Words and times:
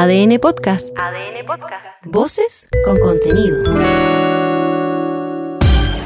ADN 0.00 0.38
Podcast. 0.40 0.98
ADN 0.98 1.44
Podcast. 1.46 1.84
Voces 2.06 2.68
con 2.86 2.98
contenido. 3.00 3.62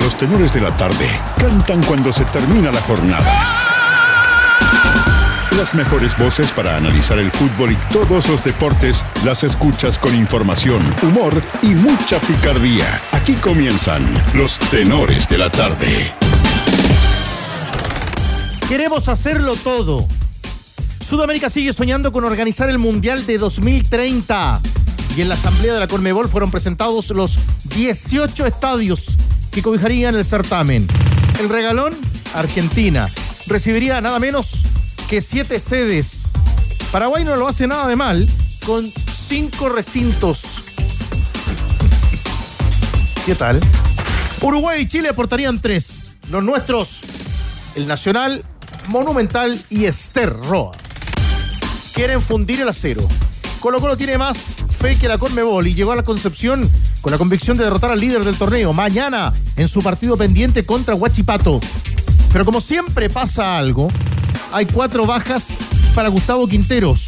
Los 0.01 0.17
tenores 0.17 0.53
de 0.53 0.61
la 0.61 0.77
tarde 0.77 1.07
cantan 1.39 1.81
cuando 1.85 2.13
se 2.13 2.25
termina 2.25 2.73
la 2.73 2.81
jornada. 2.81 3.33
Las 5.57 5.77
mejores 5.77 6.19
voces 6.19 6.51
para 6.51 6.77
analizar 6.77 7.21
el 7.21 7.31
fútbol 7.31 7.71
y 7.71 7.77
todos 7.93 8.29
los 8.29 8.43
deportes 8.43 9.05
las 9.25 9.45
escuchas 9.45 9.97
con 9.97 10.13
información, 10.13 10.83
humor 11.05 11.33
y 11.63 11.69
mucha 11.69 12.19
picardía. 12.19 13.01
Aquí 13.13 13.35
comienzan 13.35 14.03
los 14.35 14.59
tenores 14.73 15.29
de 15.29 15.39
la 15.39 15.51
tarde. 15.51 16.13
Queremos 18.69 19.09
hacerlo 19.09 19.55
todo. 19.55 20.09
Sudamérica 21.05 21.51
sigue 21.51 21.75
soñando 21.75 22.13
con 22.13 22.25
organizar 22.25 22.71
el 22.71 22.79
Mundial 22.79 23.27
de 23.27 23.37
2030. 23.37 24.63
Y 25.15 25.21
en 25.21 25.29
la 25.29 25.35
Asamblea 25.35 25.75
de 25.75 25.81
la 25.81 25.87
Conmebol 25.87 26.31
fueron 26.31 26.51
presentados 26.51 27.11
los 27.11 27.39
18 27.77 28.47
estadios 28.47 29.19
que 29.53 29.63
cobijarían 29.63 30.15
el 30.15 30.25
certamen. 30.25 30.89
El 31.39 31.51
regalón, 31.51 31.95
Argentina. 32.35 33.11
Recibiría 33.47 34.01
nada 34.01 34.19
menos 34.19 34.65
que 35.11 35.21
siete 35.21 35.61
sedes. 35.61 36.23
Paraguay 36.91 37.23
no 37.23 37.37
lo 37.37 37.49
hace 37.49 37.67
nada 37.67 37.87
de 37.87 37.97
mal, 37.97 38.27
con 38.65 38.91
cinco 39.13 39.69
recintos. 39.69 40.65
¿Qué 43.27 43.35
tal? 43.35 43.61
Uruguay 44.41 44.83
y 44.83 44.89
Chile 44.89 45.11
aportarían 45.11 45.61
tres. 45.61 46.17
Los 46.31 46.43
nuestros, 46.43 47.03
el 47.75 47.87
Nacional, 47.87 48.43
Monumental 48.89 49.61
y 49.69 49.85
Ester 49.85 50.33
Roa. 50.33 50.73
Quieren 51.95 52.21
fundir 52.21 52.61
el 52.61 52.69
acero. 52.69 53.07
Colo 53.61 53.81
Colo 53.81 53.97
tiene 53.97 54.19
más 54.19 54.65
fe 54.69 54.99
que 54.99 55.07
la 55.07 55.17
Conmebol 55.17 55.69
y 55.69 55.75
llegó 55.75 55.93
a 55.93 55.97
la 55.97 56.03
Concepción 56.03 56.69
con 57.01 57.13
la 57.13 57.19
convicción 57.19 57.57
de 57.57 57.63
derrotar 57.65 57.93
al 57.93 58.01
líder 58.01 58.25
del 58.25 58.37
torneo 58.37 58.73
mañana 58.73 59.33
en 59.57 59.69
su 59.69 59.81
partido 59.81 60.17
pendiente 60.17 60.67
contra 60.67 60.97
Huachipato. 60.97 61.61
Pero 62.33 62.45
como 62.45 62.61
siempre 62.61 63.09
pasa 63.09 63.57
algo, 63.57 63.89
hay 64.53 64.67
cuatro 64.67 65.07
bajas 65.07 65.57
para 65.95 66.09
Gustavo 66.09 66.49
Quinteros, 66.49 67.07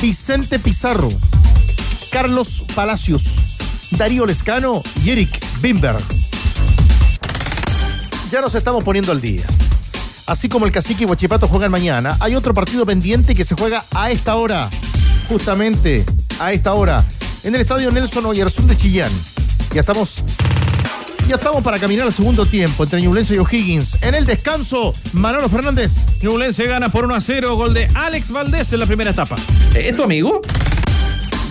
Vicente 0.00 0.58
Pizarro, 0.58 1.10
Carlos 2.10 2.64
Palacios, 2.74 3.36
Darío 3.90 4.24
Lescano 4.24 4.82
y 5.04 5.10
Eric 5.10 5.38
Bimber. 5.60 5.96
Ya 8.30 8.40
nos 8.40 8.54
estamos 8.54 8.82
poniendo 8.82 9.12
al 9.12 9.20
día. 9.20 9.44
Así 10.26 10.48
como 10.48 10.66
el 10.66 10.72
Cacique 10.72 11.04
y 11.04 11.06
Huachipato 11.06 11.48
juegan 11.48 11.70
mañana, 11.70 12.16
hay 12.20 12.34
otro 12.34 12.54
partido 12.54 12.86
pendiente 12.86 13.34
que 13.34 13.44
se 13.44 13.54
juega 13.54 13.84
a 13.94 14.10
esta 14.10 14.36
hora. 14.36 14.70
Justamente 15.28 16.04
a 16.38 16.52
esta 16.52 16.74
hora. 16.74 17.04
En 17.42 17.54
el 17.54 17.60
estadio 17.60 17.90
Nelson 17.90 18.26
Oyarzún 18.26 18.68
de 18.68 18.76
Chillán. 18.76 19.10
Ya 19.72 19.80
estamos 19.80 20.24
ya 21.28 21.36
estamos 21.36 21.62
para 21.62 21.78
caminar 21.78 22.06
al 22.06 22.12
segundo 22.12 22.46
tiempo 22.46 22.82
entre 22.82 23.00
Ñublense 23.00 23.34
y 23.34 23.38
O'Higgins. 23.38 23.98
En 24.02 24.14
el 24.14 24.26
descanso, 24.26 24.92
Manolo 25.12 25.48
Fernández. 25.48 26.04
Ñublense 26.20 26.66
gana 26.66 26.90
por 26.90 27.04
1 27.04 27.14
a 27.14 27.20
0, 27.20 27.56
gol 27.56 27.74
de 27.74 27.88
Alex 27.94 28.32
Valdés 28.32 28.72
en 28.72 28.80
la 28.80 28.86
primera 28.86 29.10
etapa. 29.12 29.36
¿Es 29.74 29.96
tu 29.96 30.02
amigo? 30.02 30.42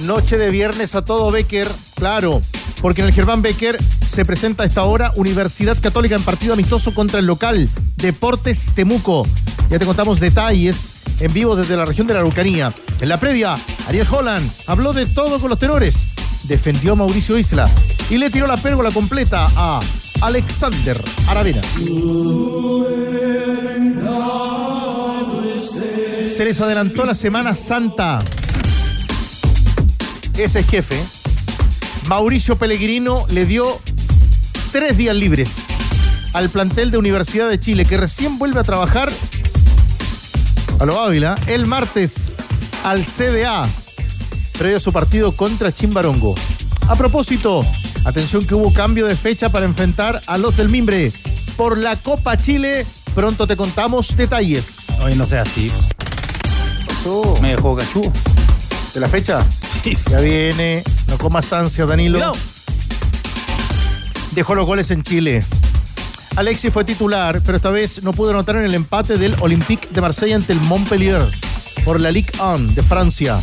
Noche 0.03 0.38
de 0.38 0.49
viernes 0.49 0.94
a 0.95 1.03
todo 1.03 1.31
Becker, 1.31 1.67
claro, 1.95 2.42
porque 2.81 3.02
en 3.02 3.08
el 3.08 3.14
Germán 3.14 3.42
Becker 3.42 3.77
se 4.05 4.25
presenta 4.25 4.64
a 4.64 4.67
esta 4.67 4.83
hora 4.83 5.14
Universidad 5.16 5.77
Católica 5.80 6.16
en 6.16 6.23
partido 6.23 6.53
amistoso 6.53 6.94
contra 6.94 7.19
el 7.19 7.25
local 7.25 7.69
Deportes 8.02 8.71
Temuco. 8.73 9.27
Ya 9.69 9.77
te 9.77 9.85
contamos 9.85 10.19
detalles 10.19 10.95
en 11.19 11.31
vivo 11.31 11.55
desde 11.55 11.77
la 11.77 11.85
región 11.85 12.08
de 12.08 12.13
la 12.13 12.21
Araucanía. 12.21 12.73
En 12.99 13.09
la 13.09 13.19
previa, 13.19 13.58
Ariel 13.88 14.08
Holland 14.09 14.52
habló 14.66 14.91
de 14.91 15.05
todo 15.05 15.39
con 15.39 15.49
los 15.49 15.59
tenores, 15.59 16.08
defendió 16.45 16.93
a 16.93 16.95
Mauricio 16.95 17.38
Isla 17.38 17.69
y 18.09 18.17
le 18.17 18.31
tiró 18.31 18.47
la 18.47 18.58
pérgola 18.58 18.89
completa 18.91 19.49
a 19.55 19.80
Alexander 20.21 20.99
Aravena. 21.27 21.61
Se 26.27 26.43
les 26.43 26.59
adelantó 26.59 27.05
la 27.05 27.14
Semana 27.14 27.55
Santa. 27.55 28.20
Ese 30.37 30.64
jefe, 30.64 30.99
Mauricio 32.09 32.58
Pellegrino, 32.58 33.27
le 33.30 33.45
dio 33.45 33.80
tres 34.71 34.97
días 34.97 35.15
libres 35.15 35.67
al 36.33 36.49
plantel 36.49 36.92
de 36.92 36.97
Universidad 36.97 37.49
de 37.49 37.59
Chile, 37.59 37.86
que 37.86 37.97
recién 37.97 38.37
vuelve 38.37 38.59
a 38.59 38.64
trabajar 38.64 39.11
a 40.80 40.86
lo 40.86 40.99
Ávila 40.99 41.37
el 41.47 41.67
martes 41.67 42.33
al 42.83 43.05
CDA, 43.05 43.67
previo 44.58 44.77
a 44.77 44.80
su 44.80 44.91
partido 44.91 45.33
contra 45.33 45.71
Chimbarongo. 45.71 46.33
A 46.87 46.95
propósito, 46.95 47.65
atención 48.05 48.45
que 48.45 48.55
hubo 48.55 48.73
cambio 48.73 49.05
de 49.05 49.15
fecha 49.15 49.49
para 49.49 49.65
enfrentar 49.65 50.21
a 50.27 50.37
los 50.37 50.58
del 50.58 50.70
Mimbre 50.70 51.11
por 51.55 51.77
la 51.77 51.95
Copa 51.95 52.37
Chile. 52.37 52.86
Pronto 53.14 53.45
te 53.45 53.55
contamos 53.55 54.15
detalles. 54.15 54.87
Hoy 55.03 55.15
no 55.15 55.25
sea 55.25 55.43
así. 55.43 55.70
Pasó. 56.87 57.37
Me 57.41 57.49
dejó 57.52 57.75
cachú. 57.75 58.02
¿De 58.93 58.99
la 58.99 59.08
fecha? 59.08 59.45
Sí. 59.83 59.95
Ya 60.09 60.20
viene. 60.20 60.83
No 61.08 61.17
comas 61.17 61.52
ansia, 61.53 61.86
Danilo. 61.86 62.17
Cuidado. 62.17 62.33
Dejó 64.31 64.55
los 64.55 64.65
goles 64.65 64.91
en 64.91 65.03
Chile. 65.03 65.45
Alexis 66.36 66.71
fue 66.71 66.86
titular, 66.86 67.42
pero 67.45 67.58
esta 67.58 67.69
vez 67.71 68.03
no 68.03 68.14
pudo 68.14 68.31
anotar 68.31 68.55
en 68.55 68.65
el 68.65 68.73
empate 68.73 69.17
del 69.17 69.36
Olympique 69.42 69.87
de 69.92 70.02
Marsella 70.02 70.36
ante 70.36 70.53
el 70.53 70.61
Montpellier 70.61 71.21
por 71.83 71.99
la 71.99 72.11
Ligue 72.11 72.31
1 72.39 72.73
de 72.73 72.83
Francia. 72.83 73.42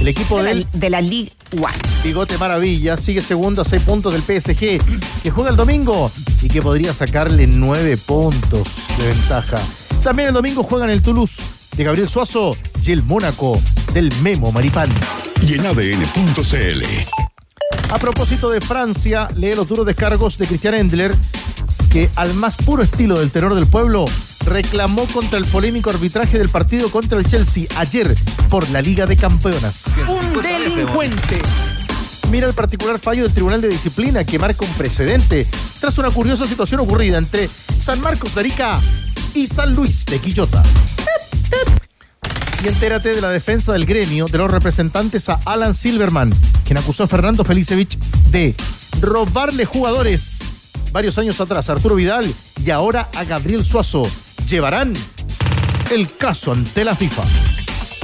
El 0.00 0.08
equipo 0.08 0.38
de 0.38 0.44
del 0.44 0.60
la, 0.60 0.78
de 0.78 0.90
la 0.90 1.00
Ligue 1.00 1.32
One. 1.52 1.78
Bigote 2.02 2.38
Maravilla 2.38 2.96
sigue 2.96 3.22
segundo 3.22 3.62
a 3.62 3.64
seis 3.64 3.82
puntos 3.82 4.12
del 4.12 4.22
PSG, 4.22 4.80
que 5.22 5.30
juega 5.30 5.50
el 5.50 5.56
domingo 5.56 6.10
y 6.40 6.48
que 6.48 6.62
podría 6.62 6.94
sacarle 6.94 7.46
nueve 7.46 7.96
puntos 7.98 8.88
de 8.98 9.08
ventaja. 9.08 9.60
También 10.02 10.28
el 10.28 10.34
domingo 10.34 10.62
juegan 10.62 10.90
el 10.90 11.02
Toulouse 11.02 11.42
de 11.76 11.84
Gabriel 11.84 12.08
Suazo 12.08 12.56
y 12.84 12.92
el 12.92 13.02
Mónaco 13.02 13.60
del 13.92 14.12
Memo 14.22 14.50
Maripán. 14.50 14.90
Y 15.46 15.54
en 15.54 15.66
ADN.cl. 15.66 16.84
A 17.90 17.98
propósito 17.98 18.50
de 18.50 18.60
Francia, 18.60 19.28
lee 19.36 19.54
los 19.54 19.68
duros 19.68 19.84
descargos 19.84 20.38
de 20.38 20.46
Christian 20.46 20.74
Endler, 20.74 21.14
que 21.92 22.10
al 22.16 22.32
más 22.32 22.56
puro 22.56 22.82
estilo 22.82 23.18
del 23.20 23.30
terror 23.30 23.54
del 23.54 23.66
pueblo, 23.66 24.06
reclamó 24.46 25.04
contra 25.08 25.38
el 25.38 25.44
polémico 25.44 25.90
arbitraje 25.90 26.38
del 26.38 26.48
partido 26.48 26.90
contra 26.90 27.18
el 27.18 27.26
Chelsea 27.26 27.66
ayer 27.76 28.14
por 28.48 28.68
la 28.70 28.80
Liga 28.80 29.04
de 29.04 29.18
Campeonas. 29.18 29.88
Un 30.08 30.40
delincuente. 30.40 31.38
Mira 32.30 32.48
el 32.48 32.54
particular 32.54 32.98
fallo 32.98 33.24
del 33.24 33.34
Tribunal 33.34 33.60
de 33.60 33.68
Disciplina 33.68 34.24
que 34.24 34.38
marca 34.38 34.64
un 34.64 34.72
precedente 34.72 35.46
tras 35.80 35.98
una 35.98 36.10
curiosa 36.10 36.46
situación 36.46 36.80
ocurrida 36.80 37.18
entre 37.18 37.50
San 37.78 38.00
Marcos 38.00 38.34
de 38.34 38.40
Arica 38.40 38.80
y 39.34 39.46
San 39.46 39.74
Luis 39.74 40.06
de 40.06 40.18
Quillota. 40.18 40.62
Y 42.64 42.68
entérate 42.68 43.14
de 43.14 43.20
la 43.20 43.28
defensa 43.28 43.74
del 43.74 43.84
gremio 43.84 44.24
de 44.26 44.38
los 44.38 44.50
representantes 44.50 45.28
a 45.28 45.38
Alan 45.44 45.74
Silverman, 45.74 46.32
quien 46.64 46.78
acusó 46.78 47.02
a 47.02 47.06
Fernando 47.08 47.44
Felicevich 47.44 47.98
de 48.30 48.54
robarle 49.02 49.66
jugadores 49.66 50.38
varios 50.92 51.18
años 51.18 51.40
atrás 51.40 51.68
a 51.68 51.72
Arturo 51.72 51.94
Vidal 51.94 52.32
y 52.64 52.70
ahora 52.70 53.08
a 53.14 53.24
Gabriel 53.24 53.64
Suazo. 53.64 54.08
Llevarán 54.48 54.92
el 55.90 56.14
caso 56.16 56.52
ante 56.52 56.84
la 56.84 56.94
FIFA. 56.94 57.22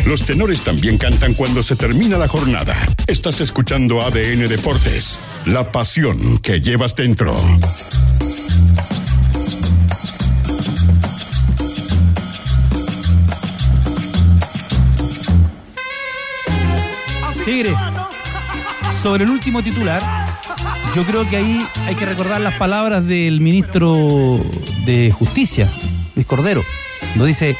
Los 0.07 0.25
tenores 0.25 0.63
también 0.63 0.97
cantan 0.97 1.35
cuando 1.35 1.63
se 1.63 1.77
termina 1.77 2.17
la 2.17 2.29
jornada. 2.29 2.75
Estás 3.07 3.41
escuchando 3.41 4.01
ADN 4.01 4.49
Deportes, 4.49 5.19
la 5.45 5.71
pasión 5.71 6.39
que 6.39 6.61
llevas 6.61 6.95
dentro. 6.95 7.37
Tigre, 17.45 17.75
sobre 19.01 19.25
el 19.25 19.31
último 19.31 19.63
titular, 19.63 20.18
yo 20.95 21.05
creo 21.05 21.29
que 21.29 21.37
ahí 21.37 21.67
hay 21.87 21.95
que 21.95 22.07
recordar 22.07 22.41
las 22.41 22.55
palabras 22.59 23.07
del 23.07 23.41
ministro 23.41 24.41
de 24.85 25.13
Justicia, 25.13 25.69
Luis 26.15 26.27
Cordero, 26.27 26.63
donde 27.15 27.29
dice, 27.29 27.57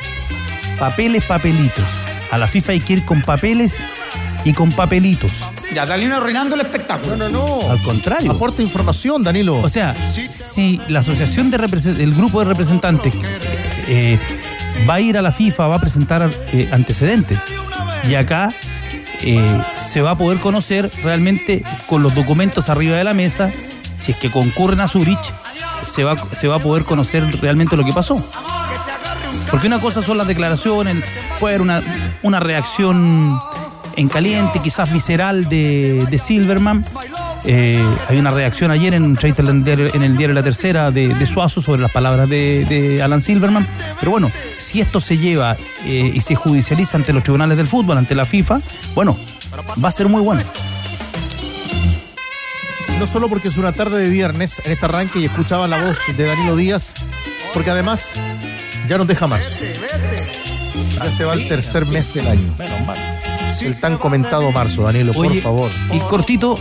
papeles, 0.79 1.25
papelitos. 1.25 1.85
A 2.31 2.39
la 2.39 2.47
FIFA 2.47 2.73
hay 2.73 2.81
que 2.81 2.93
ir 2.95 3.05
con 3.05 3.23
papeles 3.23 3.81
y 4.45 4.53
con 4.53 4.71
papelitos. 4.73 5.33
Ya, 5.75 5.87
Danilo 5.87 6.17
arruinando 6.17 6.55
el 6.55 6.63
espectáculo. 6.63 7.17
No, 7.17 7.29
no, 7.29 7.61
no. 7.61 7.71
Al 7.71 7.83
contrario. 7.83 8.31
Aporta 8.33 8.63
información, 8.63 9.23
Danilo. 9.23 9.61
O 9.61 9.69
sea, 9.69 9.95
si 10.33 10.81
la 10.89 11.01
asociación 11.01 11.51
de 11.51 11.57
el 12.03 12.15
grupo 12.15 12.41
de 12.41 12.47
representantes 12.47 13.15
eh, 13.87 14.19
va 14.89 14.95
a 14.95 15.01
ir 15.01 15.17
a 15.19 15.23
la 15.23 15.33
FIFA, 15.33 15.67
va 15.67 15.77
a 15.77 15.81
presentar 15.81 16.29
eh, 16.53 16.69
antecedentes. 16.73 17.39
Y 18.09 18.15
acá 18.15 18.51
eh, 19.23 19.63
se 19.77 20.01
va 20.01 20.13
a 20.13 20.19
poder 20.19 20.39
conocer 20.39 20.91
realmente 21.03 21.63
con 21.87 22.03
los 22.03 22.15
documentos 22.15 22.69
arriba 22.69 22.97
de 22.97 23.05
la 23.05 23.15
mesa, 23.15 23.51
si 23.97 24.13
es 24.13 24.19
que 24.19 24.31
concurren 24.31 24.81
a 24.81 24.89
Zurich, 24.89 25.33
se 25.85 26.05
va, 26.05 26.17
se 26.35 26.49
va 26.49 26.57
a 26.57 26.61
poder 26.61 26.85
conocer 26.85 27.25
realmente 27.41 27.77
lo 27.77 27.85
que 27.85 27.93
pasó. 27.93 28.23
Porque 29.51 29.67
una 29.67 29.81
cosa 29.81 30.03
son 30.03 30.19
las 30.19 30.27
declaraciones, 30.27 31.05
puede 31.41 31.55
haber 31.55 31.63
una, 31.63 31.83
una 32.23 32.41
reacción 32.41 33.41
en 33.97 34.09
caliente, 34.09 34.61
quizás 34.61 34.93
visceral 34.93 35.49
de, 35.49 36.07
de 36.09 36.19
Silverman. 36.19 36.85
Eh, 37.45 37.85
hay 38.09 38.19
una 38.19 38.31
reacción 38.31 38.71
ayer 38.71 38.95
en, 38.95 39.17
en 39.23 40.03
el 40.03 40.17
diario 40.17 40.35
La 40.35 40.43
Tercera 40.43 40.91
de, 40.91 41.27
Suazo 41.27 41.61
sobre 41.61 41.81
las 41.81 41.91
palabras 41.91 42.29
de, 42.29 43.01
Alan 43.03 43.21
Silverman. 43.21 43.67
Pero 43.99 44.11
bueno, 44.11 44.31
si 44.59 44.81
esto 44.81 45.01
se 45.01 45.19
lleva 45.19 45.57
eh, 45.85 46.13
y 46.15 46.21
se 46.21 46.35
judicializa 46.35 46.97
ante 46.97 47.13
los 47.13 47.23
tribunales 47.23 47.57
del 47.57 47.67
fútbol, 47.67 47.99
ante 47.99 48.15
la 48.15 48.25
FIFA, 48.25 48.61
bueno, 48.95 49.17
va 49.83 49.89
a 49.89 49.93
ser 49.93 50.09
muy 50.09 50.23
bueno. 50.23 50.43
No 52.99 53.07
solo 53.07 53.29
porque 53.29 53.49
es 53.49 53.57
una 53.57 53.73
tarde 53.73 54.01
de 54.01 54.09
viernes 54.09 54.61
en 54.65 54.73
este 54.73 54.87
arranque 54.87 55.21
y 55.21 55.27
escuchaban 55.27 55.71
la 55.71 55.85
voz 55.85 56.01
de 56.17 56.25
Danilo 56.25 56.57
Díaz, 56.57 56.95
porque 57.55 57.71
además 57.71 58.13
ya 58.89 58.99
nos 58.99 59.07
deja 59.07 59.29
más. 59.29 59.57
Ya 60.97 61.11
se 61.11 61.25
va 61.25 61.35
el 61.35 61.47
tercer 61.47 61.87
mes 61.87 62.13
del 62.13 62.27
año. 62.27 62.55
El 63.61 63.79
tan 63.79 63.99
comentado 63.99 64.51
marzo, 64.51 64.83
Danilo, 64.83 65.13
por 65.13 65.33
favor. 65.41 65.71
Y 65.93 66.01
cortito, 66.01 66.57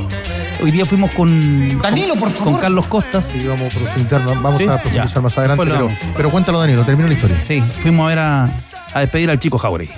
Hoy 0.61 0.71
día 0.71 0.85
fuimos 0.85 1.13
con. 1.13 1.81
Danilo, 1.81 2.15
por 2.15 2.31
favor. 2.31 2.53
Con 2.53 2.61
Carlos 2.61 2.87
Costas. 2.87 3.29
Sí, 3.31 3.45
vamos 3.47 3.73
a 3.75 3.77
profundizar, 3.77 4.25
vamos 4.25 4.61
a 4.61 4.81
profundizar 4.81 5.21
más 5.21 5.37
adelante, 5.37 5.63
pero, 5.65 5.89
pero, 6.15 6.31
cuéntalo, 6.31 6.59
Danilo, 6.59 6.83
termino 6.83 7.07
la 7.07 7.13
historia. 7.13 7.41
Sí, 7.45 7.61
fuimos 7.81 8.05
a 8.05 8.09
ver 8.09 8.19
a, 8.19 8.63
a 8.93 8.99
despedir 9.01 9.29
al 9.29 9.39
chico 9.39 9.57
Jauregui. 9.57 9.93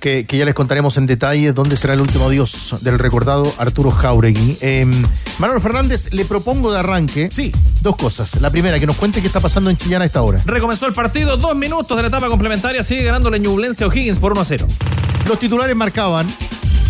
Que, 0.00 0.24
que, 0.24 0.38
ya 0.38 0.46
les 0.46 0.54
contaremos 0.54 0.96
en 0.96 1.04
detalle 1.04 1.52
dónde 1.52 1.76
será 1.76 1.92
el 1.92 2.00
último 2.00 2.24
adiós 2.24 2.76
del 2.80 2.98
recordado 2.98 3.52
Arturo 3.58 3.90
Jauregui. 3.90 4.56
Eh, 4.62 4.86
Manuel 5.38 5.60
Fernández, 5.60 6.14
le 6.14 6.24
propongo 6.24 6.72
de 6.72 6.78
arranque 6.78 7.28
sí. 7.30 7.52
dos 7.82 7.96
cosas. 7.96 8.40
La 8.40 8.48
primera, 8.48 8.80
que 8.80 8.86
nos 8.86 8.96
cuente 8.96 9.20
qué 9.20 9.26
está 9.26 9.40
pasando 9.40 9.68
en 9.68 9.76
Chillán 9.76 10.00
a 10.00 10.06
esta 10.06 10.22
hora. 10.22 10.40
Recomenzó 10.46 10.86
el 10.86 10.94
partido, 10.94 11.36
dos 11.36 11.54
minutos 11.54 11.94
de 11.94 12.02
la 12.02 12.08
etapa 12.08 12.28
complementaria, 12.28 12.82
sigue 12.82 13.04
ganando 13.04 13.30
la 13.30 13.36
Ñublense 13.36 13.84
O'Higgins 13.84 14.18
por 14.18 14.32
1 14.32 14.40
a 14.40 14.44
0. 14.46 14.66
Los 15.28 15.38
titulares 15.38 15.76
marcaban 15.76 16.26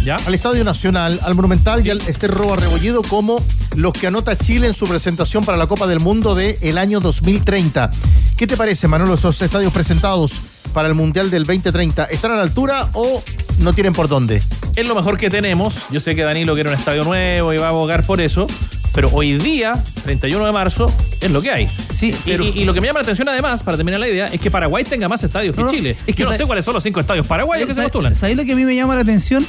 al 0.09 0.35
Estadio 0.35 0.65
Nacional, 0.65 1.21
al 1.23 1.35
Monumental 1.35 1.87
y 1.87 1.91
al 1.91 2.01
Ester 2.01 2.31
Roa 2.31 2.57
Rebollido 2.57 3.03
como 3.03 3.45
los 3.77 3.93
que 3.93 4.07
anota 4.07 4.37
Chile 4.37 4.67
en 4.67 4.75
su 4.75 4.87
presentación 4.87 5.45
para 5.45 5.59
la 5.59 5.67
Copa 5.67 5.87
del 5.87 6.01
Mundo 6.01 6.35
del 6.35 6.57
el 6.63 6.79
año 6.79 7.01
2030. 7.01 7.91
¿Qué 8.37 8.47
te 8.47 8.57
parece, 8.57 8.89
Manolo, 8.89 9.15
esos 9.15 9.41
estadios 9.43 9.73
presentados 9.73 10.41
para 10.73 10.89
el 10.89 10.95
Mundial 10.95 11.31
del 11.31 11.45
2030? 11.45 12.05
¿Están 12.07 12.33
a 12.33 12.37
la 12.37 12.43
altura 12.43 12.89
o 12.95 13.23
no 13.59 13.73
tienen 13.75 13.93
por 13.93 14.09
dónde? 14.09 14.43
Es 14.75 14.89
lo 14.89 14.95
mejor 14.95 15.19
que 15.19 15.29
tenemos. 15.29 15.83
Yo 15.91 16.01
sé 16.01 16.15
que 16.15 16.23
Danilo 16.23 16.55
quiere 16.55 16.71
un 16.71 16.77
estadio 16.77 17.05
nuevo 17.05 17.53
y 17.53 17.59
va 17.59 17.67
a 17.67 17.69
abogar 17.69 18.05
por 18.05 18.23
eso. 18.23 18.47
Pero 18.93 19.09
hoy 19.13 19.35
día, 19.35 19.81
31 20.03 20.47
de 20.47 20.53
marzo, 20.53 20.93
es 21.21 21.31
lo 21.31 21.43
que 21.43 21.51
hay. 21.51 21.69
Sí, 21.95 22.13
y, 22.27 22.65
lo 22.65 22.75
que 22.75 22.81
me 22.81 22.89
llama 22.89 23.01
la 23.01 23.05
atención 23.05 23.29
además, 23.29 23.63
para 23.63 23.77
terminar 23.77 24.01
la 24.01 24.09
idea, 24.09 24.27
es 24.27 24.41
que 24.41 24.51
Paraguay 24.51 24.83
tenga 24.83 25.09
más 25.09 25.23
estadios 25.23 25.55
que 25.55 25.65
Chile. 25.67 25.97
Es 26.07 26.17
que 26.17 26.23
Yo 26.23 26.31
no 26.31 26.37
sé 26.37 26.45
cuáles 26.45 26.65
son 26.65 26.75
los 26.75 26.83
cinco 26.83 26.99
estadios 26.99 27.27
paraguayos 27.27 27.69
que 27.69 27.75
se 27.75 27.83
postulan. 27.83 28.15
¿Sabes 28.17 28.37
lo 28.37 28.45
que 28.45 28.53
a 28.53 28.57
mí 28.57 28.65
me 28.65 28.75
llama 28.75 28.97
la 28.97 29.03
atención? 29.03 29.47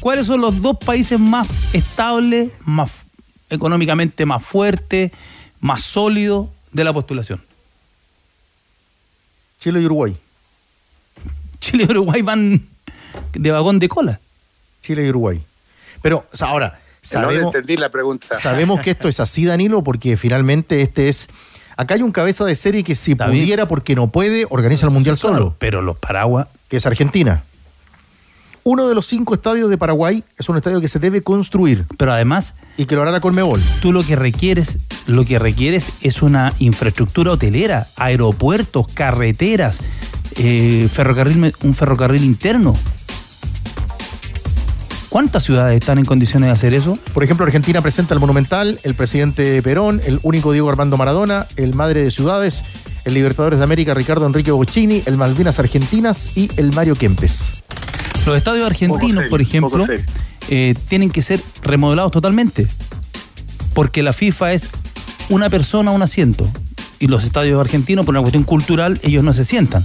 ¿Cuáles 0.00 0.26
son 0.26 0.40
los 0.40 0.62
dos 0.62 0.76
países 0.78 1.18
más 1.18 1.48
estables, 1.72 2.50
más 2.64 2.90
económicamente 3.50 4.26
más 4.26 4.44
fuertes, 4.44 5.10
más 5.60 5.82
sólidos 5.82 6.48
de 6.72 6.84
la 6.84 6.92
postulación? 6.92 7.42
Chile 9.58 9.80
y 9.80 9.86
Uruguay. 9.86 10.16
Chile 11.60 11.84
y 11.88 11.90
Uruguay 11.90 12.22
van 12.22 12.62
de 13.32 13.50
vagón 13.50 13.78
de 13.78 13.88
cola. 13.88 14.20
Chile 14.82 15.04
y 15.04 15.08
Uruguay. 15.10 15.42
Pero 16.00 16.24
ahora, 16.40 16.78
sabemos, 17.00 17.54
entendí 17.54 17.76
la 17.76 17.90
pregunta. 17.90 18.36
sabemos 18.36 18.80
que 18.80 18.92
esto 18.92 19.08
es 19.08 19.18
así, 19.18 19.44
Danilo, 19.44 19.82
porque 19.82 20.16
finalmente 20.16 20.80
este 20.82 21.08
es... 21.08 21.28
Acá 21.76 21.94
hay 21.94 22.02
un 22.02 22.12
cabeza 22.12 22.44
de 22.44 22.56
serie 22.56 22.82
que 22.82 22.94
si 22.94 23.14
pudiera, 23.14 23.68
porque 23.68 23.94
no 23.94 24.08
puede, 24.08 24.46
organiza 24.50 24.86
el 24.86 24.92
Mundial 24.92 25.16
solo. 25.16 25.56
Pero 25.58 25.82
los 25.82 25.96
Paraguas... 25.96 26.48
Que 26.68 26.76
es 26.76 26.86
Argentina. 26.86 27.42
Uno 28.70 28.86
de 28.86 28.94
los 28.94 29.06
cinco 29.06 29.32
estadios 29.32 29.70
de 29.70 29.78
Paraguay 29.78 30.22
es 30.36 30.46
un 30.50 30.58
estadio 30.58 30.82
que 30.82 30.88
se 30.88 30.98
debe 30.98 31.22
construir. 31.22 31.86
Pero 31.96 32.12
además. 32.12 32.52
Y 32.76 32.84
que 32.84 32.96
lo 32.96 33.00
hará 33.00 33.10
la 33.10 33.20
Colmebol. 33.20 33.62
Tú 33.80 33.92
lo 33.94 34.02
que 34.04 34.14
requieres, 34.14 34.76
lo 35.06 35.24
que 35.24 35.38
requieres 35.38 35.94
es 36.02 36.20
una 36.20 36.52
infraestructura 36.58 37.32
hotelera, 37.32 37.86
aeropuertos, 37.96 38.86
carreteras, 38.88 39.80
eh, 40.36 40.86
ferrocarril, 40.92 41.54
un 41.62 41.72
ferrocarril 41.72 42.22
interno. 42.22 42.76
¿Cuántas 45.08 45.44
ciudades 45.44 45.80
están 45.80 45.96
en 45.96 46.04
condiciones 46.04 46.48
de 46.48 46.52
hacer 46.52 46.74
eso? 46.74 46.98
Por 47.14 47.24
ejemplo, 47.24 47.46
Argentina 47.46 47.80
presenta 47.80 48.12
el 48.12 48.20
Monumental, 48.20 48.78
el 48.82 48.94
presidente 48.94 49.62
Perón, 49.62 50.02
el 50.04 50.20
único 50.22 50.52
Diego 50.52 50.68
Armando 50.68 50.98
Maradona, 50.98 51.46
el 51.56 51.74
Madre 51.74 52.04
de 52.04 52.10
Ciudades, 52.10 52.62
el 53.06 53.14
Libertadores 53.14 53.60
de 53.60 53.64
América 53.64 53.94
Ricardo 53.94 54.26
Enrique 54.26 54.50
Bocchini, 54.50 55.04
el 55.06 55.16
Malvinas 55.16 55.58
Argentinas 55.58 56.36
y 56.36 56.50
el 56.58 56.70
Mario 56.72 56.94
Kempes. 56.96 57.62
Los 58.28 58.36
estadios 58.36 58.66
argentinos, 58.66 59.24
por 59.30 59.40
ejemplo, 59.40 59.86
eh, 60.50 60.74
tienen 60.90 61.08
que 61.08 61.22
ser 61.22 61.40
remodelados 61.62 62.12
totalmente, 62.12 62.66
porque 63.72 64.02
la 64.02 64.12
FIFA 64.12 64.52
es 64.52 64.68
una 65.30 65.48
persona, 65.48 65.92
un 65.92 66.02
asiento, 66.02 66.46
y 66.98 67.06
los 67.06 67.24
estadios 67.24 67.58
argentinos, 67.58 68.04
por 68.04 68.12
una 68.12 68.20
cuestión 68.20 68.44
cultural, 68.44 69.00
ellos 69.02 69.24
no 69.24 69.32
se 69.32 69.46
sientan. 69.46 69.82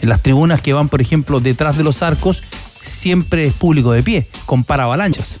En 0.00 0.08
las 0.08 0.22
tribunas 0.22 0.60
que 0.60 0.74
van, 0.74 0.88
por 0.88 1.00
ejemplo, 1.00 1.40
detrás 1.40 1.76
de 1.76 1.82
los 1.82 2.04
arcos, 2.04 2.44
siempre 2.80 3.46
es 3.46 3.52
público 3.52 3.90
de 3.90 4.04
pie, 4.04 4.28
con 4.46 4.62
paravalanchas. 4.62 5.40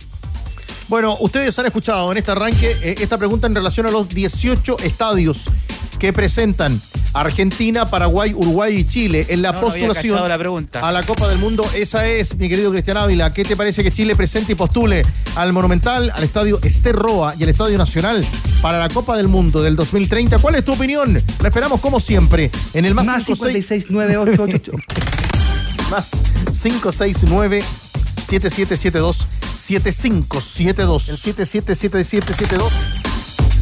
Bueno, 0.88 1.16
ustedes 1.20 1.58
han 1.58 1.66
escuchado 1.66 2.12
en 2.12 2.18
este 2.18 2.30
arranque 2.30 2.76
eh, 2.82 2.94
esta 3.00 3.18
pregunta 3.18 3.48
en 3.48 3.54
relación 3.56 3.86
a 3.86 3.90
los 3.90 4.08
18 4.08 4.78
estadios 4.84 5.50
que 5.98 6.12
presentan 6.12 6.80
Argentina, 7.12 7.86
Paraguay, 7.86 8.32
Uruguay 8.34 8.76
y 8.76 8.84
Chile 8.84 9.26
en 9.28 9.42
la 9.42 9.58
postulación 9.58 10.20
a 10.20 10.92
la 10.92 11.02
Copa 11.02 11.28
del 11.28 11.38
Mundo. 11.38 11.68
Esa 11.74 12.06
es, 12.06 12.36
mi 12.36 12.48
querido 12.48 12.70
Cristian 12.70 12.98
Ávila. 12.98 13.32
¿Qué 13.32 13.44
te 13.44 13.56
parece 13.56 13.82
que 13.82 13.90
Chile 13.90 14.14
presente 14.14 14.52
y 14.52 14.54
postule 14.54 15.02
al 15.34 15.52
Monumental, 15.52 16.12
al 16.14 16.22
Estadio 16.22 16.60
Esterroa 16.62 17.34
y 17.36 17.42
al 17.42 17.48
Estadio 17.48 17.78
Nacional 17.78 18.24
para 18.62 18.78
la 18.78 18.88
Copa 18.88 19.16
del 19.16 19.26
Mundo 19.26 19.62
del 19.62 19.74
2030? 19.74 20.38
¿Cuál 20.38 20.54
es 20.54 20.64
tu 20.64 20.74
opinión? 20.74 21.20
La 21.40 21.48
esperamos 21.48 21.80
como 21.80 21.98
siempre 21.98 22.50
en 22.74 22.84
el 22.84 22.94
más, 22.94 23.06
más 23.06 23.24
569 23.24 24.36
más 25.90 26.10
569 26.52 27.64
7772 28.26 29.26
7572 29.54 31.08
el 31.08 31.16
777772 31.16 32.72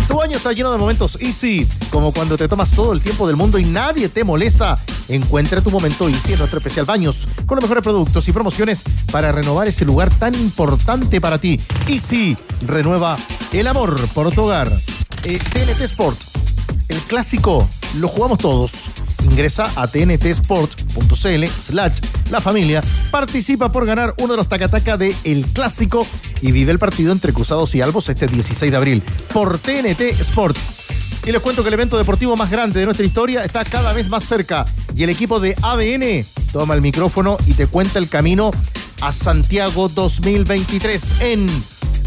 tu 0.08 0.22
año 0.22 0.36
está 0.36 0.52
lleno 0.52 0.70
de 0.70 0.78
momentos 0.78 1.18
Easy, 1.20 1.66
como 1.90 2.12
cuando 2.12 2.36
te 2.36 2.46
tomas 2.46 2.70
todo 2.72 2.92
el 2.92 3.00
tiempo 3.00 3.26
del 3.26 3.36
mundo 3.36 3.58
y 3.58 3.64
nadie 3.64 4.08
te 4.08 4.22
molesta. 4.22 4.76
Encuentra 5.08 5.60
tu 5.60 5.70
momento 5.70 6.08
Easy 6.08 6.34
en 6.34 6.38
nuestro 6.38 6.58
especial 6.58 6.86
Baños, 6.86 7.26
con 7.46 7.56
los 7.56 7.64
mejores 7.64 7.82
productos 7.82 8.28
y 8.28 8.32
promociones 8.32 8.84
para 9.10 9.32
renovar 9.32 9.66
ese 9.66 9.84
lugar 9.84 10.14
tan 10.14 10.34
importante 10.34 11.20
para 11.20 11.38
ti. 11.38 11.60
Easy, 11.88 12.36
renueva 12.64 13.18
el 13.52 13.66
amor 13.66 13.98
por 14.10 14.30
tu 14.30 14.42
hogar. 14.42 14.70
TNT 15.22 15.80
eh, 15.80 15.84
Sport, 15.84 16.18
el 16.88 16.98
clásico, 17.00 17.68
lo 17.96 18.06
jugamos 18.06 18.38
todos. 18.38 18.90
Ingresa 19.24 19.70
a 19.76 19.86
tntsport.cl 19.86 21.44
slash 21.46 21.98
la 22.30 22.40
familia, 22.40 22.82
participa 23.10 23.70
por 23.72 23.86
ganar 23.86 24.14
uno 24.18 24.32
de 24.32 24.36
los 24.36 24.48
tacataca 24.48 24.96
de 24.96 25.14
El 25.24 25.44
Clásico 25.46 26.06
y 26.40 26.52
vive 26.52 26.72
el 26.72 26.78
partido 26.78 27.12
entre 27.12 27.32
Cruzados 27.32 27.74
y 27.74 27.80
Albos 27.80 28.08
este 28.08 28.26
16 28.26 28.70
de 28.70 28.76
abril 28.76 29.02
por 29.32 29.58
TNT 29.58 30.20
Sport. 30.20 30.56
Y 31.26 31.32
les 31.32 31.40
cuento 31.40 31.62
que 31.62 31.68
el 31.68 31.74
evento 31.74 31.96
deportivo 31.96 32.36
más 32.36 32.50
grande 32.50 32.80
de 32.80 32.86
nuestra 32.86 33.06
historia 33.06 33.44
está 33.44 33.64
cada 33.64 33.92
vez 33.92 34.10
más 34.10 34.24
cerca 34.24 34.66
y 34.94 35.02
el 35.04 35.10
equipo 35.10 35.40
de 35.40 35.56
ADN 35.62 36.26
toma 36.52 36.74
el 36.74 36.82
micrófono 36.82 37.38
y 37.46 37.54
te 37.54 37.66
cuenta 37.66 37.98
el 37.98 38.08
camino 38.08 38.50
a 39.00 39.12
Santiago 39.12 39.88
2023 39.88 41.14
en 41.20 41.48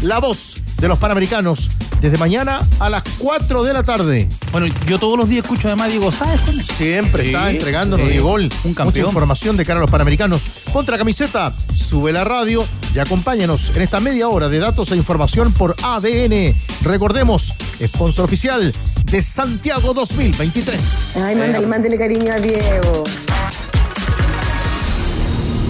La 0.02 0.18
Voz 0.18 0.62
de 0.80 0.88
los 0.88 0.98
Panamericanos 0.98 1.70
desde 2.00 2.18
mañana 2.18 2.60
a 2.78 2.88
las 2.88 3.02
4 3.18 3.64
de 3.64 3.72
la 3.72 3.82
tarde. 3.82 4.28
Bueno, 4.52 4.68
yo 4.86 4.98
todos 4.98 5.18
los 5.18 5.28
días 5.28 5.44
escucho 5.44 5.68
además 5.68 5.90
Diego 5.90 6.12
¿sabes? 6.12 6.40
Siempre 6.76 7.26
está 7.26 7.50
entregándonos 7.50 8.06
sí, 8.06 8.12
Diego 8.12 8.34
un 8.34 8.50
mucha 8.84 9.00
información 9.00 9.56
de 9.56 9.64
cara 9.64 9.78
a 9.78 9.82
los 9.82 9.90
Panamericanos. 9.90 10.48
Ponte 10.72 10.92
la 10.92 10.98
camiseta, 10.98 11.52
sube 11.74 12.12
la 12.12 12.24
radio 12.24 12.64
y 12.94 12.98
acompáñanos 13.00 13.74
en 13.74 13.82
esta 13.82 14.00
media 14.00 14.28
hora 14.28 14.48
de 14.48 14.58
datos 14.60 14.92
e 14.92 14.96
información 14.96 15.52
por 15.52 15.74
ADN. 15.82 16.54
Recordemos, 16.82 17.54
sponsor 17.82 18.24
oficial 18.24 18.72
de 19.04 19.22
Santiago 19.22 19.94
2023. 19.94 21.16
Ay, 21.16 21.34
mándale, 21.34 21.66
mándale 21.66 21.98
cariño 21.98 22.32
a 22.32 22.36
Diego. 22.36 23.04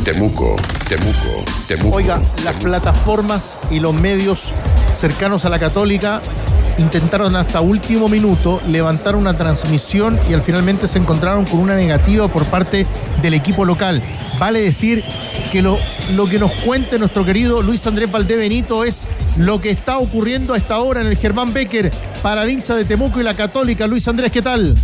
Temuco, 0.09 0.57
Temuco, 0.89 1.45
Temuco. 1.67 1.97
Oiga, 1.99 2.19
las 2.43 2.57
plataformas 2.65 3.59
y 3.71 3.79
los 3.79 3.93
medios 3.93 4.55
cercanos 4.95 5.45
a 5.45 5.51
la 5.51 5.59
Católica 5.59 6.23
intentaron 6.79 7.37
hasta 7.37 7.61
último 7.61 8.09
minuto 8.09 8.63
levantar 8.69 9.17
una 9.17 9.37
transmisión 9.37 10.19
y 10.31 10.33
al 10.33 10.41
finalmente 10.41 10.89
se 10.89 10.99
encontraron 10.99 11.45
con 11.45 11.61
una 11.61 11.75
negativa 11.75 12.27
por 12.27 12.47
parte 12.47 12.87
del 13.21 13.35
equipo 13.35 13.67
local. 13.67 14.03
Vale 14.39 14.63
decir 14.63 15.05
que 15.53 15.61
lo, 15.61 15.79
lo 16.15 16.27
que 16.27 16.39
nos 16.39 16.53
cuente 16.53 16.99
nuestro 16.99 17.27
querido 17.27 17.61
Luis 17.61 17.87
Andrés 17.87 18.11
Valdebenito 18.11 18.85
es 18.85 19.07
lo 19.37 19.61
que 19.61 19.69
está 19.69 19.99
ocurriendo 19.99 20.55
a 20.55 20.57
esta 20.57 20.79
hora 20.79 21.03
en 21.03 21.09
el 21.09 21.19
Germán 21.19 21.53
Becker 21.53 21.93
para 22.23 22.45
el 22.45 22.51
hincha 22.51 22.75
de 22.75 22.87
Temuco 22.87 23.21
y 23.21 23.25
la 23.25 23.35
Católica. 23.35 23.87
Luis 23.87 24.09
Andrés, 24.09 24.33
¿qué 24.33 24.41
tal? 24.41 24.75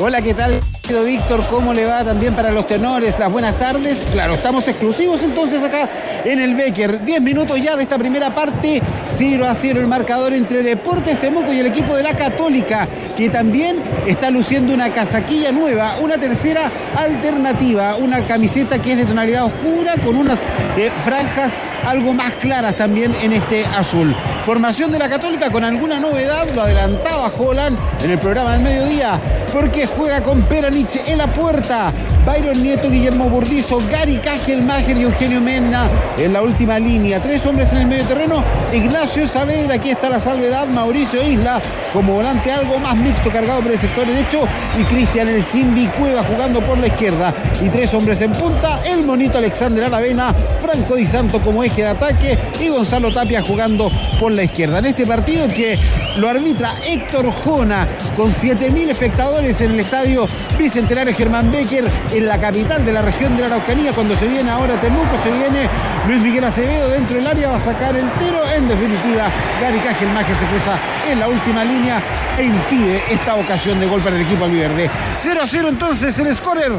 Hola, 0.00 0.22
¿qué 0.22 0.32
tal? 0.32 0.58
Víctor, 0.90 1.44
¿cómo 1.48 1.72
le 1.72 1.86
va 1.86 2.02
también 2.02 2.34
para 2.34 2.50
los 2.50 2.66
tenores? 2.66 3.16
Las 3.16 3.30
buenas 3.30 3.56
tardes. 3.56 4.08
Claro, 4.12 4.34
estamos 4.34 4.66
exclusivos 4.66 5.22
entonces 5.22 5.62
acá 5.62 5.88
en 6.24 6.40
el 6.40 6.56
Becker. 6.56 7.04
Diez 7.04 7.22
minutos 7.22 7.62
ya 7.62 7.76
de 7.76 7.84
esta 7.84 7.96
primera 7.96 8.34
parte. 8.34 8.82
0 9.06 9.46
a 9.46 9.54
0 9.54 9.80
el 9.80 9.86
marcador 9.86 10.32
entre 10.32 10.64
Deportes 10.64 11.20
Temuco 11.20 11.52
y 11.52 11.60
el 11.60 11.66
equipo 11.66 11.94
de 11.94 12.02
la 12.02 12.14
Católica, 12.14 12.88
que 13.16 13.28
también 13.28 13.82
está 14.06 14.30
luciendo 14.30 14.74
una 14.74 14.92
casaquilla 14.92 15.52
nueva, 15.52 15.96
una 16.00 16.18
tercera 16.18 16.72
alternativa, 16.96 17.94
una 17.94 18.26
camiseta 18.26 18.82
que 18.82 18.92
es 18.92 18.98
de 18.98 19.06
tonalidad 19.06 19.44
oscura 19.44 19.94
con 20.04 20.16
unas 20.16 20.44
eh, 20.76 20.90
franjas 21.04 21.60
algo 21.84 22.12
más 22.12 22.32
claras 22.34 22.76
también 22.76 23.14
en 23.22 23.32
este 23.32 23.64
azul. 23.64 24.14
Formación 24.44 24.90
de 24.90 24.98
la 24.98 25.08
Católica 25.08 25.50
con 25.50 25.64
alguna 25.64 26.00
novedad, 26.00 26.48
lo 26.54 26.62
adelantaba 26.62 27.30
Holland 27.38 27.78
en 28.02 28.10
el 28.10 28.18
programa 28.18 28.52
del 28.52 28.62
mediodía, 28.62 29.18
porque 29.52 29.86
juega 29.86 30.22
con 30.22 30.42
En 30.80 31.18
la 31.18 31.26
puerta. 31.26 31.92
Byron 32.24 32.62
Nieto, 32.62 32.90
Guillermo 32.90 33.30
Burdizo, 33.30 33.80
Gary 33.90 34.18
Cajelmacher 34.18 34.96
y 34.96 35.02
Eugenio 35.02 35.40
Mena 35.40 35.88
en 36.18 36.32
la 36.32 36.42
última 36.42 36.78
línea. 36.78 37.18
Tres 37.20 37.44
hombres 37.46 37.72
en 37.72 37.78
el 37.78 37.86
medio 37.86 38.04
terreno. 38.04 38.44
Ignacio 38.72 39.26
Saavedra, 39.26 39.74
aquí 39.74 39.90
está 39.90 40.10
la 40.10 40.20
salvedad. 40.20 40.66
Mauricio 40.68 41.22
Isla 41.22 41.62
como 41.92 42.14
volante 42.14 42.52
algo 42.52 42.78
más 42.78 42.96
mixto, 42.96 43.30
cargado 43.30 43.60
por 43.62 43.72
el 43.72 43.78
sector 43.78 44.06
derecho. 44.06 44.46
Y 44.78 44.84
Cristian 44.84 45.28
El 45.28 45.42
Simbi 45.42 45.86
Cueva 45.86 46.22
jugando 46.22 46.60
por 46.60 46.78
la 46.78 46.88
izquierda. 46.88 47.32
Y 47.62 47.68
tres 47.68 47.92
hombres 47.94 48.20
en 48.20 48.32
punta. 48.32 48.80
El 48.84 49.04
monito 49.04 49.38
Alexander 49.38 49.84
Aravena, 49.84 50.34
Franco 50.60 50.96
Di 50.96 51.06
Santo 51.06 51.40
como 51.40 51.64
eje 51.64 51.82
de 51.82 51.88
ataque 51.88 52.38
y 52.60 52.68
Gonzalo 52.68 53.12
Tapia 53.12 53.42
jugando 53.42 53.90
por 54.18 54.32
la 54.32 54.44
izquierda. 54.44 54.78
En 54.78 54.86
este 54.86 55.06
partido 55.06 55.48
que 55.48 55.78
lo 56.18 56.28
arbitra 56.28 56.74
Héctor 56.84 57.30
Jona 57.32 57.86
con 58.16 58.34
7.000 58.34 58.90
espectadores 58.90 59.60
en 59.60 59.72
el 59.72 59.80
estadio 59.80 60.26
Bicentenario 60.58 61.14
Germán 61.14 61.50
Becker 61.50 61.84
en 62.12 62.26
la 62.26 62.40
capital 62.40 62.84
de 62.84 62.92
la 62.92 63.02
región 63.02 63.36
de 63.36 63.42
la 63.42 63.46
Araucanía. 63.48 63.92
Cuando 63.92 64.16
se 64.16 64.26
viene 64.26 64.50
ahora 64.50 64.78
Temuco, 64.80 65.16
se 65.22 65.30
viene 65.30 65.68
Luis 66.06 66.22
Miguel 66.22 66.44
Acevedo 66.44 66.88
dentro 66.88 67.16
del 67.16 67.26
área, 67.26 67.50
va 67.50 67.56
a 67.56 67.60
sacar 67.60 67.96
el 67.96 68.10
tero. 68.12 68.40
En 68.54 68.68
definitiva, 68.68 69.30
Gary 69.60 69.78
Cajelmacher 69.80 70.36
se 70.36 70.46
cruza 70.46 70.78
en 71.10 71.20
la 71.20 71.28
última 71.28 71.64
línea 71.64 72.02
e 72.38 72.44
impide 72.44 73.02
esta 73.10 73.36
ocasión 73.36 73.80
de 73.80 73.86
gol 73.86 74.00
para 74.00 74.16
el 74.16 74.22
equipo 74.22 74.44
albiverde. 74.44 74.90
0 75.16 75.40
a 75.42 75.46
0 75.46 75.68
entonces 75.68 76.18
el 76.18 76.36
scorer. 76.36 76.72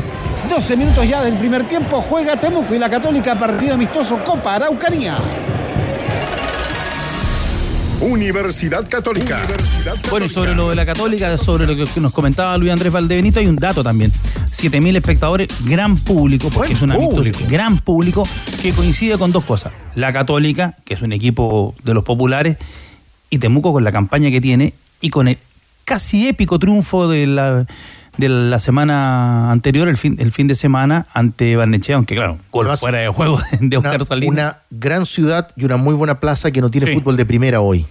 12 0.50 0.78
minutos 0.78 1.08
ya 1.08 1.22
del 1.22 1.36
primer 1.36 1.68
tiempo. 1.68 2.02
Juega 2.02 2.40
Temuco 2.40 2.74
y 2.74 2.80
la 2.80 2.90
Católica 2.90 3.38
partido 3.40 3.76
amistoso 3.76 4.24
Copa 4.24 4.56
Araucanía. 4.56 5.18
Universidad 8.02 8.90
Católica. 8.90 9.42
Bueno, 10.10 10.26
y 10.26 10.30
sobre 10.30 10.56
lo 10.56 10.70
de 10.70 10.76
la 10.76 10.86
Católica, 10.86 11.38
sobre 11.38 11.68
lo 11.68 11.76
que 11.76 12.00
nos 12.00 12.12
comentaba 12.12 12.58
Luis 12.58 12.72
Andrés 12.72 12.92
Valdebenito, 12.92 13.40
hay 13.40 13.46
un 13.46 13.56
dato 13.56 13.84
también. 13.84 14.12
7.000 14.62 14.96
espectadores, 14.98 15.50
gran 15.65 15.98
público, 15.98 16.50
porque 16.53 16.74
es 16.74 16.82
un 16.82 16.91
amistoso, 16.91 17.48
gran 17.50 17.80
público, 17.80 18.27
que 18.62 18.72
coincide 18.74 19.18
con 19.18 19.32
dos 19.32 19.44
cosas. 19.44 19.74
La 19.96 20.13
Católica, 20.13 20.75
que 20.86 20.94
es 20.94 21.01
un 21.01 21.13
equipo 21.13 21.74
de 21.84 21.94
los 21.94 22.03
populares, 22.03 22.58
y 23.30 23.38
Temuco 23.39 23.74
con 23.74 23.84
la 23.84 23.91
campaña 23.91 24.30
que 24.30 24.41
tiene, 24.41 24.74
y 25.01 25.10
con 25.10 25.27
el 25.27 25.38
casi 25.86 26.27
épico 26.27 26.60
triunfo 26.60 27.08
de 27.10 27.27
la, 27.27 27.65
de 28.18 28.30
la 28.30 28.60
semana 28.60 29.51
anterior, 29.51 29.88
el 29.88 29.98
fin, 29.98 30.15
el 30.20 30.32
fin 30.32 30.48
de 30.48 30.56
semana, 30.56 31.08
ante 31.13 31.56
Barnechea, 31.56 31.96
aunque 31.96 32.15
claro, 32.15 32.38
gol 32.51 32.65
Además, 32.68 32.80
fuera 32.82 33.00
de 33.00 33.08
juego 33.10 33.39
de 33.60 33.77
Oscar 33.77 33.96
Una, 33.96 34.06
Salinas. 34.06 34.34
una 34.34 34.58
gran 34.70 35.06
ciudad 35.06 35.48
y 35.56 35.65
una 35.65 35.77
muy 35.77 35.94
buena 35.96 36.20
plaza 36.20 36.51
que 36.51 36.62
no 36.62 36.70
tiene 36.70 36.88
Sí. 36.88 36.94
fútbol 36.94 37.18
de 37.18 37.25
primera 37.25 37.62
hoy. 37.62 37.86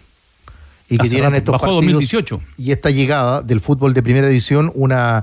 Y 0.89 0.99
que 0.99 1.09
tienen 1.09 1.27
rato, 1.31 1.37
estos 1.37 1.53
bajó 1.53 1.65
partidos 1.77 1.93
2018. 1.95 2.41
y 2.59 2.73
esta 2.73 2.91
llegada 2.91 3.43
del 3.43 3.61
fútbol 3.61 3.95
de 3.95 4.03
primera 4.03 4.27
división 4.27 4.73
una, 4.75 5.23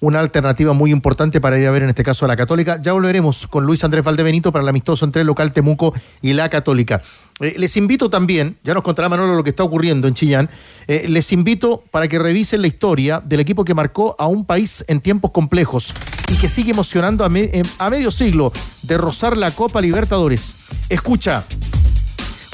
una 0.00 0.20
alternativa 0.20 0.72
muy 0.72 0.92
importante 0.92 1.40
para 1.40 1.58
ir 1.58 1.66
a 1.66 1.70
ver 1.70 1.82
en 1.82 1.88
este 1.88 2.04
caso 2.04 2.24
a 2.24 2.28
la 2.28 2.36
Católica. 2.36 2.78
Ya 2.80 2.92
volveremos 2.92 3.46
con 3.46 3.64
Luis 3.64 3.82
Andrés 3.84 4.04
Valdebenito 4.04 4.52
para 4.52 4.62
el 4.62 4.68
amistoso 4.68 5.04
entre 5.04 5.22
el 5.22 5.26
local 5.26 5.52
Temuco 5.52 5.92
y 6.22 6.32
la 6.32 6.48
Católica. 6.48 7.02
Eh, 7.40 7.54
les 7.58 7.76
invito 7.76 8.10
también, 8.10 8.58
ya 8.64 8.74
nos 8.74 8.82
contará 8.82 9.08
Manolo 9.08 9.34
lo 9.34 9.44
que 9.44 9.50
está 9.50 9.62
ocurriendo 9.62 10.08
en 10.08 10.14
Chillán, 10.14 10.48
eh, 10.86 11.06
les 11.08 11.32
invito 11.32 11.84
para 11.90 12.08
que 12.08 12.18
revisen 12.18 12.62
la 12.62 12.68
historia 12.68 13.20
del 13.24 13.40
equipo 13.40 13.64
que 13.64 13.74
marcó 13.74 14.16
a 14.18 14.26
un 14.26 14.44
país 14.44 14.84
en 14.88 15.00
tiempos 15.00 15.30
complejos 15.30 15.94
y 16.32 16.36
que 16.36 16.48
sigue 16.48 16.72
emocionando 16.72 17.24
a, 17.24 17.30
eh, 17.34 17.62
a 17.78 17.90
medio 17.90 18.10
siglo 18.10 18.52
de 18.82 18.98
rozar 18.98 19.36
la 19.36 19.50
Copa 19.52 19.80
Libertadores. 19.80 20.54
Escucha, 20.88 21.44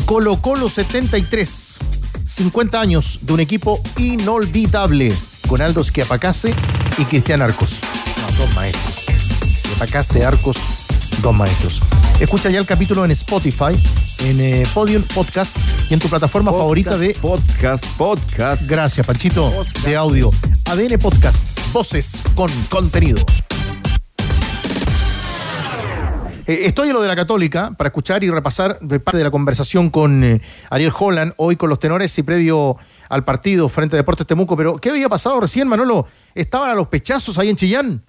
Colo 0.07 0.41
Colo 0.41 0.69
73. 0.69 1.79
50 2.27 2.81
años 2.81 3.21
de 3.23 3.35
un 3.35 3.41
equipo 3.41 3.81
inolvidable 3.99 5.13
con 5.49 5.63
Aldo 5.63 5.83
Schiapacase 5.85 6.55
y 6.99 7.05
Cristian 7.05 7.43
Arcos. 7.43 7.81
No, 8.21 8.45
dos 8.45 8.55
maestros. 8.55 9.07
Schiapacase, 9.63 10.25
Arcos, 10.25 10.57
dos 11.23 11.35
maestros. 11.35 11.81
Escucha 12.21 12.51
ya 12.51 12.59
el 12.59 12.67
capítulo 12.67 13.05
en 13.05 13.11
Spotify, 13.11 13.75
en 14.21 14.41
eh, 14.41 14.63
Podium 14.73 15.03
Podcast 15.03 15.57
y 15.91 15.95
en 15.95 16.01
tu 16.01 16.09
plataforma 16.09 16.53
favorita 16.53 16.97
de 16.97 17.17
Podcast, 17.21 17.85
podcast. 17.97 18.69
Gracias, 18.69 19.07
Panchito, 19.07 19.53
de 19.85 19.97
audio. 19.97 20.31
ADN 20.67 20.99
Podcast, 20.99 21.49
voces 21.73 22.23
con 22.35 22.51
contenido. 22.69 23.25
Eh, 26.47 26.67
estoy 26.67 26.89
en 26.89 26.95
lo 26.95 27.01
de 27.01 27.09
la 27.09 27.17
Católica 27.17 27.73
para 27.77 27.89
escuchar 27.89 28.23
y 28.23 28.31
repasar 28.31 28.79
de 28.81 29.01
parte 29.01 29.17
de 29.17 29.25
la 29.25 29.31
conversación 29.31 29.89
con 29.89 30.23
eh, 30.23 30.43
Ariel 30.69 30.93
Holland, 30.97 31.33
hoy 31.39 31.57
con 31.57 31.71
los 31.71 31.79
tenores 31.79 32.17
y 32.19 32.23
previo 32.23 32.77
al 33.09 33.25
partido 33.25 33.69
frente 33.69 33.97
a 33.97 33.99
Deportes 33.99 34.27
Temuco. 34.27 34.57
Pero, 34.57 34.77
¿qué 34.79 34.91
había 34.91 35.09
pasado 35.09 35.41
recién, 35.41 35.69
Manolo? 35.69 36.07
¿Estaban 36.35 36.71
a 36.71 36.75
los 36.75 36.89
pechazos 36.89 37.39
ahí 37.39 37.51
en 37.51 37.57
Chillán? 37.57 38.03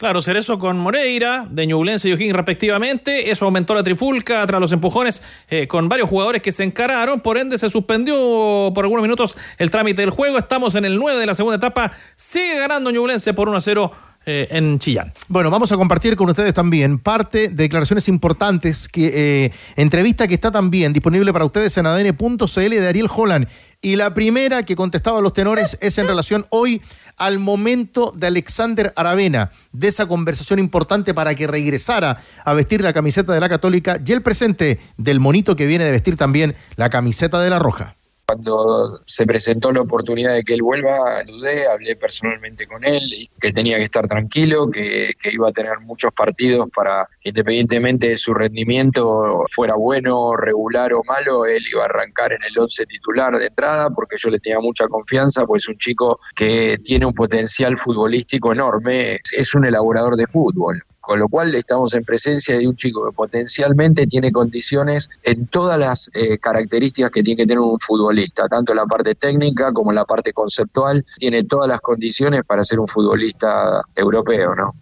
Claro, 0.00 0.22
Cerezo 0.22 0.58
con 0.58 0.78
Moreira, 0.78 1.46
de 1.50 1.66
Ñublense 1.66 2.08
y 2.08 2.14
O'Higgins 2.14 2.34
respectivamente. 2.34 3.30
Eso 3.30 3.44
aumentó 3.44 3.74
la 3.74 3.82
trifulca 3.82 4.46
tras 4.46 4.58
los 4.58 4.72
empujones 4.72 5.22
eh, 5.50 5.68
con 5.68 5.90
varios 5.90 6.08
jugadores 6.08 6.40
que 6.40 6.52
se 6.52 6.64
encararon. 6.64 7.20
Por 7.20 7.36
ende, 7.36 7.58
se 7.58 7.68
suspendió 7.68 8.72
por 8.74 8.86
algunos 8.86 9.02
minutos 9.02 9.36
el 9.58 9.68
trámite 9.68 10.00
del 10.00 10.08
juego. 10.08 10.38
Estamos 10.38 10.74
en 10.74 10.86
el 10.86 10.98
9 10.98 11.20
de 11.20 11.26
la 11.26 11.34
segunda 11.34 11.58
etapa. 11.58 11.92
Sigue 12.16 12.58
ganando 12.60 12.90
Ñublense 12.90 13.34
por 13.34 13.50
1 13.50 13.58
a 13.58 13.60
0 13.60 13.92
eh, 14.26 14.48
en 14.50 14.78
Chillán. 14.78 15.12
Bueno, 15.28 15.50
vamos 15.50 15.72
a 15.72 15.76
compartir 15.76 16.14
con 16.14 16.28
ustedes 16.28 16.52
también 16.52 16.98
parte 16.98 17.48
de 17.48 17.54
declaraciones 17.54 18.06
importantes, 18.06 18.86
que 18.86 19.46
eh, 19.46 19.52
entrevista 19.76 20.28
que 20.28 20.34
está 20.34 20.50
también 20.50 20.92
disponible 20.92 21.32
para 21.32 21.46
ustedes 21.46 21.76
en 21.78 21.86
adn.cl 21.86 22.70
de 22.70 22.86
Ariel 22.86 23.08
Holland. 23.10 23.48
Y 23.80 23.96
la 23.96 24.12
primera 24.12 24.62
que 24.62 24.76
contestaba 24.76 25.20
a 25.20 25.22
los 25.22 25.32
tenores 25.32 25.78
es 25.80 25.96
en 25.96 26.06
relación 26.06 26.44
hoy 26.50 26.82
al 27.16 27.38
momento 27.38 28.12
de 28.14 28.26
Alexander 28.26 28.92
Aravena, 28.94 29.52
de 29.72 29.88
esa 29.88 30.06
conversación 30.06 30.58
importante 30.58 31.14
para 31.14 31.34
que 31.34 31.46
regresara 31.46 32.20
a 32.44 32.52
vestir 32.52 32.82
la 32.82 32.92
camiseta 32.92 33.32
de 33.32 33.40
la 33.40 33.48
Católica 33.48 33.98
y 34.04 34.12
el 34.12 34.20
presente 34.20 34.80
del 34.98 35.18
monito 35.18 35.56
que 35.56 35.64
viene 35.64 35.84
de 35.84 35.92
vestir 35.92 36.16
también 36.16 36.54
la 36.76 36.90
camiseta 36.90 37.40
de 37.40 37.48
la 37.48 37.58
Roja. 37.58 37.96
Cuando 38.30 39.00
se 39.06 39.26
presentó 39.26 39.72
la 39.72 39.80
oportunidad 39.80 40.34
de 40.34 40.44
que 40.44 40.54
él 40.54 40.62
vuelva, 40.62 41.24
dudé, 41.26 41.66
hablé 41.66 41.96
personalmente 41.96 42.64
con 42.64 42.84
él, 42.84 43.02
y 43.12 43.28
que 43.40 43.52
tenía 43.52 43.76
que 43.76 43.86
estar 43.86 44.06
tranquilo, 44.06 44.70
que, 44.70 45.14
que 45.20 45.32
iba 45.32 45.48
a 45.48 45.52
tener 45.52 45.80
muchos 45.80 46.12
partidos 46.12 46.68
para, 46.72 47.08
independientemente 47.24 48.10
de 48.10 48.16
su 48.16 48.32
rendimiento, 48.32 49.46
fuera 49.50 49.74
bueno, 49.74 50.36
regular 50.36 50.94
o 50.94 51.02
malo, 51.02 51.44
él 51.44 51.64
iba 51.72 51.82
a 51.82 51.86
arrancar 51.86 52.32
en 52.32 52.44
el 52.44 52.56
11 52.56 52.86
titular 52.86 53.36
de 53.36 53.46
entrada, 53.46 53.90
porque 53.90 54.14
yo 54.16 54.30
le 54.30 54.38
tenía 54.38 54.60
mucha 54.60 54.86
confianza, 54.86 55.44
pues 55.44 55.64
es 55.64 55.68
un 55.68 55.78
chico 55.78 56.20
que 56.36 56.78
tiene 56.84 57.06
un 57.06 57.14
potencial 57.14 57.76
futbolístico 57.78 58.52
enorme, 58.52 59.18
es 59.36 59.54
un 59.56 59.66
elaborador 59.66 60.14
de 60.14 60.28
fútbol. 60.28 60.84
Con 61.00 61.18
lo 61.18 61.28
cual 61.28 61.54
estamos 61.54 61.94
en 61.94 62.04
presencia 62.04 62.58
de 62.58 62.68
un 62.68 62.76
chico 62.76 63.04
que 63.06 63.12
potencialmente 63.12 64.06
tiene 64.06 64.30
condiciones 64.30 65.08
en 65.22 65.46
todas 65.46 65.78
las 65.78 66.10
eh, 66.14 66.38
características 66.38 67.10
que 67.10 67.22
tiene 67.22 67.42
que 67.42 67.46
tener 67.46 67.58
un 67.58 67.80
futbolista, 67.80 68.48
tanto 68.48 68.74
la 68.74 68.86
parte 68.86 69.14
técnica 69.14 69.72
como 69.72 69.92
la 69.92 70.04
parte 70.04 70.32
conceptual, 70.32 71.04
tiene 71.18 71.44
todas 71.44 71.68
las 71.68 71.80
condiciones 71.80 72.44
para 72.44 72.64
ser 72.64 72.80
un 72.80 72.88
futbolista 72.88 73.82
europeo, 73.96 74.54
¿no? 74.54 74.74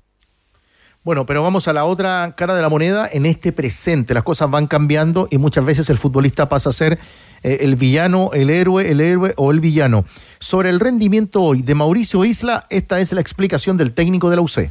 Bueno, 1.04 1.24
pero 1.24 1.42
vamos 1.42 1.68
a 1.68 1.72
la 1.72 1.84
otra 1.86 2.34
cara 2.36 2.54
de 2.54 2.60
la 2.60 2.68
moneda. 2.68 3.08
En 3.10 3.24
este 3.24 3.52
presente 3.52 4.12
las 4.12 4.24
cosas 4.24 4.50
van 4.50 4.66
cambiando 4.66 5.28
y 5.30 5.38
muchas 5.38 5.64
veces 5.64 5.88
el 5.88 5.96
futbolista 5.96 6.50
pasa 6.50 6.70
a 6.70 6.72
ser 6.74 6.98
eh, 7.42 7.58
el 7.60 7.76
villano, 7.76 8.30
el 8.34 8.50
héroe, 8.50 8.90
el 8.90 9.00
héroe 9.00 9.32
o 9.36 9.50
el 9.50 9.60
villano. 9.60 10.04
Sobre 10.38 10.68
el 10.68 10.80
rendimiento 10.80 11.40
hoy 11.40 11.62
de 11.62 11.74
Mauricio 11.74 12.24
Isla, 12.24 12.66
esta 12.68 13.00
es 13.00 13.12
la 13.12 13.20
explicación 13.20 13.76
del 13.78 13.94
técnico 13.94 14.28
de 14.28 14.36
la 14.36 14.42
UC. 14.42 14.70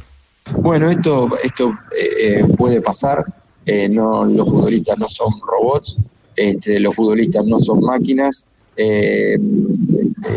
Bueno, 0.56 0.88
esto, 0.88 1.28
esto 1.42 1.70
eh, 1.96 2.40
eh, 2.40 2.44
puede 2.56 2.80
pasar. 2.80 3.24
Eh, 3.66 3.88
no, 3.88 4.24
los 4.24 4.50
futbolistas 4.50 4.96
no 4.98 5.08
son 5.08 5.34
robots, 5.46 5.98
este, 6.36 6.80
los 6.80 6.96
futbolistas 6.96 7.46
no 7.46 7.58
son 7.58 7.80
máquinas. 7.80 8.64
Eh, 8.76 9.34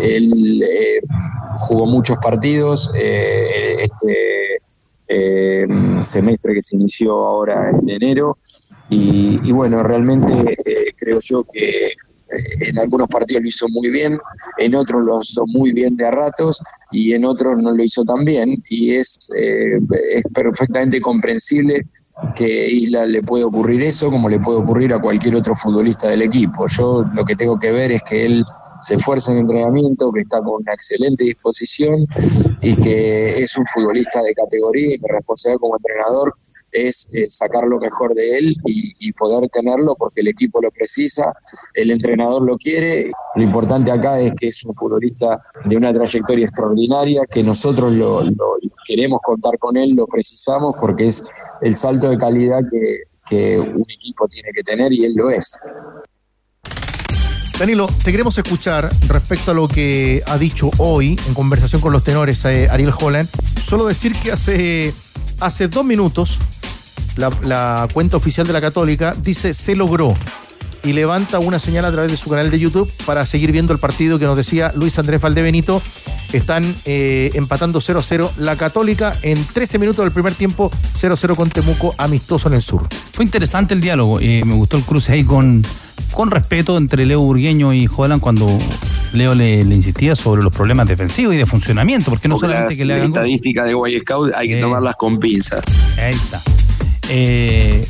él 0.02 0.64
eh, 0.64 1.00
jugó 1.60 1.86
muchos 1.86 2.18
partidos. 2.18 2.92
este 2.94 4.60
semestre 6.02 6.54
que 6.54 6.62
se 6.62 6.78
inició 6.78 7.12
ahora 7.26 7.70
en 7.70 7.90
enero. 7.90 8.38
Y, 8.90 9.40
y 9.44 9.52
bueno, 9.52 9.84
realmente 9.84 10.58
creo 10.98 11.20
yo 11.20 11.46
que 11.52 11.92
en 12.60 12.80
algunos 12.80 13.08
partidos 13.08 13.42
lo 13.44 13.48
hizo 13.48 13.70
muy 13.70 13.90
bien, 13.90 14.20
en 14.58 14.76
otros 14.76 15.04
lo 15.04 15.20
hizo 15.22 15.46
muy 15.48 15.72
bien 15.74 15.96
de 15.98 16.06
a 16.06 16.12
ratos 16.12 16.60
y 16.92 17.14
en 17.14 17.26
otros 17.26 17.58
no 17.60 17.74
lo 17.74 17.84
hizo 17.84 18.04
tan 18.04 18.26
bien 18.26 18.62
y 18.70 18.96
es, 18.96 19.30
eh, 19.36 19.80
es 20.14 20.24
perfectamente 20.34 21.02
comprensible 21.02 21.86
que 22.36 22.70
Isla 22.70 23.06
le 23.06 23.24
puede 23.24 23.44
ocurrir 23.44 23.82
eso 23.82 24.10
como 24.10 24.30
le 24.30 24.40
puede 24.40 24.60
ocurrir 24.60 24.94
a 24.94 25.02
cualquier 25.02 25.36
otro 25.36 25.56
futbolista 25.56 26.10
del 26.10 26.22
equipo. 26.22 26.66
Yo 26.68 27.04
lo 27.14 27.26
que 27.26 27.36
tengo 27.36 27.58
que 27.58 27.72
ver 27.72 27.92
es 27.92 28.02
que 28.04 28.26
él 28.26 28.46
se 28.82 28.96
esfuerza 28.96 29.32
en 29.32 29.40
entrenamiento, 29.40 30.12
que 30.12 30.22
está 30.22 30.40
con 30.40 30.62
una 30.62 30.74
excelente 30.74 31.24
disposición 31.24 32.06
y 32.62 32.76
que 32.76 33.40
es 33.40 33.56
un 33.58 33.66
futbolista 33.68 34.22
de 34.24 34.34
categoría 34.34 34.96
y 34.96 35.00
mi 35.00 35.08
responsabilidad 35.08 35.60
como 35.60 35.78
entrenador 35.78 36.34
es 36.72 37.10
eh, 37.14 37.30
sacar 37.30 37.66
lo 37.66 37.80
mejor 37.80 38.14
de 38.14 38.38
él 38.38 38.56
y, 38.66 38.94
y, 39.00 39.12
poder 39.14 39.50
tenerlo 39.50 39.96
porque 39.96 40.22
el 40.22 40.30
equipo 40.30 40.62
lo 40.62 40.72
precisa, 40.72 41.32
el 41.76 41.92
entrenador 41.92 42.44
lo 42.44 42.58
quiere. 42.58 43.12
Lo 43.36 43.44
importante 43.44 43.92
acá 43.92 44.20
es 44.20 44.34
que 44.34 44.48
es 44.48 44.64
un 44.64 44.74
futbolista 44.74 45.40
de 45.66 45.78
una 45.78 45.92
trayectoria 45.92 46.46
extraordinaria, 46.46 47.22
que 47.30 47.44
nosotros 47.44 47.92
lo, 47.92 48.24
lo 48.24 48.58
queremos 48.86 49.20
contar 49.22 49.58
con 49.60 49.78
él, 49.78 49.92
lo 49.92 50.08
precisamos 50.08 50.76
porque 50.80 51.08
es 51.08 51.24
el 51.62 51.76
salto 51.76 52.11
de 52.12 52.18
calidad 52.18 52.60
que, 52.70 53.60
un 53.60 53.86
equipo 53.88 54.28
tiene 54.28 54.50
que 54.54 54.62
tener 54.62 54.92
y 54.92 55.06
él 55.06 55.14
lo 55.16 55.30
es. 55.30 55.58
Danilo, 57.58 57.88
te 58.04 58.12
queremos 58.12 58.38
escuchar 58.38 58.90
respecto 59.08 59.52
a 59.52 59.54
lo 59.54 59.70
que 59.70 60.22
ha 60.26 60.38
dicho 60.38 60.70
hoy 60.80 61.18
en 61.28 61.34
conversación 61.34 61.82
con 61.82 61.94
los 61.94 62.04
tenores 62.04 62.44
eh, 62.44 62.68
Ariel 62.70 62.92
Holland. 63.00 63.30
Solo 63.64 63.86
decir 63.86 64.12
que 64.22 64.34
hace, 64.34 64.94
hace 65.40 65.70
dos 65.70 65.86
minutos 65.86 66.40
la, 67.16 67.30
la, 67.44 67.88
cuenta 67.94 68.18
oficial 68.18 68.46
de 68.46 68.54
la 68.54 68.60
Católica 68.62 69.16
dice 69.18 69.54
se 69.54 69.76
logró 69.76 70.16
y 70.84 70.94
levanta 70.94 71.40
una 71.40 71.60
señal 71.60 71.86
a 71.86 71.92
través 71.92 72.12
de 72.12 72.18
su 72.18 72.30
canal 72.30 72.50
de 72.52 72.60
YouTube 72.60 72.92
para 73.06 73.26
seguir 73.26 73.52
viendo 73.52 73.74
el 73.74 73.80
partido 73.80 74.18
que 74.20 74.26
nos 74.26 74.36
decía 74.36 74.72
Luis 74.76 74.98
Andrés 75.00 75.22
Valdebenito. 75.22 75.82
Están 76.34 76.64
eh, 76.86 77.30
empatando 77.34 77.82
0 77.82 78.00
a 78.00 78.04
0 78.04 78.32
la 78.38 78.56
Católica 78.56 79.18
en 79.22 79.44
13 79.46 79.80
minutos 79.80 80.06
del 80.06 80.14
primer 80.14 80.34
tiempo, 80.34 80.72
0 80.96 81.14
a 81.14 81.18
0 81.18 81.36
con 81.36 81.50
Temuco, 81.50 81.94
amistoso 81.98 82.48
en 82.48 82.56
el 82.56 82.62
sur. 82.62 82.88
Fue 83.12 83.26
interesante 83.26 83.74
el 83.74 83.82
diálogo. 83.82 84.20
Eh, 84.22 84.44
me 84.46 84.54
gustó 84.54 84.78
el 84.78 84.84
cruce 84.84 85.12
ahí 85.12 85.24
con, 85.26 85.62
con 86.14 86.32
respeto 86.32 86.78
entre 86.78 87.06
Leo 87.06 87.20
Burgueño 87.22 87.74
y 87.74 87.90
Holland 87.94 88.22
cuando 88.22 88.48
Leo 89.12 89.36
le, 89.36 89.66
le, 89.66 89.76
insistía 89.76 90.16
sobre 90.16 90.42
los 90.42 90.54
problemas 90.54 90.88
defensivos 90.88 91.36
y 91.36 91.38
de 91.38 91.46
funcionamiento, 91.46 92.10
porque 92.10 92.30
no 92.30 92.36
porque 92.36 92.48
solamente 92.48 92.78
que 92.78 92.86
le 92.86 92.94
hagan. 92.94 93.08
estadísticas 93.08 93.66
de 93.68 93.74
Boy 93.74 94.00
Scout 94.00 94.34
hay 94.34 94.48
que 94.48 94.58
Eh. 94.60 94.62
tomarlas 94.62 94.96
con 94.96 95.20
pinzas. 95.20 95.60
Ahí 95.98 96.12
está. 96.14 96.42
Eh, 97.10 97.86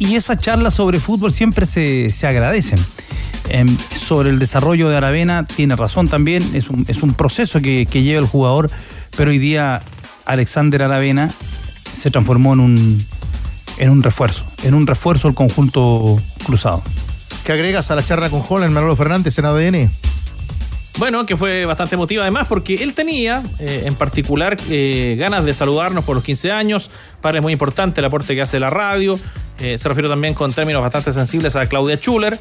y 0.00 0.16
esas 0.16 0.38
charlas 0.38 0.74
sobre 0.74 0.98
fútbol 0.98 1.32
siempre 1.32 1.66
se, 1.66 2.08
se 2.08 2.26
agradecen. 2.26 2.80
Eh, 3.50 3.66
sobre 3.96 4.30
el 4.30 4.38
desarrollo 4.38 4.88
de 4.88 4.96
Aravena, 4.96 5.46
tiene 5.46 5.76
razón 5.76 6.08
también, 6.08 6.42
es 6.54 6.68
un, 6.70 6.84
es 6.88 7.02
un 7.02 7.14
proceso 7.14 7.60
que, 7.60 7.86
que, 7.90 8.02
lleva 8.02 8.20
el 8.20 8.26
jugador, 8.26 8.70
pero 9.16 9.30
hoy 9.30 9.38
día 9.38 9.82
Alexander 10.24 10.82
Aravena 10.82 11.30
se 11.92 12.10
transformó 12.10 12.54
en 12.54 12.60
un, 12.60 12.98
en 13.78 13.90
un 13.90 14.02
refuerzo, 14.02 14.44
en 14.62 14.74
un 14.74 14.86
refuerzo 14.86 15.28
del 15.28 15.34
conjunto 15.34 16.16
cruzado. 16.44 16.82
¿Qué 17.44 17.52
agregas 17.52 17.90
a 17.90 17.96
la 17.96 18.04
charla 18.04 18.30
con 18.30 18.42
Holland, 18.48 18.72
Manolo 18.72 18.96
Fernández 18.96 19.38
en 19.38 19.44
ADN? 19.44 19.90
Bueno, 21.00 21.24
que 21.24 21.34
fue 21.34 21.64
bastante 21.64 21.94
emotiva 21.94 22.24
además 22.24 22.46
porque 22.46 22.74
él 22.74 22.92
tenía 22.92 23.42
eh, 23.58 23.84
en 23.86 23.94
particular 23.94 24.58
eh, 24.68 25.16
ganas 25.18 25.46
de 25.46 25.54
saludarnos 25.54 26.04
por 26.04 26.14
los 26.14 26.22
15 26.22 26.52
años. 26.52 26.90
Para 27.22 27.38
es 27.38 27.42
muy 27.42 27.54
importante 27.54 28.02
el 28.02 28.04
aporte 28.04 28.34
que 28.34 28.42
hace 28.42 28.60
la 28.60 28.68
radio. 28.68 29.18
Eh, 29.60 29.78
se 29.78 29.88
refiere 29.88 30.10
también 30.10 30.34
con 30.34 30.52
términos 30.52 30.82
bastante 30.82 31.10
sensibles 31.14 31.56
a 31.56 31.64
Claudia 31.68 31.96
Schuller, 31.96 32.38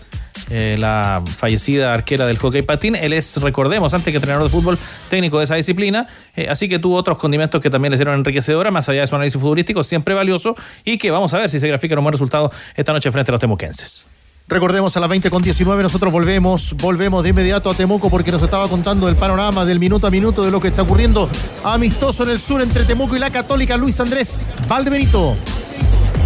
la 0.49 1.23
fallecida 1.25 1.93
arquera 1.93 2.25
del 2.25 2.37
hockey 2.37 2.61
patín. 2.61 2.95
Él 2.97 3.13
es, 3.13 3.41
recordemos, 3.41 3.93
antes 3.93 4.11
que 4.11 4.17
entrenador 4.17 4.43
de 4.43 4.49
fútbol, 4.49 4.77
técnico 5.09 5.37
de 5.37 5.45
esa 5.45 5.55
disciplina. 5.55 6.09
Así 6.49 6.67
que 6.67 6.79
tuvo 6.79 6.97
otros 6.97 7.17
condimentos 7.17 7.61
que 7.61 7.69
también 7.69 7.91
le 7.91 7.95
hicieron 7.95 8.15
enriquecedora, 8.15 8.71
más 8.71 8.89
allá 8.89 9.01
de 9.01 9.07
su 9.07 9.15
análisis 9.15 9.39
futbolístico, 9.39 9.85
siempre 9.85 10.13
valioso. 10.13 10.55
Y 10.83 10.97
que 10.97 11.11
vamos 11.11 11.33
a 11.33 11.37
ver 11.37 11.49
si 11.49 11.61
se 11.61 11.67
grafica 11.69 11.95
un 11.95 12.03
buen 12.03 12.11
resultado 12.11 12.51
esta 12.75 12.91
noche 12.91 13.09
frente 13.09 13.31
a 13.31 13.33
los 13.33 13.39
temuquenses. 13.39 14.05
Recordemos 14.49 14.97
a 14.97 14.99
las 14.99 15.09
20 15.09 15.29
con 15.29 15.43
19 15.43 15.83
nosotros 15.83 16.11
volvemos, 16.11 16.75
volvemos 16.77 17.21
de 17.21 17.29
inmediato 17.29 17.69
a 17.69 17.75
Temuco 17.75 18.09
porque 18.09 18.31
nos 18.31 18.41
estaba 18.41 18.67
contando 18.67 19.07
el 19.07 19.15
panorama 19.15 19.63
del 19.63 19.77
minuto 19.77 20.07
a 20.07 20.09
minuto 20.09 20.43
de 20.43 20.49
lo 20.49 20.59
que 20.59 20.69
está 20.69 20.81
ocurriendo 20.81 21.29
amistoso 21.63 22.23
en 22.23 22.31
el 22.31 22.39
sur 22.39 22.59
entre 22.59 22.83
Temuco 22.83 23.15
y 23.15 23.19
la 23.19 23.29
Católica 23.29 23.77
Luis 23.77 23.99
Andrés 23.99 24.39
Valdebenito. 24.67 25.35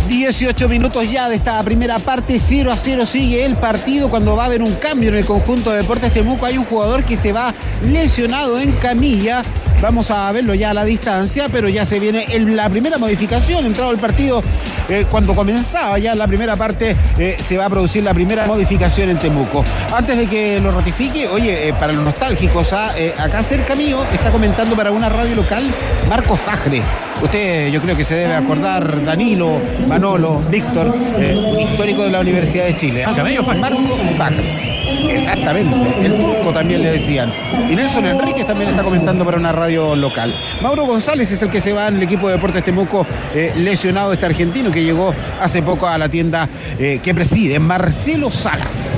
18 0.07 0.69
minutos 0.69 1.09
ya 1.09 1.29
de 1.29 1.35
esta 1.35 1.61
primera 1.63 1.99
parte, 1.99 2.39
0 2.39 2.71
a 2.71 2.77
0 2.77 3.05
sigue 3.05 3.45
el 3.45 3.55
partido 3.55 4.09
cuando 4.09 4.35
va 4.35 4.43
a 4.43 4.45
haber 4.47 4.61
un 4.61 4.73
cambio 4.75 5.09
en 5.09 5.15
el 5.15 5.25
conjunto 5.25 5.71
de 5.71 5.77
Deportes 5.77 6.13
Temuco. 6.13 6.45
Hay 6.45 6.57
un 6.57 6.65
jugador 6.65 7.03
que 7.03 7.15
se 7.15 7.31
va 7.31 7.53
lesionado 7.85 8.59
en 8.59 8.71
camilla. 8.73 9.41
Vamos 9.81 10.11
a 10.11 10.31
verlo 10.31 10.53
ya 10.53 10.71
a 10.71 10.73
la 10.73 10.85
distancia, 10.85 11.49
pero 11.49 11.69
ya 11.69 11.85
se 11.85 11.99
viene 11.99 12.25
la 12.39 12.69
primera 12.69 12.97
modificación. 12.97 13.65
Entrado 13.65 13.91
el 13.91 13.97
partido 13.97 14.41
eh, 14.89 15.05
cuando 15.09 15.33
comenzaba 15.33 15.97
ya 15.99 16.15
la 16.15 16.27
primera 16.27 16.55
parte, 16.55 16.95
eh, 17.17 17.37
se 17.45 17.57
va 17.57 17.65
a 17.65 17.69
producir 17.69 18.03
la 18.03 18.13
primera 18.13 18.45
modificación 18.45 19.09
en 19.09 19.17
Temuco. 19.17 19.63
Antes 19.93 20.17
de 20.17 20.27
que 20.27 20.59
lo 20.59 20.71
ratifique, 20.71 21.27
oye, 21.27 21.69
eh, 21.69 21.73
para 21.73 21.93
los 21.93 22.03
nostálgicos, 22.03 22.73
ah, 22.73 22.91
acá 23.17 23.43
cerca 23.43 23.75
mío 23.75 24.05
está 24.13 24.31
comentando 24.31 24.75
para 24.75 24.91
una 24.91 25.09
radio 25.09 25.35
local 25.35 25.63
Marcos 26.09 26.39
Fajre. 26.41 26.81
Usted, 27.23 27.71
yo 27.71 27.79
creo 27.81 27.95
que 27.95 28.03
se 28.03 28.15
debe 28.15 28.35
acordar, 28.35 29.05
Danilo, 29.05 29.57
Manolo, 29.87 30.41
Víctor, 30.49 30.93
eh, 31.17 31.33
un 31.33 31.61
histórico 31.61 32.03
de 32.03 32.11
la 32.11 32.19
Universidad 32.19 32.65
de 32.65 32.77
Chile. 32.77 33.05
Camello 33.15 33.43
Fajre. 33.43 33.61
Marco 33.61 33.79
Fajre. 34.17 35.15
Exactamente. 35.15 36.05
El 36.05 36.15
turco 36.17 36.51
también 36.51 36.81
le 36.81 36.91
decían. 36.91 37.31
Y 37.69 37.75
Nelson 37.75 38.07
Enríquez 38.07 38.45
también 38.45 38.71
está 38.71 38.83
comentando 38.83 39.23
para 39.23 39.37
una 39.37 39.53
radio 39.53 39.95
local. 39.95 40.35
Mauro 40.61 40.85
González 40.85 41.31
es 41.31 41.41
el 41.41 41.49
que 41.49 41.61
se 41.61 41.71
va 41.71 41.87
en 41.87 41.95
el 41.95 42.03
equipo 42.03 42.27
de 42.27 42.33
Deportes 42.33 42.63
Temuco 42.65 43.07
eh, 43.33 43.53
lesionado 43.55 44.11
este 44.11 44.25
argentino 44.25 44.69
que 44.69 44.83
llegó 44.83 45.13
hace 45.41 45.61
poco 45.61 45.87
a 45.87 45.97
la 45.97 46.09
tienda 46.09 46.49
eh, 46.77 46.99
que 47.01 47.15
preside, 47.15 47.57
Marcelo 47.57 48.31
Salas. 48.31 48.91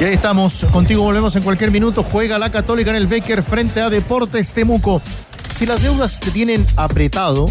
Y 0.00 0.04
ahí 0.04 0.14
estamos, 0.14 0.64
contigo 0.72 1.02
volvemos 1.02 1.36
en 1.36 1.42
cualquier 1.42 1.70
minuto. 1.70 2.02
Juega 2.02 2.38
la 2.38 2.48
Católica 2.48 2.88
en 2.88 2.96
el 2.96 3.06
Becker 3.06 3.42
frente 3.42 3.82
a 3.82 3.90
Deportes 3.90 4.54
Temuco. 4.54 5.02
Si 5.50 5.66
las 5.66 5.82
deudas 5.82 6.20
te 6.20 6.30
tienen 6.30 6.64
apretado, 6.76 7.50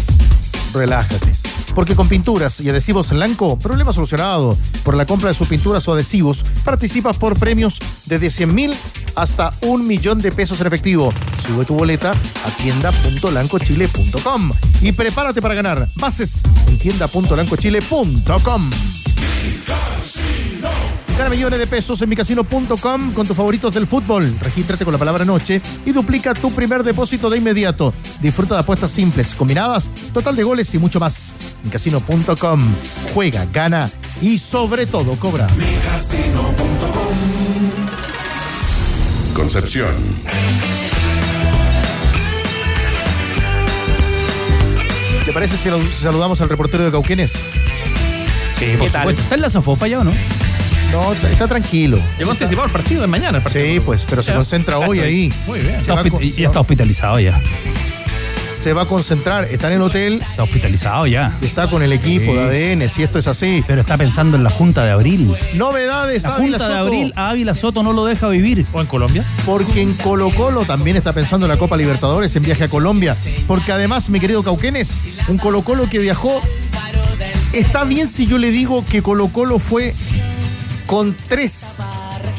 relájate. 0.72 1.32
Porque 1.74 1.94
con 1.94 2.08
pinturas 2.08 2.60
y 2.60 2.68
adhesivos 2.68 3.10
Blanco, 3.10 3.58
problema 3.58 3.92
solucionado. 3.92 4.56
Por 4.84 4.96
la 4.96 5.06
compra 5.06 5.28
de 5.28 5.34
sus 5.34 5.48
pinturas 5.48 5.86
o 5.88 5.92
adhesivos, 5.92 6.44
participas 6.64 7.16
por 7.16 7.38
premios 7.38 7.78
desde 8.06 8.30
100 8.30 8.54
mil 8.54 8.74
hasta 9.14 9.50
un 9.62 9.86
millón 9.86 10.20
de 10.20 10.32
pesos 10.32 10.60
en 10.60 10.66
efectivo. 10.66 11.12
Sube 11.46 11.64
tu 11.64 11.74
boleta 11.74 12.10
a 12.12 12.50
tienda.lancochile.com 12.62 14.50
y 14.80 14.92
prepárate 14.92 15.40
para 15.40 15.54
ganar. 15.54 15.88
Bases 15.96 16.42
en 16.66 16.78
tienda.lancochile.com. 16.78 18.70
Gana 21.20 21.28
millones 21.28 21.58
de 21.58 21.66
pesos 21.66 22.00
en 22.00 22.08
micasino.com 22.08 23.12
con 23.12 23.26
tus 23.26 23.36
favoritos 23.36 23.74
del 23.74 23.86
fútbol. 23.86 24.34
Regístrate 24.40 24.86
con 24.86 24.92
la 24.92 24.98
palabra 24.98 25.22
noche 25.22 25.60
y 25.84 25.92
duplica 25.92 26.32
tu 26.32 26.50
primer 26.50 26.82
depósito 26.82 27.28
de 27.28 27.36
inmediato. 27.36 27.92
Disfruta 28.22 28.54
de 28.54 28.60
apuestas 28.60 28.90
simples, 28.90 29.34
combinadas, 29.34 29.90
total 30.14 30.34
de 30.34 30.44
goles 30.44 30.74
y 30.74 30.78
mucho 30.78 30.98
más. 30.98 31.34
Micasino.com. 31.62 32.64
Juega, 33.12 33.46
gana 33.52 33.90
y 34.22 34.38
sobre 34.38 34.86
todo 34.86 35.14
cobra. 35.16 35.46
Concepción. 39.34 39.94
¿Te 45.26 45.32
parece 45.34 45.58
si 45.58 45.68
saludamos 46.00 46.40
al 46.40 46.48
reportero 46.48 46.84
de 46.84 46.90
Cauquenes? 46.90 47.34
Sí, 48.58 48.74
por 48.78 48.90
supuesto. 48.90 49.20
¿Está 49.20 49.34
en 49.34 49.40
la 49.42 49.50
sofofa 49.50 49.86
ya 49.86 49.98
o 49.98 50.04
no? 50.04 50.12
No, 50.92 51.12
está, 51.12 51.46
tranquilo. 51.46 52.00
Llegó 52.18 52.32
anticipado 52.32 52.66
el 52.66 52.72
partido 52.72 53.00
de 53.02 53.06
mañana. 53.06 53.38
El 53.38 53.44
partido. 53.44 53.64
Sí, 53.64 53.80
pues, 53.80 54.04
pero 54.08 54.22
se 54.22 54.30
Ya. 54.32 54.36
concentra 54.36 54.78
hoy 54.78 55.00
ahí. 55.00 55.32
Muy 55.46 55.60
bien. 55.60 55.76
Está 55.76 55.94
hospi- 56.02 56.30
ya 56.30 56.46
está 56.48 56.60
hospitalizado 56.60 57.20
ya. 57.20 57.40
Se 58.52 58.72
va 58.72 58.82
a 58.82 58.86
concentrar, 58.86 59.44
está 59.44 59.68
en 59.68 59.74
el 59.74 59.82
hotel, 59.82 60.20
Está 60.28 60.42
hospitalizado 60.42 61.06
ya. 61.06 61.32
está 61.40 61.70
con 61.70 61.82
el 61.84 61.92
equipo 61.92 62.32
Sí. 62.32 62.38
de 62.38 62.72
ADN, 62.74 62.88
si 62.88 63.02
esto 63.04 63.18
es 63.20 63.28
así. 63.28 63.62
Pero 63.66 63.80
está 63.80 63.96
pensando 63.96 64.36
en 64.36 64.42
la 64.42 64.50
Junta 64.50 64.84
de 64.84 64.90
Abril. 64.90 65.34
Novedades, 65.54 66.24
La 66.24 66.34
Ávila 66.34 66.58
Junta 66.58 66.68
de 66.68 66.74
Soto, 66.74 66.86
Abril 66.86 67.12
a 67.14 67.30
Ávila 67.30 67.54
Soto 67.54 67.82
no 67.84 67.92
lo 67.92 68.04
deja 68.04 68.28
vivir. 68.28 68.66
¿O 68.72 68.80
en 68.80 68.86
Colombia? 68.88 69.24
Porque 69.46 69.80
en 69.80 69.94
Colo 69.94 70.30
Colo 70.30 70.64
también 70.64 70.96
está 70.96 71.12
pensando 71.12 71.46
en 71.46 71.50
la 71.52 71.58
Copa 71.58 71.76
Libertadores 71.76 72.34
en 72.34 72.42
viaje 72.42 72.64
a 72.64 72.68
Colombia. 72.68 73.16
Porque 73.46 73.70
además, 73.72 74.10
mi 74.10 74.18
querido 74.18 74.42
Cauquenes, 74.42 74.98
un 75.28 75.38
Colo 75.38 75.62
Colo 75.62 75.88
que 75.88 76.00
viajó. 76.00 76.40
Está 77.52 77.84
bien 77.84 78.08
si 78.08 78.26
yo 78.26 78.36
le 78.38 78.50
digo 78.50 78.84
que 78.84 79.00
Colo 79.02 79.28
Colo 79.28 79.58
fue 79.58 79.94
con 80.90 81.16
tres 81.28 81.78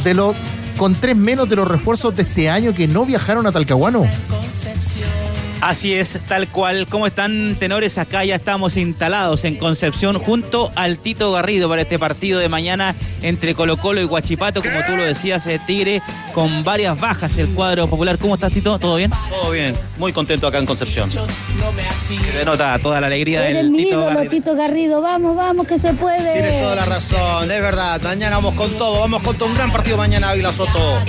de 0.03 0.13
los 0.13 0.35
con 0.75 0.93
tres 0.93 1.15
menos 1.15 1.47
de 1.47 1.55
los 1.55 1.65
refuerzos 1.65 2.13
de 2.17 2.23
este 2.23 2.49
año 2.49 2.75
que 2.75 2.85
no 2.85 3.05
viajaron 3.05 3.47
a 3.47 3.51
Talcahuano. 3.53 4.05
Así 5.61 5.93
es, 5.93 6.19
tal 6.27 6.49
cual. 6.49 6.85
¿Cómo 6.89 7.07
están 7.07 7.55
tenores? 7.59 7.97
Acá 7.97 8.25
ya 8.25 8.35
estamos 8.35 8.75
instalados 8.75 9.45
en 9.45 9.55
Concepción 9.55 10.19
junto 10.19 10.69
al 10.75 10.97
Tito 10.97 11.31
Garrido 11.31 11.69
para 11.69 11.83
este 11.83 11.97
partido 11.97 12.39
de 12.39 12.49
mañana 12.49 12.93
entre 13.21 13.55
Colo 13.55 13.77
Colo 13.77 14.01
y 14.01 14.05
Guachipato, 14.05 14.61
como 14.61 14.83
tú 14.83 14.97
lo 14.97 15.05
decías, 15.05 15.47
eh, 15.47 15.61
Tigre, 15.65 16.01
con 16.33 16.65
varias 16.65 16.99
bajas 16.99 17.37
el 17.37 17.47
cuadro 17.49 17.87
popular. 17.87 18.17
¿Cómo 18.17 18.35
estás, 18.35 18.51
Tito? 18.51 18.77
¿Todo 18.79 18.97
bien? 18.97 19.11
Todo 19.29 19.51
bien, 19.51 19.77
muy 19.97 20.11
contento 20.11 20.47
acá 20.47 20.57
en 20.57 20.65
Concepción. 20.65 21.09
Se 22.19 22.37
denota 22.37 22.77
toda 22.79 22.99
la 23.01 23.07
alegría 23.07 23.43
Eres 23.43 23.57
del 23.57 23.71
mi 23.71 23.79
Tito 23.79 23.89
ídolo, 23.89 24.05
Garrido. 24.15 24.31
Tito 24.31 24.55
Garrido. 24.55 25.01
Vamos, 25.01 25.35
vamos, 25.35 25.67
que 25.67 25.79
se 25.79 25.93
puede. 25.93 26.33
Tienes 26.33 26.61
toda 26.61 26.75
la 26.75 26.85
razón, 26.85 27.51
es 27.51 27.61
verdad. 27.61 28.01
Mañana 28.01 28.35
vamos 28.37 28.55
con 28.55 28.71
todo, 28.77 28.99
vamos 28.99 29.21
con 29.21 29.37
todo 29.37 29.49
un 29.49 29.55
gran 29.55 29.71
partido 29.71 29.97
mañana, 29.97 30.29
Ávila 30.29 30.51
Soto. 30.51 30.99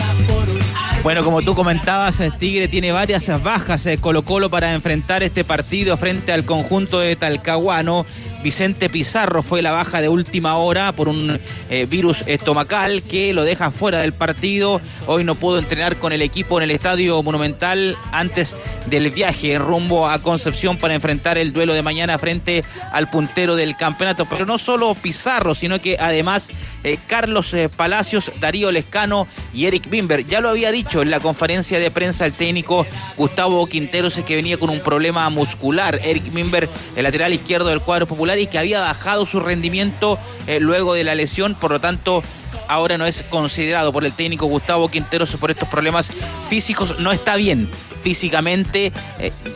Bueno, 1.02 1.24
como 1.24 1.42
tú 1.42 1.56
comentabas, 1.56 2.20
el 2.20 2.32
Tigre 2.38 2.68
tiene 2.68 2.92
varias 2.92 3.26
bajas 3.42 3.82
de 3.82 3.98
Colo 3.98 4.22
Colo 4.22 4.50
para 4.50 4.72
enfrentar 4.72 5.24
este 5.24 5.42
partido 5.42 5.96
frente 5.96 6.30
al 6.32 6.44
conjunto 6.44 7.00
de 7.00 7.16
Talcahuano. 7.16 8.06
Vicente 8.42 8.88
Pizarro 8.88 9.42
fue 9.42 9.62
la 9.62 9.72
baja 9.72 10.00
de 10.00 10.08
última 10.08 10.56
hora 10.56 10.92
por 10.92 11.08
un 11.08 11.38
eh, 11.70 11.86
virus 11.88 12.24
estomacal 12.26 13.02
que 13.02 13.32
lo 13.32 13.44
deja 13.44 13.70
fuera 13.70 14.00
del 14.00 14.12
partido. 14.12 14.80
Hoy 15.06 15.24
no 15.24 15.36
pudo 15.36 15.58
entrenar 15.58 15.96
con 15.96 16.12
el 16.12 16.22
equipo 16.22 16.58
en 16.58 16.64
el 16.64 16.72
Estadio 16.72 17.22
Monumental 17.22 17.96
antes 18.10 18.56
del 18.86 19.10
viaje 19.10 19.58
rumbo 19.58 20.08
a 20.08 20.18
Concepción 20.18 20.76
para 20.76 20.94
enfrentar 20.94 21.38
el 21.38 21.52
duelo 21.52 21.74
de 21.74 21.82
mañana 21.82 22.18
frente 22.18 22.64
al 22.92 23.08
puntero 23.08 23.54
del 23.54 23.76
campeonato. 23.76 24.26
Pero 24.26 24.44
no 24.44 24.58
solo 24.58 24.94
Pizarro, 24.94 25.54
sino 25.54 25.80
que 25.80 25.96
además 25.98 26.48
eh, 26.84 26.98
Carlos 27.06 27.54
eh, 27.54 27.68
Palacios, 27.68 28.32
Darío 28.40 28.70
Lescano 28.72 29.26
y 29.54 29.66
Eric 29.66 29.88
Bimber. 29.88 30.24
Ya 30.26 30.40
lo 30.40 30.48
había 30.48 30.72
dicho 30.72 31.02
en 31.02 31.10
la 31.10 31.20
conferencia 31.20 31.78
de 31.78 31.90
prensa 31.90 32.26
el 32.26 32.32
técnico 32.32 32.86
Gustavo 33.16 33.66
Quinteros 33.66 34.14
que 34.26 34.36
venía 34.36 34.58
con 34.58 34.70
un 34.70 34.80
problema 34.80 35.28
muscular. 35.30 36.00
Eric 36.02 36.32
Bimber, 36.32 36.68
el 36.96 37.04
lateral 37.04 37.32
izquierdo 37.32 37.68
del 37.68 37.80
cuadro 37.80 38.06
popular 38.06 38.38
y 38.38 38.46
que 38.46 38.58
había 38.58 38.80
bajado 38.80 39.26
su 39.26 39.40
rendimiento 39.40 40.18
eh, 40.46 40.60
luego 40.60 40.94
de 40.94 41.04
la 41.04 41.14
lesión, 41.14 41.54
por 41.54 41.70
lo 41.70 41.80
tanto 41.80 42.22
ahora 42.68 42.98
no 42.98 43.06
es 43.06 43.22
considerado 43.22 43.92
por 43.92 44.04
el 44.04 44.12
técnico 44.12 44.46
Gustavo 44.46 44.88
Quinteros 44.88 45.36
por 45.36 45.50
estos 45.50 45.68
problemas 45.68 46.10
físicos, 46.48 46.98
no 46.98 47.12
está 47.12 47.36
bien 47.36 47.68
físicamente, 48.02 48.92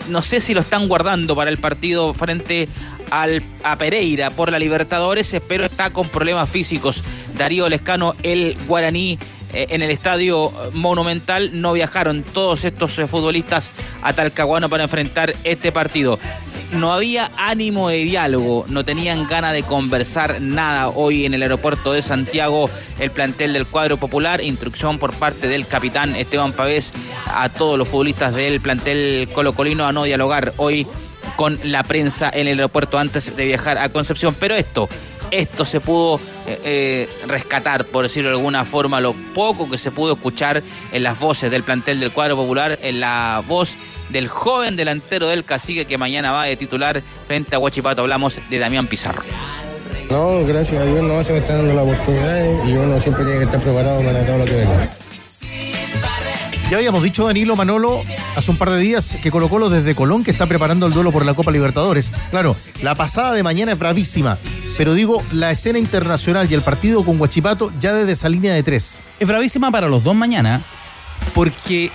no 0.09 0.23
sé 0.23 0.41
si 0.41 0.55
lo 0.55 0.61
están 0.61 0.87
guardando 0.87 1.35
para 1.35 1.51
el 1.51 1.59
partido 1.59 2.15
frente 2.15 2.69
al, 3.11 3.43
a 3.63 3.77
Pereira 3.77 4.31
por 4.31 4.51
la 4.51 4.59
Libertadores, 4.59 5.37
pero 5.49 5.65
está 5.65 5.91
con 5.91 6.09
problemas 6.09 6.49
físicos. 6.49 7.03
Darío 7.37 7.69
Lescano, 7.69 8.15
el 8.23 8.57
guaraní 8.67 9.19
eh, 9.53 9.69
en 9.71 9.83
el 9.83 9.91
estadio 9.91 10.53
monumental 10.73 11.61
no 11.61 11.73
viajaron 11.73 12.23
todos 12.23 12.65
estos 12.65 12.99
eh, 12.99 13.07
futbolistas 13.07 13.73
a 14.03 14.13
Talcahuano 14.13 14.69
para 14.69 14.85
enfrentar 14.85 15.35
este 15.45 15.73
partido. 15.73 16.19
No 16.73 16.93
había 16.93 17.31
ánimo 17.37 17.89
de 17.89 17.99
diálogo, 17.99 18.67
no 18.69 18.85
tenían 18.85 19.29
ganas 19.29 19.53
de 19.53 19.63
conversar 19.63 20.43
nada 20.43 20.89
hoy 20.89 21.25
en 21.25 21.33
el 21.33 21.43
aeropuerto 21.43 21.93
de 21.93 22.03
Santiago, 22.03 22.69
el 22.99 23.13
plantel 23.13 23.53
del 23.53 23.67
cuadro 23.67 23.99
popular, 23.99 24.43
instrucción 24.43 24.99
por 24.99 25.15
parte 25.15 25.47
del 25.47 25.69
capitán 25.69 26.17
Esteban 26.17 26.53
Pavés 26.53 26.93
a 27.27 27.49
todos 27.51 27.79
los 27.79 27.87
futbolistas 27.87 28.35
del 28.35 28.61
plantel 28.61 29.29
colocolino 29.33 29.87
a 29.87 29.93
no 29.93 30.03
dialogar 30.03 30.55
hoy 30.57 30.89
con 31.37 31.59
la 31.63 31.83
prensa 31.85 32.31
en 32.33 32.49
el 32.49 32.59
aeropuerto 32.59 32.99
antes 32.99 33.37
de 33.37 33.45
viajar 33.45 33.79
a 33.79 33.89
Concepción. 33.91 34.35
Pero 34.39 34.55
esto, 34.57 34.89
esto 35.31 35.65
se 35.65 35.81
pudo 35.81 36.21
eh, 36.47 36.61
eh, 36.65 37.09
rescatar, 37.27 37.85
por 37.85 38.05
decirlo 38.05 38.31
de 38.31 38.37
alguna 38.37 38.65
forma, 38.65 39.01
lo 39.01 39.15
poco 39.35 39.71
que 39.71 39.79
se 39.79 39.91
pudo 39.91 40.15
escuchar 40.15 40.63
en 40.93 41.03
las 41.03 41.19
voces 41.19 41.51
del 41.51 41.63
plantel 41.63 42.01
del 42.01 42.11
cuadro 42.11 42.37
popular, 42.37 42.79
en 42.83 43.01
la 43.01 43.43
voz 43.47 43.77
del 44.09 44.29
joven 44.29 44.77
delantero 44.77 45.27
del 45.29 45.45
cacique 45.45 45.85
que 45.85 45.99
mañana 45.99 46.33
va 46.33 46.45
de 46.45 46.57
titular 46.57 47.03
frente 47.27 47.55
a 47.57 47.59
Huachipato. 47.59 48.03
Hablamos 48.03 48.41
de 48.49 48.59
Damián 48.59 48.87
Pizarro. 48.87 49.23
No, 50.11 50.45
gracias 50.45 50.81
a 50.81 50.85
Dios 50.85 51.03
no 51.03 51.23
se 51.25 51.33
me 51.33 51.41
está 51.41 51.57
dando 51.57 51.75
la 51.75 51.83
oportunidad 51.83 52.65
y 52.65 52.73
uno 52.75 52.99
siempre 53.01 53.25
tiene 53.25 53.41
que 53.41 53.45
estar 53.47 53.61
preparado 53.61 54.03
para 54.03 54.25
todo 54.25 54.39
lo 54.39 54.45
que 54.45 54.55
venga. 54.55 54.91
Ya 56.71 56.79
habíamos 56.79 57.05
dicho, 57.05 57.27
Danilo 57.27 57.55
Manolo, 57.55 58.03
hace 58.35 58.51
un 58.51 58.57
par 58.57 58.71
de 58.71 58.81
días 58.81 59.17
que 59.23 59.31
Colo 59.31 59.49
Colo 59.49 59.71
desde 59.71 59.95
Colón 59.95 60.25
que 60.25 60.33
está 60.33 60.47
preparando 60.49 60.87
el 60.87 60.93
duelo 60.93 61.13
por 61.13 61.25
la 61.25 61.33
Copa 61.33 61.53
Libertadores. 61.53 62.11
Claro, 62.31 62.57
la 62.83 62.97
pasada 62.97 63.33
de 63.35 63.45
mañana 63.45 63.73
es 63.73 63.79
bravísima, 63.79 64.37
pero 64.77 64.95
digo, 64.95 65.23
la 65.31 65.53
escena 65.53 65.79
internacional 65.79 66.51
y 66.51 66.55
el 66.55 66.63
partido 66.63 67.05
con 67.05 67.19
Guachipato 67.19 67.71
ya 67.79 67.95
desde 67.95 68.13
esa 68.13 68.29
línea 68.29 68.53
de 68.53 68.65
tres. 68.65 69.05
Es 69.21 69.29
bravísima 69.29 69.71
para 69.71 69.87
los 69.87 70.03
dos 70.03 70.17
mañana, 70.17 70.61
porque 71.35 71.93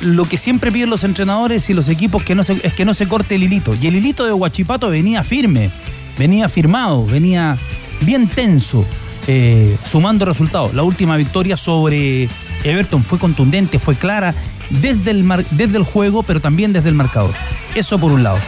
lo 0.00 0.26
que 0.26 0.38
siempre 0.38 0.70
piden 0.70 0.88
los 0.88 1.02
entrenadores 1.02 1.68
y 1.68 1.74
los 1.74 1.88
equipos 1.88 2.22
que 2.22 2.36
no 2.36 2.42
es 2.42 2.74
que 2.74 2.84
no 2.84 2.94
se 2.94 3.08
corte 3.08 3.34
el 3.34 3.42
hilito. 3.42 3.74
Y 3.74 3.88
el 3.88 3.96
hilito 3.96 4.24
de 4.24 4.30
Guachipato 4.30 4.90
venía 4.90 5.24
firme, 5.24 5.72
venía 6.18 6.48
firmado, 6.48 7.04
venía 7.04 7.58
bien 8.02 8.28
tenso, 8.28 8.86
eh, 9.26 9.76
sumando 9.84 10.24
resultados. 10.24 10.72
La 10.72 10.84
última 10.84 11.16
victoria 11.16 11.56
sobre 11.56 12.28
Everton 12.64 13.04
fue 13.04 13.18
contundente, 13.18 13.78
fue 13.78 13.96
clara 13.96 14.34
desde 14.70 15.10
el, 15.10 15.26
desde 15.50 15.78
el 15.78 15.84
juego, 15.84 16.22
pero 16.22 16.40
también 16.40 16.72
desde 16.72 16.88
el 16.88 16.94
marcador. 16.94 17.34
Eso 17.74 17.98
por 17.98 18.12
un 18.12 18.22
lado. 18.22 18.38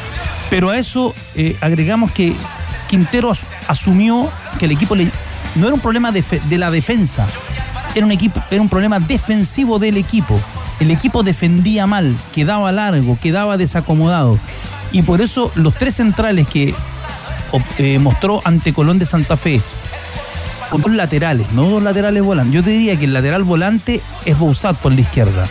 Pero 0.51 0.71
a 0.71 0.79
eso 0.79 1.15
eh, 1.35 1.57
agregamos 1.61 2.13
que 2.13 2.35
Quintero 2.89 3.31
as, 3.31 3.47
asumió 3.67 4.31
que 4.59 4.67
el 4.67 4.73
equipo 4.73 4.95
no 4.97 5.67
era 5.67 5.75
un 5.75 5.81
problema 5.81 6.13
de, 6.13 6.23
de 6.23 6.59
la 6.59 6.71
defensa, 6.71 7.27
era 7.95 8.05
un, 8.05 8.13
equipo, 8.13 8.43
era 8.51 8.61
un 8.61 8.69
problema 8.69 8.99
defensivo 8.99 9.79
del 9.79 9.97
equipo. 9.97 10.41
El 10.81 10.91
equipo 10.91 11.23
defendía 11.23 11.87
mal, 11.87 12.17
quedaba 12.35 12.73
largo, 12.73 13.19
quedaba 13.21 13.57
desacomodado. 13.57 14.39
Y 14.91 15.03
por 15.03 15.21
eso 15.21 15.53
los 15.55 15.75
tres 15.75 15.95
centrales 15.95 16.49
que 16.49 16.75
eh, 17.79 17.99
mostró 17.99 18.43
ante 18.45 18.73
Colón 18.73 18.99
de 18.99 19.07
Santa 19.07 19.37
Fe, 19.37 19.61
dos 20.79 20.93
laterales, 20.93 21.53
no 21.53 21.69
dos 21.69 21.83
laterales 21.83 22.23
volantes. 22.23 22.55
Yo 22.55 22.63
te 22.63 22.71
diría 22.71 22.99
que 22.99 23.05
el 23.05 23.13
lateral 23.13 23.45
volante 23.45 24.01
es 24.25 24.39
Bouzat 24.39 24.77
por 24.77 24.93
la 24.93 25.01
izquierda. 25.01 25.47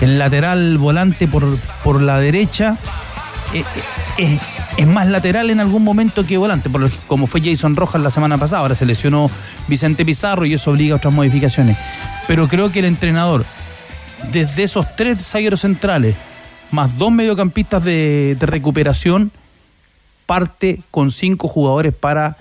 El 0.00 0.18
lateral 0.18 0.78
volante 0.78 1.26
por, 1.26 1.58
por 1.82 2.00
la 2.00 2.20
derecha 2.20 2.76
eh, 3.54 3.64
eh, 4.18 4.38
es, 4.76 4.86
más 4.86 5.08
lateral 5.08 5.50
en 5.50 5.60
algún 5.60 5.82
momento 5.82 6.24
que 6.24 6.36
volante, 6.36 6.70
por 6.70 6.90
como 7.06 7.26
fue 7.26 7.40
Jason 7.42 7.76
Rojas 7.76 8.00
la 8.00 8.10
semana 8.10 8.38
pasada. 8.38 8.62
Ahora 8.62 8.74
se 8.74 8.86
lesionó 8.86 9.30
Vicente 9.66 10.04
Pizarro 10.04 10.44
y 10.44 10.54
eso 10.54 10.70
obliga 10.70 10.94
a 10.94 10.96
otras 10.98 11.14
modificaciones. 11.14 11.76
Pero 12.26 12.46
creo 12.46 12.70
que 12.70 12.80
el 12.80 12.84
entrenador, 12.84 13.44
desde 14.32 14.64
esos 14.64 14.86
tres 14.96 15.26
zagueros 15.26 15.62
centrales, 15.62 16.14
más 16.70 16.98
dos 16.98 17.10
mediocampistas 17.10 17.82
de 17.82 18.36
recuperación, 18.40 19.32
parte 20.26 20.80
con 20.90 21.10
cinco 21.10 21.48
jugadores 21.48 21.94
para 21.94 22.36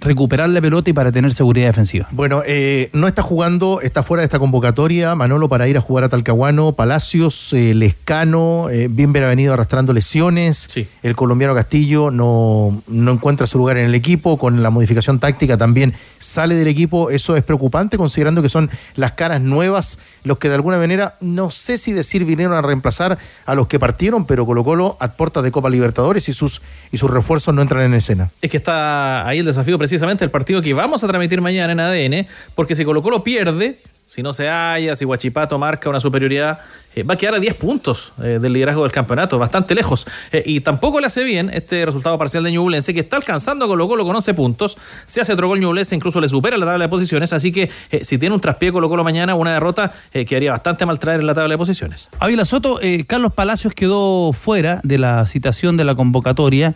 recuperar 0.00 0.48
la 0.50 0.60
pelota 0.60 0.90
y 0.90 0.92
para 0.92 1.10
tener 1.10 1.32
seguridad 1.32 1.66
defensiva. 1.66 2.08
Bueno, 2.10 2.42
eh, 2.46 2.90
no 2.92 3.06
está 3.06 3.22
jugando, 3.22 3.80
está 3.80 4.02
fuera 4.02 4.20
de 4.20 4.26
esta 4.26 4.38
convocatoria, 4.38 5.14
Manolo, 5.14 5.48
para 5.48 5.68
ir 5.68 5.76
a 5.76 5.80
jugar 5.80 6.04
a 6.04 6.08
Talcahuano, 6.08 6.72
Palacios, 6.72 7.52
eh, 7.52 7.74
Lescano, 7.74 8.68
eh, 8.70 8.88
Bimber 8.90 9.24
ha 9.24 9.28
venido 9.28 9.54
arrastrando 9.54 9.92
lesiones, 9.92 10.66
sí. 10.68 10.86
el 11.02 11.16
colombiano 11.16 11.54
Castillo 11.54 12.10
no, 12.10 12.82
no 12.88 13.12
encuentra 13.12 13.46
su 13.46 13.58
lugar 13.58 13.78
en 13.78 13.86
el 13.86 13.94
equipo, 13.94 14.36
con 14.36 14.62
la 14.62 14.70
modificación 14.70 15.18
táctica 15.18 15.56
también 15.56 15.94
sale 16.18 16.54
del 16.54 16.68
equipo, 16.68 17.10
eso 17.10 17.36
es 17.36 17.42
preocupante 17.42 17.96
considerando 17.96 18.42
que 18.42 18.48
son 18.48 18.70
las 18.96 19.12
caras 19.12 19.40
nuevas 19.40 19.98
los 20.24 20.38
que 20.38 20.48
de 20.48 20.56
alguna 20.56 20.76
manera, 20.76 21.16
no 21.20 21.50
sé 21.50 21.78
si 21.78 21.92
decir 21.92 22.24
vinieron 22.24 22.54
a 22.54 22.60
reemplazar 22.60 23.18
a 23.46 23.54
los 23.54 23.68
que 23.68 23.78
partieron, 23.78 24.26
pero 24.26 24.44
Colo 24.44 24.64
Colo 24.64 24.96
a 25.00 25.12
puertas 25.12 25.42
de 25.42 25.52
Copa 25.52 25.70
Libertadores 25.70 26.28
y 26.28 26.32
sus, 26.32 26.62
y 26.90 26.98
sus 26.98 27.10
refuerzos 27.10 27.54
no 27.54 27.62
entran 27.62 27.82
en 27.82 27.94
escena. 27.94 28.30
Es 28.42 28.50
que 28.50 28.56
está 28.56 29.26
ahí 29.26 29.38
el 29.38 29.46
desafío 29.46 29.78
precisamente 29.86 30.24
el 30.24 30.32
partido 30.32 30.60
que 30.60 30.74
vamos 30.74 31.04
a 31.04 31.06
transmitir 31.06 31.40
mañana 31.40 31.70
en 31.70 31.78
ADN, 31.78 32.26
porque 32.56 32.74
si 32.74 32.84
Colo 32.84 33.02
Colo 33.02 33.22
pierde, 33.22 33.78
si 34.04 34.20
no 34.20 34.32
se 34.32 34.48
halla, 34.48 34.96
si 34.96 35.04
Guachipato 35.04 35.56
marca 35.58 35.88
una 35.88 36.00
superioridad, 36.00 36.58
eh, 36.96 37.04
va 37.04 37.14
a 37.14 37.16
quedar 37.16 37.36
a 37.36 37.38
10 37.38 37.54
puntos 37.54 38.12
eh, 38.20 38.40
del 38.42 38.52
liderazgo 38.52 38.82
del 38.82 38.90
campeonato, 38.90 39.38
bastante 39.38 39.76
lejos. 39.76 40.08
Eh, 40.32 40.42
y 40.44 40.58
tampoco 40.60 40.98
le 40.98 41.06
hace 41.06 41.22
bien 41.22 41.50
este 41.54 41.86
resultado 41.86 42.18
parcial 42.18 42.42
de 42.42 42.50
Ñublense, 42.50 42.92
que 42.94 43.00
está 43.00 43.14
alcanzando 43.14 43.64
a 43.64 43.68
Colo 43.68 43.86
Colo 43.86 44.04
con 44.04 44.16
11 44.16 44.34
puntos. 44.34 44.76
Se 45.04 45.20
hace 45.20 45.32
otro 45.32 45.46
gol 45.46 45.60
Ñublense, 45.60 45.94
incluso 45.94 46.20
le 46.20 46.26
supera 46.26 46.56
la 46.56 46.66
tabla 46.66 46.86
de 46.86 46.88
posiciones. 46.88 47.32
Así 47.32 47.52
que 47.52 47.70
si 48.02 48.18
tiene 48.18 48.34
un 48.34 48.40
traspié 48.40 48.72
Colo 48.72 48.88
Colo 48.88 49.04
mañana, 49.04 49.36
una 49.36 49.52
derrota, 49.52 49.92
quedaría 50.12 50.50
bastante 50.50 50.84
mal 50.84 50.98
traer 50.98 51.20
en 51.20 51.28
la 51.28 51.34
tabla 51.34 51.54
de 51.54 51.58
posiciones. 51.58 52.10
Ávila 52.18 52.44
Soto, 52.44 52.80
Carlos 53.06 53.32
Palacios 53.32 53.72
quedó 53.72 54.32
fuera 54.32 54.80
de 54.82 54.98
la 54.98 55.26
citación 55.28 55.76
de 55.76 55.84
la 55.84 55.94
convocatoria, 55.94 56.74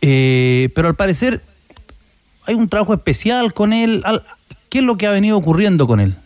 pero 0.00 0.88
al 0.88 0.94
parecer 0.94 1.42
hay 2.48 2.54
un 2.54 2.68
trabajo 2.68 2.94
especial 2.94 3.52
con 3.52 3.72
él. 3.72 4.02
¿Qué 4.70 4.78
es 4.78 4.84
lo 4.84 4.96
que 4.96 5.06
ha 5.06 5.10
venido 5.10 5.36
ocurriendo 5.36 5.86
con 5.86 6.00
él? 6.00 6.16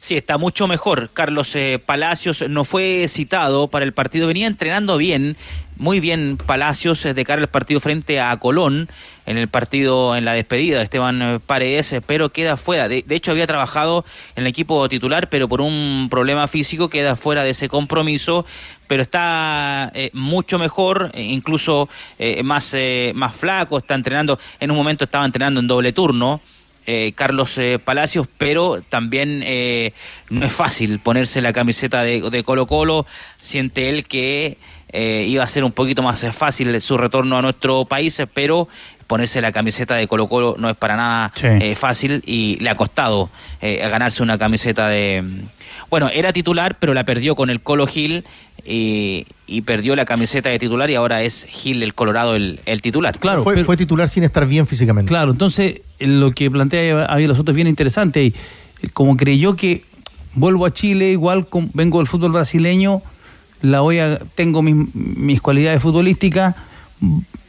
Sí, 0.00 0.16
está 0.16 0.38
mucho 0.38 0.68
mejor. 0.68 1.10
Carlos 1.12 1.54
eh, 1.56 1.80
Palacios 1.84 2.48
no 2.48 2.64
fue 2.64 3.06
citado 3.08 3.68
para 3.68 3.84
el 3.84 3.92
partido, 3.92 4.26
venía 4.26 4.46
entrenando 4.46 4.96
bien, 4.96 5.36
muy 5.76 6.00
bien 6.00 6.36
Palacios 6.36 7.04
eh, 7.04 7.14
de 7.14 7.24
cara 7.24 7.42
al 7.42 7.48
partido 7.48 7.80
frente 7.80 8.20
a 8.20 8.36
Colón, 8.36 8.88
en 9.28 9.36
el 9.36 9.48
partido, 9.48 10.16
en 10.16 10.24
la 10.24 10.32
despedida 10.32 10.78
de 10.78 10.84
Esteban 10.84 11.20
eh, 11.20 11.38
Paredes, 11.44 12.00
pero 12.06 12.30
queda 12.30 12.56
fuera. 12.56 12.88
De, 12.88 13.04
hecho, 13.10 13.30
había 13.30 13.46
trabajado 13.46 14.04
en 14.36 14.44
el 14.44 14.46
equipo 14.46 14.88
titular, 14.88 15.28
pero 15.28 15.48
por 15.48 15.60
un 15.60 16.08
problema 16.10 16.48
físico 16.48 16.88
queda 16.88 17.14
fuera 17.14 17.44
de 17.44 17.50
ese 17.50 17.68
compromiso, 17.68 18.46
pero 18.86 19.02
está 19.02 19.92
eh, 19.94 20.10
mucho 20.14 20.58
mejor, 20.58 21.10
incluso 21.14 21.90
eh, 22.18 22.42
más, 22.42 22.74
más 23.14 23.36
flaco, 23.36 23.76
está 23.76 23.94
entrenando, 23.94 24.38
en 24.60 24.70
un 24.70 24.78
momento 24.78 25.04
estaba 25.04 25.26
entrenando 25.26 25.60
en 25.60 25.66
doble 25.66 25.92
turno. 25.92 26.40
Eh, 26.90 27.12
Carlos 27.14 27.58
eh, 27.58 27.78
Palacios, 27.78 28.26
pero 28.38 28.80
también 28.80 29.42
eh, 29.44 29.92
no 30.30 30.46
es 30.46 30.52
fácil 30.52 31.00
ponerse 31.00 31.42
la 31.42 31.52
camiseta 31.52 32.02
de, 32.02 32.22
de 32.30 32.42
Colo 32.42 32.66
Colo, 32.66 33.04
siente 33.38 33.90
él 33.90 34.04
que 34.04 34.56
iba 34.90 35.44
a 35.44 35.48
ser 35.48 35.64
un 35.64 35.72
poquito 35.72 36.02
más 36.02 36.24
fácil 36.34 36.80
su 36.80 36.96
retorno 36.96 37.36
a 37.36 37.42
nuestro 37.42 37.84
país, 37.84 38.22
pero 38.32 38.68
ponerse 39.06 39.42
la 39.42 39.52
camiseta 39.52 39.96
de 39.96 40.08
Colo 40.08 40.28
Colo 40.28 40.56
no 40.58 40.70
es 40.70 40.78
para 40.78 40.96
nada 40.96 41.30
sí. 41.34 41.74
fácil 41.74 42.22
y 42.24 42.56
le 42.60 42.70
ha 42.70 42.74
costado 42.74 43.28
ganarse 43.60 44.22
una 44.22 44.38
camiseta 44.38 44.88
de... 44.88 45.22
Bueno, 45.90 46.08
era 46.10 46.32
titular, 46.32 46.78
pero 46.78 46.94
la 46.94 47.04
perdió 47.04 47.34
con 47.34 47.50
el 47.50 47.60
Colo 47.60 47.86
Gil 47.86 48.24
y, 48.64 49.26
y, 49.46 49.62
perdió 49.62 49.96
la 49.96 50.04
camiseta 50.04 50.48
de 50.50 50.58
titular 50.58 50.90
y 50.90 50.94
ahora 50.94 51.22
es 51.22 51.46
Gil 51.48 51.82
el 51.82 51.94
Colorado 51.94 52.36
el, 52.36 52.60
el 52.66 52.82
titular. 52.82 53.18
Claro, 53.18 53.44
fue, 53.44 53.54
pero, 53.54 53.66
fue, 53.66 53.76
titular 53.76 54.08
sin 54.08 54.24
estar 54.24 54.46
bien 54.46 54.66
físicamente. 54.66 55.08
Claro, 55.08 55.32
entonces 55.32 55.80
lo 55.98 56.32
que 56.32 56.50
plantea 56.50 57.06
Javier 57.06 57.34
Soto 57.34 57.52
es 57.52 57.56
bien 57.56 57.68
interesante 57.68 58.24
y 58.24 58.34
como 58.92 59.16
creyó 59.16 59.56
que 59.56 59.84
vuelvo 60.34 60.66
a 60.66 60.72
Chile, 60.72 61.10
igual 61.10 61.46
con, 61.46 61.70
vengo 61.74 61.98
del 61.98 62.06
fútbol 62.06 62.32
brasileño, 62.32 63.02
la 63.62 63.80
voy 63.80 63.98
a, 63.98 64.18
tengo 64.34 64.62
mis, 64.62 64.76
mis 64.94 65.40
cualidades 65.40 65.82
futbolísticas, 65.82 66.54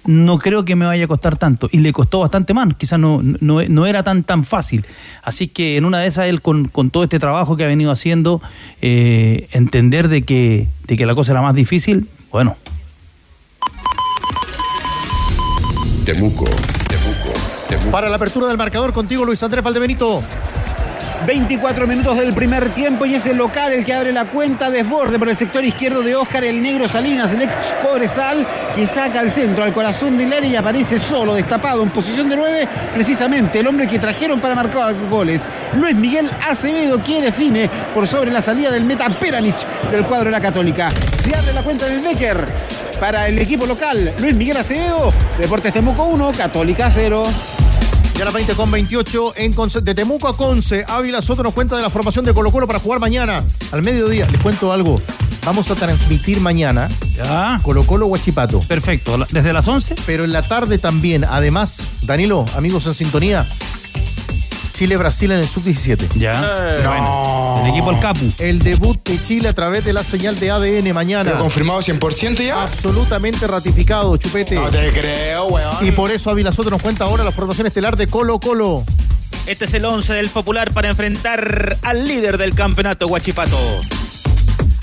no 0.10 0.39
creo 0.39 0.65
que 0.65 0.76
me 0.76 0.88
vaya 0.88 1.06
a 1.06 1.08
costar 1.08 1.38
tanto. 1.38 1.69
Y 1.72 1.82
le 1.82 1.93
costó 1.93 2.19
bastante 2.19 2.56
más, 2.56 2.74
quizás 2.76 3.00
no, 3.00 3.22
no, 3.22 3.62
no, 3.62 3.86
era 3.86 4.02
tan 4.02 4.24
tan 4.24 4.43
fácil. 4.43 4.84
Así 5.22 5.48
que 5.48 5.78
en 5.78 5.86
una 5.86 6.00
de 6.00 6.08
esas, 6.08 6.26
él 6.26 6.41
con, 6.41 6.67
con 6.67 6.89
todo 6.89 7.04
este 7.04 7.19
trabajo 7.19 7.56
que 7.56 7.63
ha 7.63 7.67
venido 7.67 7.91
haciendo, 7.91 8.41
eh, 8.82 9.48
entender 9.52 10.08
de 10.08 10.24
que, 10.24 10.67
de 10.88 10.98
que 10.98 11.06
la 11.06 11.13
cosa 11.13 11.34
era 11.34 11.43
más 11.43 11.54
difícil, 11.54 12.08
bueno. 12.32 12.58
Temuco, 16.06 16.45
Temuco, 16.45 17.39
Temuco. 17.69 17.91
Para 17.91 18.10
la 18.10 18.15
apertura 18.15 18.48
del 18.48 18.58
marcador, 18.58 18.93
contigo 18.93 19.26
Luis 19.26 19.43
Andrés 19.43 19.63
Valdebenito. 19.63 20.24
24 21.26 21.88
minutos 21.88 22.18
del 22.18 22.34
primer 22.34 22.70
tiempo 22.70 23.06
y 23.06 23.16
es 23.16 23.26
el 23.26 23.38
local 23.38 23.74
el 23.74 23.86
que 23.86 23.94
abre 23.94 24.12
la 24.12 24.26
cuenta 24.26 24.70
desborde 24.70 25.20
por 25.20 25.30
el 25.30 25.36
sector 25.36 25.64
izquierdo 25.64 26.02
de 26.02 26.16
Oscar 26.16 26.44
el 26.44 26.62
Negro 26.62 26.88
Salinas, 26.88 27.32
el 27.34 27.44
ex 27.44 27.54
Cobresal, 27.84 28.48
que 28.76 28.88
saca 28.88 29.20
al 29.20 29.32
centro, 29.32 29.64
al 29.64 29.74
corazón 29.74 30.18
de 30.18 30.24
Hilaria 30.24 30.50
y 30.50 30.56
aparece 30.56 31.00
solo, 31.00 31.34
destapado 31.34 31.84
en 31.84 31.90
posición 31.90 32.30
de 32.30 32.36
9, 32.36 32.68
precisamente 32.94 33.60
el 33.60 33.68
hombre 33.68 33.88
que 33.88 34.00
trajeron 34.00 34.40
para 34.40 34.56
marcar 34.56 34.96
goles. 35.10 35.42
Luis 35.74 35.96
Miguel 35.96 36.32
Acevedo, 36.48 37.04
que 37.04 37.22
define 37.22 37.70
por 37.94 38.08
sobre 38.08 38.32
la 38.32 38.42
salida 38.42 38.72
del 38.72 38.86
meta 38.86 39.10
Peranich 39.10 39.66
del 39.92 40.06
cuadro 40.06 40.26
de 40.26 40.32
la 40.32 40.42
Católica. 40.42 40.90
Se 41.24 41.36
abre 41.36 41.54
la 41.54 41.64
cuenta 41.64 41.86
del 41.86 42.00
Becker 42.00 42.46
para 43.00 43.28
el 43.28 43.40
equipo 43.40 43.66
local. 43.66 44.14
Luis 44.20 44.34
Miguel 44.34 44.58
Acevedo, 44.58 45.14
Deportes 45.38 45.74
Temuco 45.74 46.06
1, 46.06 46.32
Católica 46.38 46.90
0. 46.94 47.24
Ya 48.20 48.26
las 48.26 48.34
20 48.34 48.54
con 48.56 48.70
28 48.70 49.34
en 49.38 49.54
Conce, 49.54 49.80
de 49.80 49.96
Temuco 49.96 50.28
a 50.28 50.36
Conce. 50.36 50.84
Ávila 50.90 51.22
Soto 51.22 51.42
nos 51.42 51.54
cuenta 51.54 51.78
de 51.78 51.82
la 51.82 51.90
formación 51.90 52.26
de 52.26 52.34
Colo 52.34 52.52
Colo 52.52 52.68
para 52.68 52.78
jugar 52.78 53.00
mañana 53.00 53.46
al 53.72 53.82
mediodía. 53.82 54.28
Les 54.30 54.42
cuento 54.42 54.74
algo. 54.74 55.02
Vamos 55.46 55.72
a 55.72 55.76
transmitir 55.76 56.42
mañana 56.42 56.90
ya. 57.16 57.62
Colo 57.64 57.86
Colo 57.86 58.08
Huachipato. 58.08 58.60
Perfecto. 58.60 59.26
¿Desde 59.32 59.54
las 59.54 59.66
11? 59.66 59.96
Pero 60.06 60.26
en 60.26 60.34
la 60.34 60.42
tarde 60.42 60.80
también. 60.80 61.24
Además, 61.24 61.92
Danilo, 62.02 62.44
amigos 62.58 62.88
en 62.88 62.94
sintonía, 62.94 63.48
Chile-Brasil 64.80 65.30
en 65.34 65.39
el 65.39 65.46
sub-17. 65.46 66.08
Ya. 66.15 66.56
Eh, 66.58 66.80
no. 66.82 67.62
El 67.65 67.72
equipo 67.72 67.92
El 67.92 68.00
Capu. 68.00 68.32
El 68.38 68.60
debut 68.60 68.98
de 69.04 69.22
Chile 69.22 69.50
a 69.50 69.54
través 69.54 69.84
de 69.84 69.92
la 69.92 70.06
señal 70.06 70.39
de 70.39 70.52
ADN 70.52 70.94
mañana. 70.94 71.32
¿Pero 71.32 71.44
confirmado 71.44 71.82
100% 71.82 72.46
ya? 72.46 72.63
Absolutamente 72.63 73.46
ratificado, 73.46 74.15
Chupete. 74.15 74.56
No 74.56 74.72
te 74.72 74.89
creo, 74.94 75.48
weón. 75.48 75.86
Y 75.86 75.92
por 75.92 76.12
eso 76.12 76.30
Ávila 76.30 76.54
Soto 76.54 76.70
nos 76.70 76.82
cuenta 76.82 77.04
ahora 77.04 77.26
la 77.26 77.34
formación 77.34 77.68
estelar 77.68 77.98
de 77.98 78.08
Colo 78.08 78.39
Colo. 78.39 78.86
Este 79.48 79.65
es 79.65 79.74
el 79.74 79.84
11 79.84 80.13
del 80.13 80.30
Popular 80.30 80.72
para 80.72 80.88
enfrentar 80.88 81.78
al 81.82 82.08
líder 82.08 82.38
del 82.38 82.56
campeonato, 82.56 83.06
Huachipato. 83.08 83.58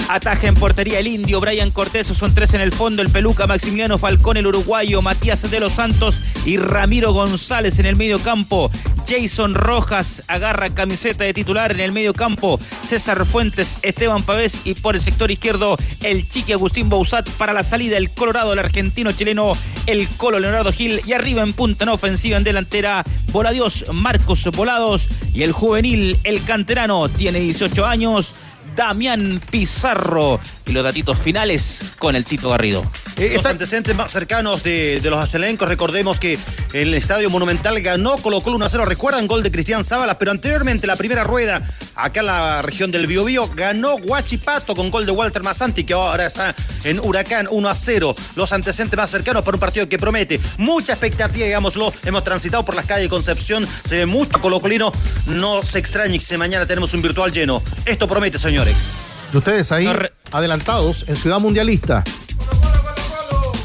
Ataja 0.08 0.46
en 0.46 0.54
portería 0.54 1.00
el 1.00 1.08
indio, 1.08 1.40
Brian 1.40 1.70
Cortés, 1.70 2.06
son 2.06 2.32
tres 2.32 2.54
en 2.54 2.60
el 2.60 2.70
fondo, 2.70 3.02
el 3.02 3.10
peluca 3.10 3.48
Maximiliano 3.48 3.98
Falcón, 3.98 4.36
el 4.36 4.46
uruguayo, 4.46 5.02
Matías 5.02 5.50
de 5.50 5.58
los 5.58 5.72
Santos 5.72 6.20
y 6.44 6.58
Ramiro 6.58 7.12
González 7.12 7.80
en 7.80 7.86
el 7.86 7.96
medio 7.96 8.20
campo. 8.20 8.70
Jason 9.08 9.54
Rojas 9.54 10.22
agarra 10.28 10.70
camiseta 10.70 11.24
de 11.24 11.34
titular 11.34 11.72
en 11.72 11.80
el 11.80 11.92
medio 11.92 12.14
campo. 12.14 12.60
César 12.84 13.24
Fuentes, 13.24 13.78
Esteban 13.82 14.22
Pavés 14.22 14.60
y 14.64 14.74
por 14.74 14.94
el 14.94 15.00
sector 15.00 15.30
izquierdo 15.30 15.76
el 16.02 16.28
chiqui 16.28 16.52
Agustín 16.52 16.88
Bouzat 16.88 17.28
para 17.30 17.52
la 17.52 17.62
salida 17.62 17.96
el 17.96 18.10
Colorado, 18.10 18.52
el 18.52 18.58
argentino 18.60 19.12
chileno, 19.12 19.52
el 19.86 20.08
Colo 20.16 20.38
Leonardo 20.38 20.72
Gil 20.72 21.00
y 21.04 21.12
arriba 21.12 21.42
en 21.42 21.52
punta 21.52 21.84
en 21.84 21.90
ofensiva 21.90 22.36
en 22.36 22.44
delantera 22.44 23.04
Voladios 23.32 23.84
Marcos 23.92 24.44
Volados 24.52 25.08
y 25.34 25.42
el 25.42 25.52
juvenil, 25.52 26.18
el 26.24 26.42
canterano, 26.44 27.08
tiene 27.08 27.40
18 27.40 27.84
años. 27.86 28.34
Damián 28.76 29.40
Pizarro. 29.50 30.38
Y 30.66 30.72
los 30.72 30.84
datitos 30.84 31.18
finales 31.18 31.92
con 31.98 32.14
el 32.14 32.24
Tito 32.24 32.50
Garrido. 32.50 32.84
Eh, 33.16 33.32
los 33.34 33.46
antecedentes 33.46 33.94
más 33.96 34.12
cercanos 34.12 34.62
de, 34.62 35.00
de 35.00 35.10
los 35.10 35.18
astelencos, 35.18 35.68
recordemos 35.68 36.20
que 36.20 36.38
el 36.74 36.92
Estadio 36.92 37.30
Monumental 37.30 37.80
ganó 37.80 38.18
Colo 38.18 38.40
Colo 38.40 38.58
1-0, 38.58 38.84
recuerdan 38.84 39.26
gol 39.26 39.42
de 39.42 39.50
Cristian 39.50 39.84
Zavala, 39.84 40.18
pero 40.18 40.32
anteriormente 40.32 40.86
la 40.86 40.96
primera 40.96 41.24
rueda, 41.24 41.62
acá 41.94 42.20
en 42.20 42.26
la 42.26 42.62
región 42.62 42.90
del 42.90 43.06
Biobío, 43.06 43.48
ganó 43.54 43.94
Huachipato 43.94 44.76
con 44.76 44.90
gol 44.90 45.06
de 45.06 45.12
Walter 45.12 45.42
Massanti, 45.42 45.84
que 45.84 45.94
ahora 45.94 46.26
está 46.26 46.54
en 46.84 47.00
Huracán 47.00 47.46
1-0. 47.46 48.14
Los 48.36 48.52
antecedentes 48.52 48.96
más 48.96 49.10
cercanos 49.10 49.42
para 49.42 49.56
un 49.56 49.60
partido 49.60 49.88
que 49.88 49.98
promete 49.98 50.40
mucha 50.58 50.92
expectativa, 50.92 51.46
digámoslo, 51.46 51.92
hemos 52.04 52.22
transitado 52.24 52.64
por 52.64 52.74
las 52.74 52.84
calles 52.84 53.04
de 53.04 53.08
Concepción, 53.08 53.66
se 53.84 53.96
ve 53.96 54.06
mucho 54.06 54.40
colocolino, 54.40 54.92
no 55.26 55.62
se 55.62 55.78
extrañe 55.78 56.18
que 56.18 56.38
mañana 56.38 56.66
tenemos 56.66 56.92
un 56.92 57.02
virtual 57.02 57.32
lleno. 57.32 57.62
Esto 57.84 58.06
promete, 58.06 58.38
señores. 58.66 58.88
Y 59.32 59.36
ustedes 59.36 59.72
ahí, 59.72 59.84
no 59.84 59.92
re... 59.94 60.12
adelantados, 60.32 61.08
en 61.08 61.16
Ciudad 61.16 61.40
Mundialista. 61.40 62.04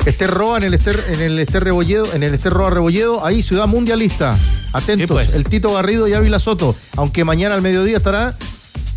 Esther 0.06 0.32
Roa 0.32 0.58
en 0.58 0.64
el 0.64 0.74
Ester, 0.74 1.06
en 1.10 1.22
el 1.22 1.38
Ester 1.38 1.64
Rebolledo, 1.64 2.12
en 2.14 2.24
el 2.24 2.34
Ester 2.34 2.52
Roa 2.52 2.72
Rebolledo, 2.72 3.26
ahí 3.26 3.44
Ciudad 3.44 3.68
Mundialista. 3.68 4.38
Atentos, 4.74 5.10
pues? 5.10 5.36
el 5.36 5.44
Tito 5.44 5.74
Garrido 5.74 6.08
y 6.08 6.14
Ávila 6.14 6.40
Soto, 6.40 6.76
aunque 6.98 7.24
mañana 7.24 7.56
al 7.56 7.62
mediodía 7.62 7.98
estará 7.98 8.36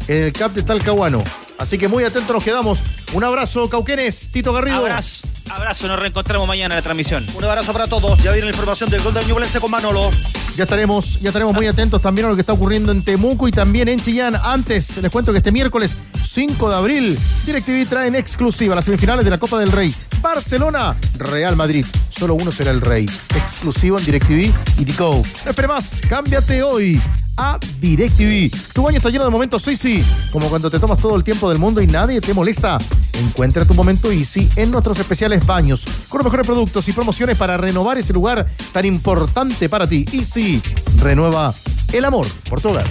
en 0.09 0.25
el 0.25 0.33
CAP 0.33 0.55
de 0.55 0.63
Talcahuano. 0.63 1.23
Así 1.59 1.79
que 1.79 1.89
muy 1.89 2.05
atentos 2.05 2.35
nos 2.35 2.45
quedamos. 2.45 2.83
Un 3.13 3.25
abrazo, 3.25 3.69
Cauquenes, 3.69 4.31
Tito 4.31 4.53
Garrido. 4.53 4.79
Abrazo, 4.79 5.27
abrazo, 5.51 5.89
nos 5.89 5.99
reencontramos 5.99 6.49
mañana 6.49 6.75
en 6.75 6.79
la 6.79 6.83
transmisión. 6.83 7.27
Un 7.35 7.45
abrazo 7.45 7.73
para 7.73 7.87
todos. 7.87 8.23
Ya 8.23 8.33
viene 8.33 8.47
la 8.47 8.53
información 8.53 8.89
del 8.89 9.03
gol 9.03 9.15
de 9.15 9.25
Ñublense 9.25 9.61
con 9.61 9.71
Manolo. 9.71 10.11
Ya 10.57 10.65
estaremos, 10.65 11.21
ya 11.21 11.31
estaremos 11.31 11.53
muy 11.53 11.67
atentos 11.67 12.01
también 12.01 12.27
a 12.27 12.29
lo 12.31 12.37
que 12.37 12.43
está 12.43 12.53
ocurriendo 12.53 12.93
en 12.93 13.03
Temuco 13.03 13.49
y 13.49 13.53
también 13.53 13.89
en 13.89 14.01
Chillán. 14.01 14.37
Antes, 14.37 14.99
les 14.99 15.11
cuento 15.11 15.33
que 15.33 15.39
este 15.39 15.51
miércoles 15.51 15.99
5 16.23 16.71
de 16.71 16.77
abril, 16.77 17.19
DirecTV 17.45 17.89
trae 17.89 18.07
en 18.07 18.15
exclusiva 18.15 18.75
las 18.75 18.85
semifinales 18.85 19.25
de 19.25 19.31
la 19.33 19.39
Copa 19.39 19.59
del 19.59 19.73
Rey. 19.73 19.93
Barcelona, 20.21 20.97
Real 21.19 21.57
Madrid. 21.57 21.85
Solo 22.09 22.35
uno 22.35 22.53
será 22.53 22.71
el 22.71 22.81
rey. 22.81 23.09
Exclusivo 23.37 23.99
en 23.99 24.05
DirecTV 24.05 24.53
y 24.79 24.85
Dico. 24.85 25.23
No 25.45 25.51
espere 25.51 25.69
más, 25.69 26.01
cámbiate 26.09 26.63
hoy 26.63 27.01
a 27.37 27.59
DirecTV. 27.81 28.51
Tu 28.73 28.83
baño 28.83 28.97
está 28.99 29.11
lleno 29.11 29.25
de 29.25 29.31
momentos 29.31 29.67
Easy, 29.69 30.05
como 30.33 30.49
cuando 30.49 30.71
te 30.71 30.79
tomas 30.79 30.99
todo 30.99 31.17
el 31.17 31.25
tiempo 31.25 31.49
del 31.49 31.59
mundo 31.59 31.81
y 31.81 31.87
nadie 31.87 32.21
te 32.21 32.35
molesta. 32.35 32.79
Encuentra 33.15 33.65
tu 33.65 33.75
momento 33.75 34.11
Easy 34.11 34.49
en 34.57 34.71
nuestros 34.71 34.99
especiales 34.99 35.45
baños, 35.47 35.87
con 36.09 36.19
los 36.19 36.25
mejores 36.25 36.47
productos 36.47 36.89
y 36.89 36.93
promociones 36.93 37.37
para 37.37 37.57
renovar 37.57 37.99
ese 37.99 38.13
lugar 38.13 38.47
tan 38.73 38.85
importante 38.85 39.69
para 39.69 39.87
ti. 39.87 40.05
Easy, 40.13 40.61
renueva 40.99 41.55
el 41.93 42.05
amor 42.05 42.27
por 42.49 42.61
tu 42.61 42.71
hogar. 42.71 42.87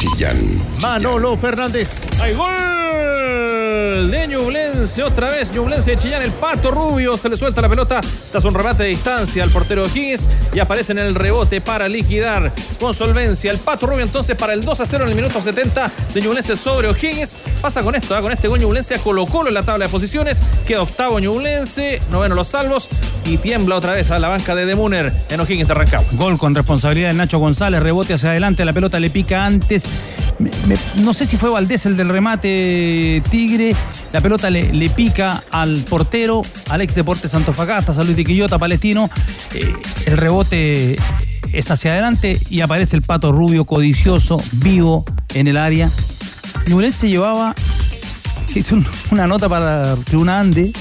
Chillán. 0.00 0.38
Manolo 0.80 1.36
Fernández. 1.36 2.06
¡Hay 2.20 2.34
gol! 2.34 2.69
De 3.80 4.28
Ñublense. 4.28 5.02
Otra 5.02 5.30
vez 5.30 5.52
Ñublense 5.52 5.92
de 5.92 5.96
Chillán. 5.96 6.22
El 6.22 6.32
pato 6.32 6.70
rubio 6.70 7.16
se 7.16 7.28
le 7.28 7.36
suelta 7.36 7.60
la 7.60 7.68
pelota 7.68 8.00
tras 8.30 8.44
un 8.44 8.54
remate 8.54 8.82
de 8.82 8.90
distancia 8.90 9.42
al 9.42 9.50
portero 9.50 9.86
Higgins 9.86 10.28
y 10.52 10.58
aparece 10.60 10.92
en 10.92 10.98
el 10.98 11.14
rebote 11.14 11.60
para 11.60 11.88
liquidar 11.88 12.52
con 12.78 12.94
solvencia. 12.94 13.50
El 13.50 13.58
pato 13.58 13.86
rubio 13.86 14.02
entonces 14.02 14.36
para 14.36 14.52
el 14.52 14.60
2 14.60 14.80
a 14.80 14.86
0 14.86 15.04
en 15.04 15.10
el 15.10 15.16
minuto 15.16 15.40
70 15.40 15.90
de 16.14 16.20
Ñublense 16.20 16.56
sobre 16.56 16.88
O'Higgins. 16.88 17.38
Pasa 17.60 17.82
con 17.82 17.94
esto, 17.94 18.16
¿eh? 18.16 18.22
con 18.22 18.32
este 18.32 18.48
gol 18.48 18.60
Ñublense 18.60 18.94
a 18.94 18.98
en 19.48 19.54
la 19.54 19.62
tabla 19.62 19.86
de 19.86 19.90
posiciones. 19.90 20.42
Queda 20.66 20.82
octavo 20.82 21.18
Ñublense, 21.18 22.00
noveno 22.10 22.34
los 22.34 22.48
salvos 22.48 22.88
y 23.24 23.38
tiembla 23.38 23.76
otra 23.76 23.92
vez 23.92 24.10
a 24.10 24.18
la 24.18 24.28
banca 24.28 24.54
de 24.54 24.66
Demuner 24.66 25.12
en 25.28 25.40
O'Higgins 25.40 25.68
de 25.68 25.74
Rancagua. 25.74 26.06
Gol 26.12 26.38
con 26.38 26.54
responsabilidad 26.54 27.08
de 27.08 27.14
Nacho 27.14 27.38
González, 27.38 27.82
rebote 27.82 28.14
hacia 28.14 28.30
adelante, 28.30 28.64
la 28.64 28.72
pelota 28.72 29.00
le 29.00 29.10
pica 29.10 29.44
antes. 29.44 29.86
No 30.96 31.12
sé 31.12 31.26
si 31.26 31.36
fue 31.36 31.50
Valdés 31.50 31.86
el 31.86 31.96
del 31.96 32.08
remate 32.08 33.22
Tigre. 33.30 33.69
La 34.12 34.20
pelota 34.20 34.50
le, 34.50 34.72
le 34.72 34.90
pica 34.90 35.42
al 35.50 35.78
portero, 35.78 36.42
al 36.68 36.80
ex 36.82 36.94
Deportes 36.94 37.34
Antofagasta, 37.34 37.94
Salud 37.94 38.14
de 38.14 38.24
Quillota, 38.24 38.58
Palestino. 38.58 39.08
Eh, 39.54 39.72
el 40.06 40.16
rebote 40.16 40.98
es 41.52 41.70
hacia 41.70 41.92
adelante 41.92 42.38
y 42.50 42.60
aparece 42.60 42.96
el 42.96 43.02
pato 43.02 43.32
rubio, 43.32 43.64
codicioso, 43.64 44.40
vivo 44.52 45.04
en 45.34 45.48
el 45.48 45.56
área. 45.56 45.90
Ñublense 46.66 47.08
llevaba 47.08 47.54
hice 48.54 48.74
un- 48.74 48.86
una 49.12 49.26
nota 49.26 49.48
para 49.48 49.94
Tribuna 49.96 50.40
Ande, 50.40 50.72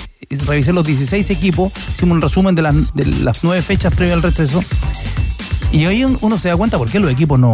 revisé 0.45 0.73
los 0.73 0.85
16 0.85 1.29
equipos, 1.29 1.71
hicimos 1.95 2.15
un 2.15 2.21
resumen 2.21 2.55
de 2.55 2.61
las, 2.63 2.93
de 2.95 3.05
las 3.05 3.43
nueve 3.43 3.61
fechas 3.61 3.93
previas 3.93 4.15
al 4.17 4.23
receso, 4.23 4.63
y 5.71 5.85
ahí 5.85 6.03
un- 6.03 6.17
uno 6.21 6.37
se 6.39 6.49
da 6.49 6.57
cuenta 6.57 6.77
por 6.79 6.89
qué 6.89 6.99
los 6.99 7.11
equipos 7.11 7.39
no... 7.39 7.53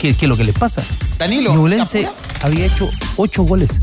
¿Qué, 0.00 0.14
qué 0.14 0.26
es 0.26 0.28
lo 0.28 0.36
que 0.36 0.44
les 0.44 0.54
pasa? 0.58 0.82
Danilo, 1.18 1.54
Ñublense 1.54 2.08
había 2.42 2.66
hecho 2.66 2.88
ocho 3.16 3.42
goles. 3.44 3.80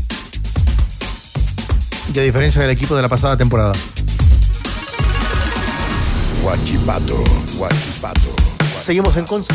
Y 2.14 2.18
a 2.18 2.22
diferencia 2.22 2.60
del 2.60 2.70
equipo 2.70 2.94
de 2.94 3.00
la 3.00 3.08
pasada 3.08 3.38
temporada. 3.38 3.72
Guachipato, 6.42 7.24
guachipato. 7.56 8.34
Seguimos 8.82 9.16
en 9.16 9.24
Conce. 9.24 9.54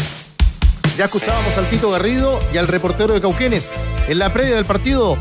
Ya 0.98 1.06
escuchábamos 1.06 1.56
al 1.58 1.70
Tito 1.70 1.92
Garrido 1.92 2.40
y 2.52 2.58
al 2.58 2.68
reportero 2.68 3.14
de 3.14 3.22
Cauquenes 3.22 3.76
en 4.08 4.18
la 4.18 4.34
previa 4.34 4.56
del 4.56 4.66
partido 4.66 5.18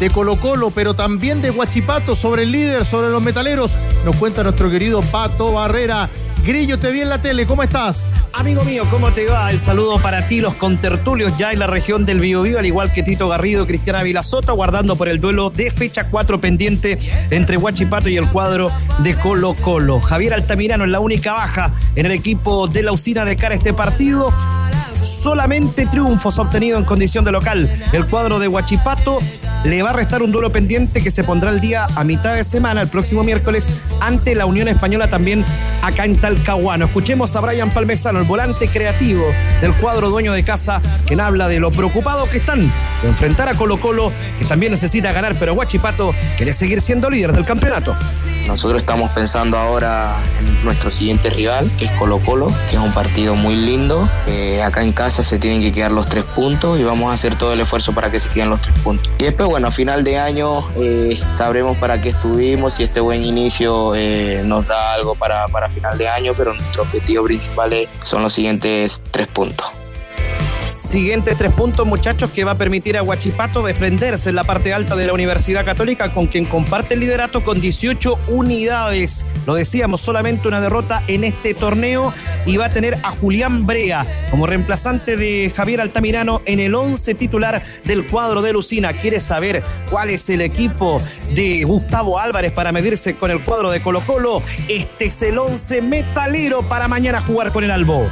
de 0.00 0.10
Colo 0.10 0.40
Colo, 0.40 0.72
pero 0.72 0.94
también 0.94 1.40
de 1.42 1.50
Guachipato 1.50 2.16
sobre 2.16 2.42
el 2.42 2.50
líder, 2.50 2.84
sobre 2.84 3.10
los 3.10 3.22
metaleros. 3.22 3.78
Nos 4.04 4.16
cuenta 4.16 4.42
nuestro 4.42 4.68
querido 4.68 5.00
Pato 5.02 5.52
Barrera. 5.52 6.10
Grillo, 6.44 6.78
te 6.78 6.90
vi 6.90 7.00
en 7.00 7.10
la 7.10 7.20
tele, 7.20 7.46
¿cómo 7.46 7.62
estás? 7.62 8.14
Amigo 8.32 8.64
mío, 8.64 8.84
¿cómo 8.90 9.10
te 9.12 9.26
va? 9.26 9.50
El 9.50 9.60
saludo 9.60 10.00
para 10.00 10.26
ti, 10.26 10.40
los 10.40 10.54
contertulios 10.54 11.36
ya 11.36 11.52
en 11.52 11.58
la 11.58 11.66
región 11.66 12.06
del 12.06 12.18
Biobío, 12.18 12.58
al 12.58 12.64
igual 12.66 12.90
que 12.92 13.02
Tito 13.02 13.28
Garrido, 13.28 13.66
Cristiana 13.66 14.02
Villasota, 14.02 14.52
guardando 14.52 14.96
por 14.96 15.08
el 15.08 15.20
duelo 15.20 15.50
de 15.50 15.70
fecha 15.70 16.08
4 16.08 16.40
pendiente 16.40 16.98
entre 17.30 17.58
Huachipato 17.58 18.08
y 18.08 18.16
el 18.16 18.28
cuadro 18.28 18.72
de 18.98 19.14
Colo 19.16 19.54
Colo. 19.54 20.00
Javier 20.00 20.32
Altamirano 20.32 20.84
es 20.84 20.90
la 20.90 21.00
única 21.00 21.34
baja 21.34 21.72
en 21.94 22.06
el 22.06 22.12
equipo 22.12 22.66
de 22.68 22.82
la 22.84 22.92
usina 22.92 23.24
de 23.24 23.36
cara 23.36 23.54
a 23.54 23.58
este 23.58 23.74
partido. 23.74 24.32
Solamente 25.02 25.86
triunfos 25.86 26.38
obtenidos 26.38 26.80
en 26.80 26.86
condición 26.86 27.24
de 27.24 27.32
local. 27.32 27.70
El 27.92 28.06
cuadro 28.06 28.38
de 28.38 28.48
Huachipato 28.48 29.20
le 29.64 29.82
va 29.82 29.90
a 29.90 29.92
restar 29.92 30.22
un 30.22 30.32
duelo 30.32 30.50
pendiente 30.50 31.02
que 31.02 31.10
se 31.10 31.24
pondrá 31.24 31.50
el 31.50 31.60
día 31.60 31.86
a 31.94 32.04
mitad 32.04 32.34
de 32.34 32.44
semana, 32.44 32.82
el 32.82 32.88
próximo 32.88 33.22
miércoles, 33.22 33.68
ante 34.00 34.34
la 34.34 34.46
Unión 34.46 34.68
Española 34.68 35.08
también 35.08 35.44
acá 35.82 36.04
en 36.04 36.16
Talcahuano. 36.16 36.86
Escuchemos 36.86 37.34
a 37.36 37.40
Brian 37.40 37.70
Palmesano, 37.70 38.18
el 38.20 38.24
volante 38.24 38.68
creativo 38.68 39.24
del 39.60 39.74
cuadro 39.74 40.08
dueño 40.08 40.32
de 40.32 40.42
casa, 40.44 40.80
quien 41.06 41.20
habla 41.20 41.48
de 41.48 41.60
lo 41.60 41.70
preocupado 41.70 42.28
que 42.30 42.38
están 42.38 42.70
de 43.02 43.08
enfrentar 43.08 43.48
a 43.48 43.54
Colo 43.54 43.80
Colo, 43.80 44.12
que 44.38 44.44
también 44.44 44.72
necesita 44.72 45.12
ganar, 45.12 45.34
pero 45.38 45.52
Huachipato 45.54 46.14
quiere 46.36 46.54
seguir 46.54 46.80
siendo 46.80 47.10
líder 47.10 47.32
del 47.32 47.44
campeonato. 47.44 47.96
Nosotros 48.46 48.80
estamos 48.80 49.10
pensando 49.12 49.56
ahora 49.58 50.16
en 50.38 50.64
nuestro 50.64 50.90
siguiente 50.90 51.30
rival, 51.30 51.70
que 51.78 51.86
es 51.86 51.92
Colo 51.92 52.18
Colo, 52.18 52.52
que 52.68 52.76
es 52.76 52.82
un 52.82 52.92
partido 52.92 53.34
muy 53.34 53.54
lindo. 53.54 54.08
Acá 54.64 54.82
en 54.82 54.92
casa 54.92 55.22
se 55.22 55.38
tienen 55.38 55.60
que 55.60 55.72
quedar 55.72 55.90
los 55.90 56.06
tres 56.06 56.24
puntos 56.24 56.78
y 56.78 56.84
vamos 56.84 57.10
a 57.10 57.14
hacer 57.14 57.36
todo 57.36 57.52
el 57.52 57.60
esfuerzo 57.60 57.92
para 57.92 58.10
que 58.10 58.20
se 58.20 58.28
queden 58.28 58.50
los 58.50 58.60
tres 58.60 58.78
puntos. 58.80 59.10
Y 59.18 59.24
después, 59.24 59.48
bueno, 59.48 59.68
a 59.68 59.70
final 59.70 60.04
de 60.04 60.18
año 60.18 60.60
eh, 60.76 61.20
sabremos 61.36 61.76
para 61.78 62.00
qué 62.00 62.10
estuvimos 62.10 62.78
y 62.80 62.84
este 62.84 63.00
buen 63.00 63.24
inicio 63.24 63.94
eh, 63.94 64.42
nos 64.44 64.66
da 64.66 64.94
algo 64.94 65.14
para, 65.14 65.46
para 65.48 65.68
final 65.68 65.96
de 65.96 66.08
año, 66.08 66.32
pero 66.36 66.54
nuestro 66.54 66.82
objetivo 66.82 67.24
principal 67.24 67.88
son 68.02 68.22
los 68.22 68.32
siguientes 68.32 69.02
tres 69.10 69.28
puntos. 69.28 69.66
Siguientes 70.90 71.38
tres 71.38 71.52
puntos, 71.52 71.86
muchachos, 71.86 72.32
que 72.32 72.42
va 72.42 72.50
a 72.50 72.58
permitir 72.58 72.98
a 72.98 73.04
Huachipato 73.04 73.62
desprenderse 73.62 74.30
en 74.30 74.34
la 74.34 74.42
parte 74.42 74.74
alta 74.74 74.96
de 74.96 75.06
la 75.06 75.12
Universidad 75.12 75.64
Católica, 75.64 76.12
con 76.12 76.26
quien 76.26 76.46
comparte 76.46 76.94
el 76.94 77.00
liderato 77.00 77.44
con 77.44 77.60
18 77.60 78.18
unidades. 78.26 79.24
Lo 79.46 79.54
decíamos, 79.54 80.00
solamente 80.00 80.48
una 80.48 80.60
derrota 80.60 81.04
en 81.06 81.22
este 81.22 81.54
torneo 81.54 82.12
y 82.44 82.56
va 82.56 82.64
a 82.64 82.70
tener 82.70 82.94
a 83.04 83.12
Julián 83.12 83.68
Brea 83.68 84.04
como 84.32 84.48
reemplazante 84.48 85.16
de 85.16 85.52
Javier 85.54 85.80
Altamirano 85.80 86.42
en 86.44 86.58
el 86.58 86.74
11 86.74 87.14
titular 87.14 87.62
del 87.84 88.08
cuadro 88.08 88.42
de 88.42 88.52
Lucina. 88.52 88.92
¿Quiere 88.92 89.20
saber 89.20 89.62
cuál 89.90 90.10
es 90.10 90.28
el 90.28 90.40
equipo 90.40 91.00
de 91.36 91.62
Gustavo 91.62 92.18
Álvarez 92.18 92.50
para 92.50 92.72
medirse 92.72 93.14
con 93.14 93.30
el 93.30 93.44
cuadro 93.44 93.70
de 93.70 93.80
Colo 93.80 94.04
Colo? 94.04 94.42
Este 94.66 95.04
es 95.04 95.22
el 95.22 95.38
11 95.38 95.82
metalero 95.82 96.68
para 96.68 96.88
mañana 96.88 97.20
jugar 97.20 97.52
con 97.52 97.62
el 97.62 97.70
Albo. 97.70 98.08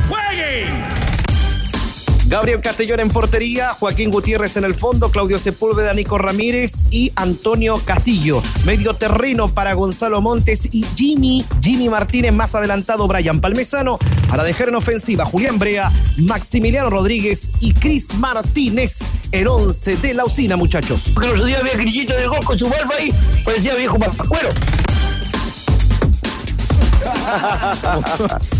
Gabriel 2.28 2.60
Castellón 2.60 3.00
en 3.00 3.08
portería, 3.08 3.72
Joaquín 3.72 4.10
Gutiérrez 4.10 4.58
en 4.58 4.64
el 4.64 4.74
fondo, 4.74 5.10
Claudio 5.10 5.38
Sepúlveda, 5.38 5.94
Nico 5.94 6.18
Ramírez 6.18 6.84
y 6.90 7.10
Antonio 7.16 7.80
Castillo. 7.82 8.42
Medio 8.66 8.92
terreno 8.92 9.48
para 9.48 9.72
Gonzalo 9.72 10.20
Montes 10.20 10.68
y 10.70 10.84
Jimmy, 10.94 11.46
Jimmy 11.62 11.88
Martínez 11.88 12.34
más 12.34 12.54
adelantado, 12.54 13.08
Brian 13.08 13.40
Palmesano. 13.40 13.98
Para 14.28 14.44
dejar 14.44 14.68
en 14.68 14.74
ofensiva, 14.74 15.24
Julián 15.24 15.58
Brea, 15.58 15.90
Maximiliano 16.18 16.90
Rodríguez 16.90 17.48
y 17.60 17.72
Cris 17.72 18.12
Martínez. 18.14 18.98
El 19.32 19.48
11 19.48 19.96
de 19.96 20.12
la 20.12 20.26
usina, 20.26 20.56
muchachos. 20.56 21.12
Porque 21.14 21.28
los 21.28 21.46
días 21.46 21.60
había 21.60 21.76
grillito 21.76 22.14
de 22.14 22.26
gol 22.26 22.44
con 22.44 22.58
su 22.58 22.68
barba 22.68 22.94
ahí, 22.98 23.10
parecía 23.42 23.74
viejo. 23.74 23.96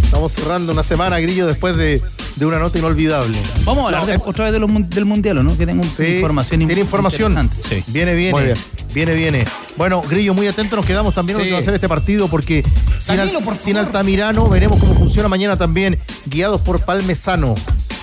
Estamos 0.02 0.32
cerrando 0.32 0.72
una 0.72 0.82
semana, 0.82 1.18
Grillo, 1.20 1.46
después 1.46 1.76
de, 1.76 2.00
de 2.36 2.46
una 2.46 2.58
nota 2.58 2.78
inolvidable. 2.78 3.38
Vamos 3.64 3.84
a 3.84 3.86
hablar 3.86 4.06
de- 4.06 4.20
otra 4.24 4.44
vez 4.44 4.52
de 4.52 4.58
los 4.58 4.68
mun- 4.70 4.88
del 4.88 5.04
Mundial, 5.04 5.38
¿o 5.38 5.42
¿no? 5.42 5.56
Que 5.56 5.66
tengo 5.66 5.82
información 5.84 6.66
Tiene 6.66 6.80
información. 6.80 7.32
interesante. 7.32 7.68
Sí. 7.84 7.92
Viene, 7.92 8.14
viene. 8.14 8.32
Muy 8.32 8.44
bien. 8.44 8.56
Viene, 8.94 9.14
viene. 9.14 9.44
Bueno, 9.76 10.02
Grillo, 10.08 10.34
muy 10.34 10.46
atento, 10.46 10.76
nos 10.76 10.86
quedamos 10.86 11.14
también 11.14 11.36
a 11.36 11.38
lo 11.38 11.44
Sí. 11.44 11.48
que 11.50 11.54
va 11.54 11.60
a 11.60 11.62
ser 11.62 11.74
este 11.74 11.88
partido, 11.88 12.28
porque 12.28 12.64
sin, 12.98 13.12
Al- 13.12 13.18
Danilo, 13.18 13.40
por 13.42 13.56
sin 13.56 13.76
Altamirano 13.76 14.48
veremos 14.48 14.80
cómo 14.80 14.94
funciona 14.94 15.28
mañana 15.28 15.56
también, 15.56 15.98
guiados 16.26 16.60
por 16.62 16.80
Palmesano. 16.80 17.54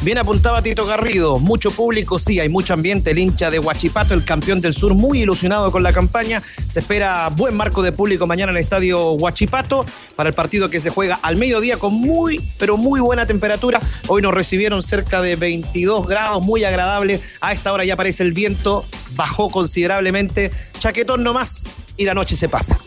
Bien 0.02 0.18
apuntaba 0.18 0.62
Tito 0.62 0.86
Garrido, 0.86 1.40
mucho 1.40 1.72
público, 1.72 2.20
sí, 2.20 2.40
hay 2.40 2.50
mucho 2.50 2.74
ambiente, 2.74 3.12
el 3.12 3.18
hincha 3.18 3.50
de 3.50 3.60
Huachipato, 3.60 4.14
el 4.14 4.26
campeón 4.26 4.62
del 4.62 4.74
sur, 4.74 4.94
muy 4.94 5.22
ilusionado 5.22 5.72
con 5.72 5.84
la 5.84 5.94
campaña. 5.94 6.44
Se 6.68 6.82
espera 6.82 7.30
buen 7.30 7.56
marco 7.56 7.82
de 7.82 7.92
público 7.92 8.28
mañana 8.28 8.52
en 8.52 8.58
el 8.58 8.64
estadio 8.64 9.14
Huachipato 9.14 9.86
para 10.16 10.30
el 10.30 10.36
partido 10.36 10.70
que 10.70 10.82
se 10.82 10.90
juega 10.90 11.20
al 11.24 11.38
mediodía 11.38 11.78
con 11.78 11.94
muy, 11.94 12.40
pero 12.60 12.78
muy 12.78 13.00
buena 13.00 13.26
temperatura. 13.26 13.80
Hoy 14.08 14.22
nos 14.22 14.34
recibieron 14.34 14.84
cerca 14.84 15.22
de 15.22 15.38
22 15.38 16.08
grados, 16.08 16.44
muy 16.44 16.66
agradable. 16.66 17.22
A 17.42 17.54
esta 17.54 17.72
hora 17.72 17.86
ya 17.86 17.94
aparece 17.94 18.24
el 18.24 18.34
viento, 18.34 18.86
bajó 19.16 19.50
considerablemente. 19.50 20.52
Chaquetón 20.78 21.24
nomás 21.24 21.70
y 21.98 22.04
la 22.06 22.14
noche 22.14 22.36
se 22.36 22.50
pasa. 22.50 22.78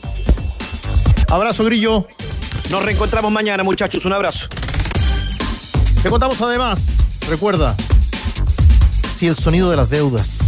Abrazo, 1.28 1.64
Grillo. 1.64 2.06
Nos 2.70 2.84
reencontramos 2.84 3.32
mañana, 3.32 3.62
muchachos. 3.62 4.04
Un 4.04 4.12
abrazo. 4.12 4.48
Te 6.02 6.10
contamos 6.10 6.40
además, 6.42 6.98
recuerda, 7.28 7.74
si 9.12 9.26
el 9.26 9.36
sonido 9.36 9.68
de 9.68 9.76
las 9.76 9.90
deudas 9.90 10.38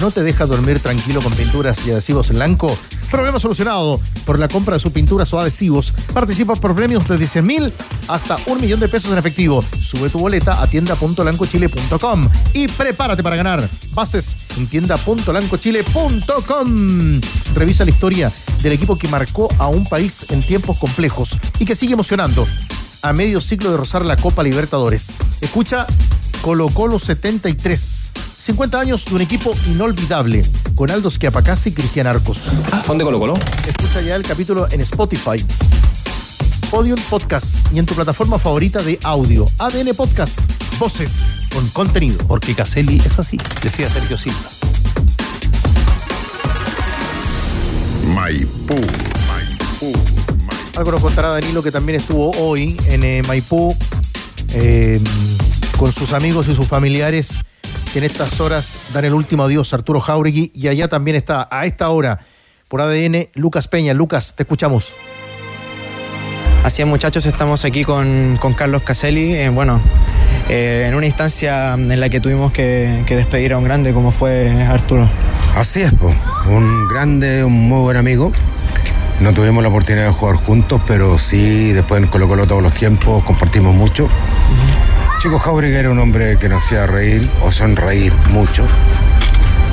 no 0.00 0.10
te 0.10 0.22
deja 0.22 0.44
dormir 0.44 0.80
tranquilo 0.80 1.22
con 1.22 1.32
pinturas 1.32 1.86
y 1.86 1.92
adhesivos 1.92 2.28
en 2.28 2.36
blanco, 2.36 2.76
problema 3.10 3.40
solucionado. 3.40 3.98
Por 4.26 4.38
la 4.38 4.48
compra 4.48 4.74
de 4.74 4.80
sus 4.80 4.92
pinturas 4.92 5.32
o 5.32 5.40
adhesivos, 5.40 5.94
participa 6.12 6.54
por 6.56 6.74
premios 6.74 7.08
desde 7.08 7.26
100 7.26 7.46
mil 7.46 7.72
hasta 8.06 8.36
un 8.46 8.60
millón 8.60 8.80
de 8.80 8.88
pesos 8.88 9.10
en 9.10 9.16
efectivo. 9.16 9.64
Sube 9.80 10.10
tu 10.10 10.18
boleta 10.18 10.62
a 10.62 10.66
tienda.lancochile.com 10.66 12.28
y 12.52 12.68
prepárate 12.68 13.22
para 13.22 13.36
ganar. 13.36 13.66
Bases 13.94 14.36
en 14.58 14.66
tienda.lancochile.com. 14.66 17.20
Revisa 17.54 17.84
la 17.84 17.90
historia 17.90 18.30
del 18.62 18.74
equipo 18.74 18.94
que 18.96 19.08
marcó 19.08 19.48
a 19.58 19.68
un 19.68 19.86
país 19.86 20.26
en 20.28 20.42
tiempos 20.42 20.78
complejos 20.78 21.38
y 21.58 21.64
que 21.64 21.74
sigue 21.74 21.94
emocionando 21.94 22.46
a 23.02 23.12
medio 23.12 23.40
ciclo 23.40 23.70
de 23.70 23.76
rozar 23.76 24.04
la 24.04 24.16
Copa 24.16 24.42
Libertadores. 24.42 25.18
Escucha 25.40 25.86
Colo 26.42 26.68
Colo 26.68 26.98
73. 26.98 28.12
50 28.38 28.80
años 28.80 29.04
de 29.04 29.14
un 29.14 29.20
equipo 29.20 29.54
inolvidable, 29.66 30.44
con 30.74 30.90
Aldo 30.90 31.10
Schiapacazzi 31.10 31.70
y 31.70 31.72
Cristian 31.72 32.06
Arcos. 32.06 32.48
¿Son 32.84 32.96
de 32.98 33.04
Colo 33.04 33.18
Colo? 33.18 33.34
Escucha 33.66 34.00
ya 34.00 34.16
el 34.16 34.22
capítulo 34.22 34.68
en 34.70 34.80
Spotify, 34.80 35.44
Podium 36.70 37.00
Podcast 37.10 37.66
y 37.72 37.78
en 37.78 37.86
tu 37.86 37.94
plataforma 37.94 38.38
favorita 38.38 38.82
de 38.82 38.98
audio. 39.04 39.44
ADN 39.58 39.94
Podcast, 39.94 40.40
voces 40.78 41.24
con 41.52 41.68
contenido. 41.70 42.18
Porque 42.26 42.54
Caselli 42.54 43.02
es 43.04 43.18
así, 43.18 43.38
decía 43.62 43.88
Sergio 43.88 44.16
Silva. 44.16 44.48
Maipú. 48.14 48.76
Algo 50.78 50.92
nos 50.92 51.02
contará 51.02 51.30
Danilo 51.30 51.60
que 51.60 51.72
también 51.72 51.98
estuvo 51.98 52.30
hoy 52.38 52.76
en 52.86 53.02
eh, 53.02 53.24
Maipú 53.26 53.76
eh, 54.52 55.00
con 55.76 55.92
sus 55.92 56.12
amigos 56.12 56.46
y 56.46 56.54
sus 56.54 56.68
familiares 56.68 57.40
que 57.92 57.98
en 57.98 58.04
estas 58.04 58.40
horas 58.40 58.78
dan 58.94 59.04
el 59.04 59.12
último 59.12 59.42
adiós 59.42 59.72
a 59.72 59.76
Arturo 59.78 59.98
Jauregui 59.98 60.52
y 60.54 60.68
allá 60.68 60.86
también 60.86 61.16
está 61.16 61.48
a 61.50 61.66
esta 61.66 61.88
hora 61.88 62.20
por 62.68 62.80
ADN 62.80 63.28
Lucas 63.34 63.66
Peña. 63.66 63.92
Lucas, 63.92 64.36
te 64.36 64.44
escuchamos. 64.44 64.94
Así 66.62 66.82
es 66.82 66.86
muchachos, 66.86 67.26
estamos 67.26 67.64
aquí 67.64 67.82
con, 67.82 68.38
con 68.40 68.54
Carlos 68.54 68.82
Caselli, 68.84 69.34
eh, 69.34 69.48
bueno, 69.48 69.80
eh, 70.48 70.86
en 70.88 70.94
una 70.94 71.06
instancia 71.06 71.74
en 71.74 71.98
la 71.98 72.08
que 72.08 72.20
tuvimos 72.20 72.52
que, 72.52 73.02
que, 73.04 73.16
despedir 73.16 73.52
a 73.52 73.58
un 73.58 73.64
grande 73.64 73.92
como 73.92 74.12
fue 74.12 74.48
Arturo. 74.62 75.10
Así 75.56 75.82
es, 75.82 75.92
pues, 75.98 76.14
un 76.48 76.86
grande, 76.86 77.42
un 77.42 77.52
muy 77.52 77.80
buen 77.80 77.96
amigo. 77.96 78.30
No 79.20 79.32
tuvimos 79.32 79.62
la 79.64 79.68
oportunidad 79.68 80.06
de 80.06 80.12
jugar 80.12 80.36
juntos, 80.36 80.80
pero 80.86 81.18
sí, 81.18 81.72
después 81.72 82.00
en 82.00 82.08
Colo 82.08 82.28
Colo 82.28 82.46
todos 82.46 82.62
los 82.62 82.72
tiempos 82.72 83.24
compartimos 83.24 83.74
mucho. 83.74 84.04
Uh 84.04 84.08
-huh. 84.08 85.18
Chico 85.20 85.40
Jauregui 85.40 85.74
era 85.74 85.90
un 85.90 85.98
hombre 85.98 86.36
que 86.38 86.48
nos 86.48 86.64
hacía 86.64 86.86
reír 86.86 87.28
o 87.42 87.50
sonreír 87.50 88.12
mucho. 88.30 88.64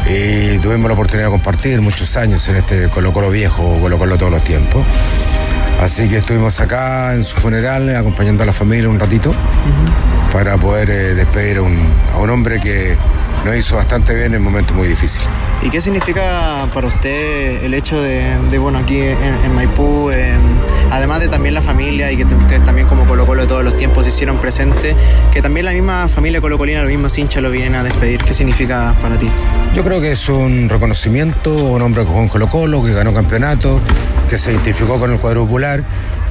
Y 0.08 0.58
tuvimos 0.58 0.88
la 0.88 0.94
oportunidad 0.94 1.28
de 1.28 1.32
compartir 1.32 1.82
muchos 1.82 2.18
años 2.18 2.48
en 2.48 2.56
este 2.56 2.90
Colo 2.90 3.14
Colo 3.14 3.30
viejo, 3.30 3.78
Colo 3.80 4.00
Colo 4.00 4.18
todos 4.18 4.32
los 4.32 4.44
tiempos. 4.44 4.84
Así 5.80 6.08
que 6.10 6.18
estuvimos 6.18 6.60
acá 6.60 7.14
en 7.14 7.24
su 7.24 7.36
funeral 7.36 7.96
acompañando 7.96 8.42
a 8.42 8.46
la 8.48 8.54
familia 8.54 8.90
un 8.90 9.00
ratito 9.00 9.30
uh 9.30 9.34
-huh. 9.34 10.34
para 10.34 10.58
poder 10.58 10.90
eh, 10.90 11.14
despedir 11.14 11.58
a 11.58 11.62
un, 11.62 11.78
a 12.14 12.18
un, 12.18 12.30
hombre 12.32 12.60
que 12.60 12.98
nos 13.44 13.56
hizo 13.56 13.76
bastante 13.76 14.16
bien 14.16 14.34
en 14.34 14.42
momentos 14.42 14.76
muy 14.76 14.88
difíciles. 14.88 15.28
¿Y 15.62 15.70
qué 15.70 15.82
significa 15.82 16.68
para 16.74 16.88
usted 16.88 17.64
el 17.64 17.74
hecho 17.74 18.02
de, 18.02 18.38
de 18.52 18.58
bueno, 18.60 18.78
aquí 18.80 19.00
en, 19.00 19.18
en 19.44 19.56
Maipú, 19.56 20.12
eh, 20.12 20.36
además 20.92 21.20
de 21.20 21.28
también 21.28 21.54
la 21.54 21.62
familia 21.62 22.12
y 22.12 22.18
que 22.18 22.26
ustedes 22.26 22.64
también 22.66 22.88
como 22.88 23.06
Colo 23.06 23.26
Colo 23.26 23.42
de 23.44 23.48
todos 23.48 23.64
los 23.64 23.78
tiempos 23.78 24.04
se 24.04 24.10
hicieron 24.10 24.38
presentes, 24.38 24.96
que 25.32 25.42
también 25.42 25.66
la 25.66 25.72
misma 25.72 26.08
familia 26.08 26.42
colocolina, 26.42 26.82
los 26.82 26.90
mismos 26.90 27.18
hinchas 27.18 27.42
lo 27.42 27.50
vienen 27.50 27.76
a 27.76 27.84
despedir? 27.84 28.24
¿Qué 28.24 28.34
significa 28.34 28.94
para 29.02 29.18
ti? 29.18 29.28
Yo 29.76 29.84
creo 29.84 30.00
que 30.02 30.12
es 30.12 30.30
un 30.30 30.70
reconocimiento, 30.70 31.54
un 31.54 31.82
hombre 31.82 32.04
que 32.04 32.10
jugó 32.10 32.22
en 32.22 32.30
Colo 32.30 32.48
Colo, 32.48 32.84
que 32.84 32.94
ganó 32.94 33.14
campeonato, 33.14 33.82
que 34.30 34.38
se 34.38 34.52
identificó 34.52 35.00
con 35.00 35.12
el 35.12 35.20
cuadrupular, 35.20 35.84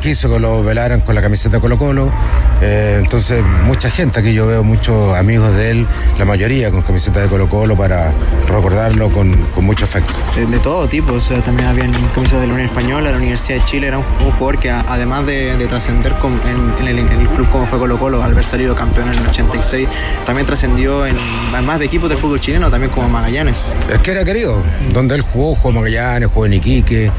quiso 0.05 0.31
que 0.31 0.39
lo 0.39 0.63
velaran 0.63 1.01
con 1.01 1.15
la 1.15 1.23
camiseta 1.23 1.61
Colo 1.61 1.79
Colo. 1.79 2.13
Eh, 2.61 2.99
entonces, 3.01 3.43
mucha 3.65 3.89
gente, 3.89 4.21
aquí 4.21 4.35
yo 4.35 4.47
veo 4.47 4.63
muchos 4.63 5.17
amigos 5.17 5.55
de 5.55 5.71
él, 5.71 5.87
la 6.19 6.27
mayoría 6.27 6.71
con 6.71 6.83
camiseta 6.83 7.21
de 7.21 7.29
Colo 7.29 7.49
Colo 7.49 7.75
para 7.75 8.13
recordarlo 8.47 9.11
con, 9.11 9.35
con 9.55 9.65
mucho 9.65 9.87
afecto. 9.87 10.13
De, 10.37 10.45
de, 10.45 10.59
todo 10.59 10.87
tipo, 10.89 11.15
o 11.15 11.21
sea, 11.21 11.41
también 11.41 11.69
había 11.69 11.91
camisetas 12.15 12.43
de 12.43 12.49
la 12.49 12.53
Unión 12.53 12.69
Española, 12.69 13.13
la 13.13 13.17
Universidad 13.17 13.61
de 13.61 13.65
Chile, 13.65 13.87
era 13.87 13.97
un, 13.97 14.05
un 14.23 14.31
jugador 14.33 14.59
que 14.59 14.71
además 14.71 15.25
de, 15.25 15.57
de 15.57 15.67
trascender 15.69 16.13
en, 16.23 16.83
en, 16.83 16.87
el, 16.87 16.99
en, 16.99 17.21
el, 17.21 17.29
club 17.29 17.49
como 17.49 17.67
fue 17.67 17.79
Colo 17.79 17.99
Colo, 17.99 18.23
al 18.23 18.33
haber 18.33 18.45
salido 18.45 18.77
campeón 18.77 19.09
en 19.09 19.21
el 19.21 19.27
86, 19.27 19.89
también 20.27 20.47
trascendió 20.47 21.07
en 21.07 21.17
más 21.65 21.79
de 21.79 21.87
equipos 21.87 22.11
de 22.11 22.19
fútbol 22.19 22.41
chileno, 22.41 22.71
también 22.71 22.93
como 22.93 23.09
Magallanes. 23.09 23.73
Es 23.91 24.01
que 24.01 24.11
era 24.11 24.23
querido, 24.23 24.63
donde 24.93 25.15
él 25.15 25.23
jugó, 25.23 25.55
jugó 25.55 25.73
Magallanes, 25.73 26.29
jugó 26.29 26.45
en 26.45 26.53
Iquique, 26.53 27.11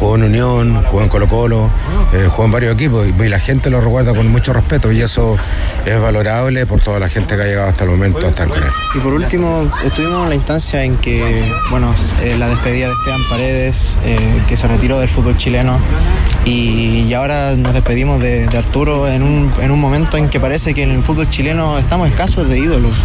jugó 0.00 0.16
en 0.16 0.22
Unión, 0.22 0.82
jugó 0.84 1.02
en 1.02 1.08
Colo 1.10 1.28
Colo, 1.28 1.70
eh, 2.14 2.26
jugó 2.30 2.46
en 2.46 2.50
varios 2.52 2.74
equipos 2.74 3.06
y, 3.06 3.22
y, 3.22 3.28
la 3.28 3.38
gente 3.38 3.68
lo 3.68 3.82
recuerda 3.82 4.14
con 4.14 4.26
mucho 4.28 4.54
respeto 4.54 4.90
y 4.90 5.02
eso 5.02 5.36
es 5.84 6.00
valorable 6.00 6.64
por 6.64 6.80
toda 6.80 6.98
la 6.98 7.10
gente 7.10 7.36
que 7.36 7.42
ha 7.42 7.44
llegado 7.44 7.68
hasta 7.68 7.84
el 7.84 7.90
momento 7.90 8.26
a 8.26 8.30
estar 8.30 8.48
con 8.48 8.62
él. 8.62 8.70
Y 8.94 8.98
por 8.98 9.12
último, 9.12 9.70
estuvimos 9.84 10.22
en 10.24 10.28
la 10.30 10.34
instancia 10.34 10.82
en 10.82 10.96
que, 10.96 11.52
bueno, 11.68 11.94
eh, 12.22 12.34
la 12.38 12.48
despedida 12.48 12.86
de 12.86 12.94
Esteban 12.94 13.20
Paredes, 13.28 13.98
eh, 14.02 14.42
que 14.48 14.56
se 14.56 14.66
retiró 14.66 14.98
del 14.98 15.08
fútbol 15.08 15.36
chileno 15.36 15.78
y, 16.46 17.02
y 17.02 17.12
ahora 17.12 17.54
nos 17.56 17.74
despedimos 17.74 18.20
de, 18.20 18.46
de 18.46 18.58
Arturo 18.58 19.06
en 19.06 19.22
un, 19.22 19.52
en 19.60 19.70
un 19.70 19.78
momento 19.78 20.16
en 20.16 20.30
que 20.30 20.40
parece 20.40 20.72
que 20.72 20.82
en 20.82 20.92
el 20.92 21.02
fútbol 21.02 21.28
chileno 21.28 21.78
estamos 21.78 22.08
escasos 22.08 22.48
de 22.48 22.58
ídolos. 22.58 22.96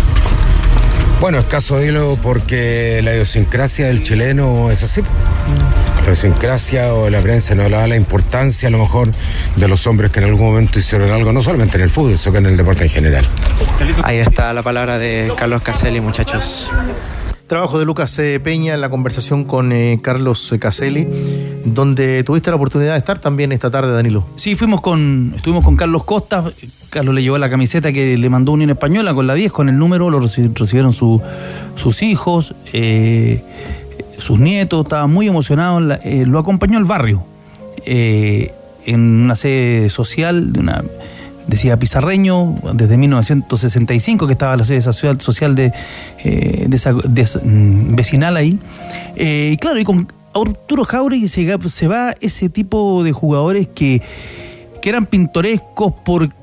Bueno, 1.19 1.39
escaso 1.39 1.77
de 1.77 1.87
hilo 1.87 2.17
porque 2.21 3.01
la 3.03 3.13
idiosincrasia 3.13 3.87
del 3.87 4.03
chileno 4.03 4.69
es 4.69 4.83
así. 4.83 5.01
La 5.97 6.11
idiosincrasia 6.11 6.93
o 6.93 7.09
la 7.09 7.19
prensa 7.21 7.55
no 7.55 7.63
hablaba 7.63 7.87
la 7.87 7.95
importancia 7.95 8.67
a 8.67 8.71
lo 8.71 8.77
mejor 8.77 9.09
de 9.55 9.67
los 9.67 9.87
hombres 9.87 10.11
que 10.11 10.19
en 10.19 10.25
algún 10.25 10.47
momento 10.47 10.77
hicieron 10.77 11.09
algo, 11.09 11.31
no 11.31 11.41
solamente 11.41 11.77
en 11.77 11.83
el 11.83 11.89
fútbol, 11.89 12.17
sino 12.17 12.33
que 12.33 12.37
en 12.37 12.45
el 12.45 12.57
deporte 12.57 12.83
en 12.83 12.89
general. 12.89 13.25
Ahí 14.03 14.17
está 14.17 14.53
la 14.53 14.61
palabra 14.61 14.97
de 14.97 15.33
Carlos 15.35 15.63
Caselli, 15.63 16.01
muchachos. 16.01 16.71
Trabajo 17.47 17.77
de 17.77 17.85
Lucas 17.85 18.19
Peña 18.43 18.73
en 18.73 18.81
la 18.81 18.89
conversación 18.89 19.45
con 19.45 19.71
eh, 19.71 19.99
Carlos 20.01 20.55
Caselli, 20.59 21.07
donde 21.63 22.23
tuviste 22.23 22.49
la 22.49 22.55
oportunidad 22.55 22.93
de 22.93 22.97
estar 22.97 23.19
también 23.19 23.51
esta 23.51 23.69
tarde, 23.69 23.93
Danilo. 23.93 24.25
Sí, 24.35 24.55
fuimos 24.55 24.81
con, 24.81 25.33
estuvimos 25.35 25.63
con 25.63 25.75
Carlos 25.75 26.03
Costa. 26.05 26.43
Carlos 26.89 27.13
le 27.13 27.21
llevó 27.21 27.37
la 27.37 27.49
camiseta 27.49 27.91
que 27.91 28.17
le 28.17 28.29
mandó 28.29 28.51
Unión 28.51 28.71
Española 28.71 29.13
con 29.13 29.27
la 29.27 29.35
10, 29.35 29.51
con 29.51 29.69
el 29.69 29.77
número, 29.77 30.09
lo 30.09 30.19
recibieron 30.19 30.91
su, 30.91 31.21
sus 31.75 32.01
hijos, 32.01 32.55
eh, 32.73 33.43
sus 34.17 34.39
nietos, 34.39 34.85
estaba 34.85 35.07
muy 35.07 35.27
emocionado, 35.27 35.79
eh, 36.03 36.25
lo 36.25 36.39
acompañó 36.39 36.77
al 36.77 36.85
barrio, 36.85 37.25
eh, 37.85 38.53
en 38.85 38.99
una 39.23 39.35
sede 39.35 39.89
social 39.89 40.53
de 40.53 40.59
una 40.59 40.83
decía 41.47 41.77
Pizarreño, 41.77 42.55
desde 42.73 42.97
1965 42.97 44.25
que 44.25 44.33
estaba 44.33 44.57
la 44.57 44.65
sede 44.65 44.81
social, 44.81 45.55
de, 45.55 45.71
eh, 46.23 46.65
de, 46.67 46.75
esa, 46.75 46.93
mm, 46.93 47.95
vecinal 47.95 48.35
ahí. 48.35 48.59
Y 49.15 49.57
claro, 49.57 49.79
y 49.79 49.83
con 49.83 50.07
Arturo 50.33 50.85
Jauregui 50.85 51.27
se, 51.27 51.57
se 51.69 51.87
va 51.87 52.15
ese 52.19 52.49
tipo 52.49 53.03
de 53.03 53.11
jugadores 53.11 53.67
que, 53.67 54.01
que 54.81 54.89
eran 54.89 55.05
pintorescos 55.05 55.93
porque 56.03 56.35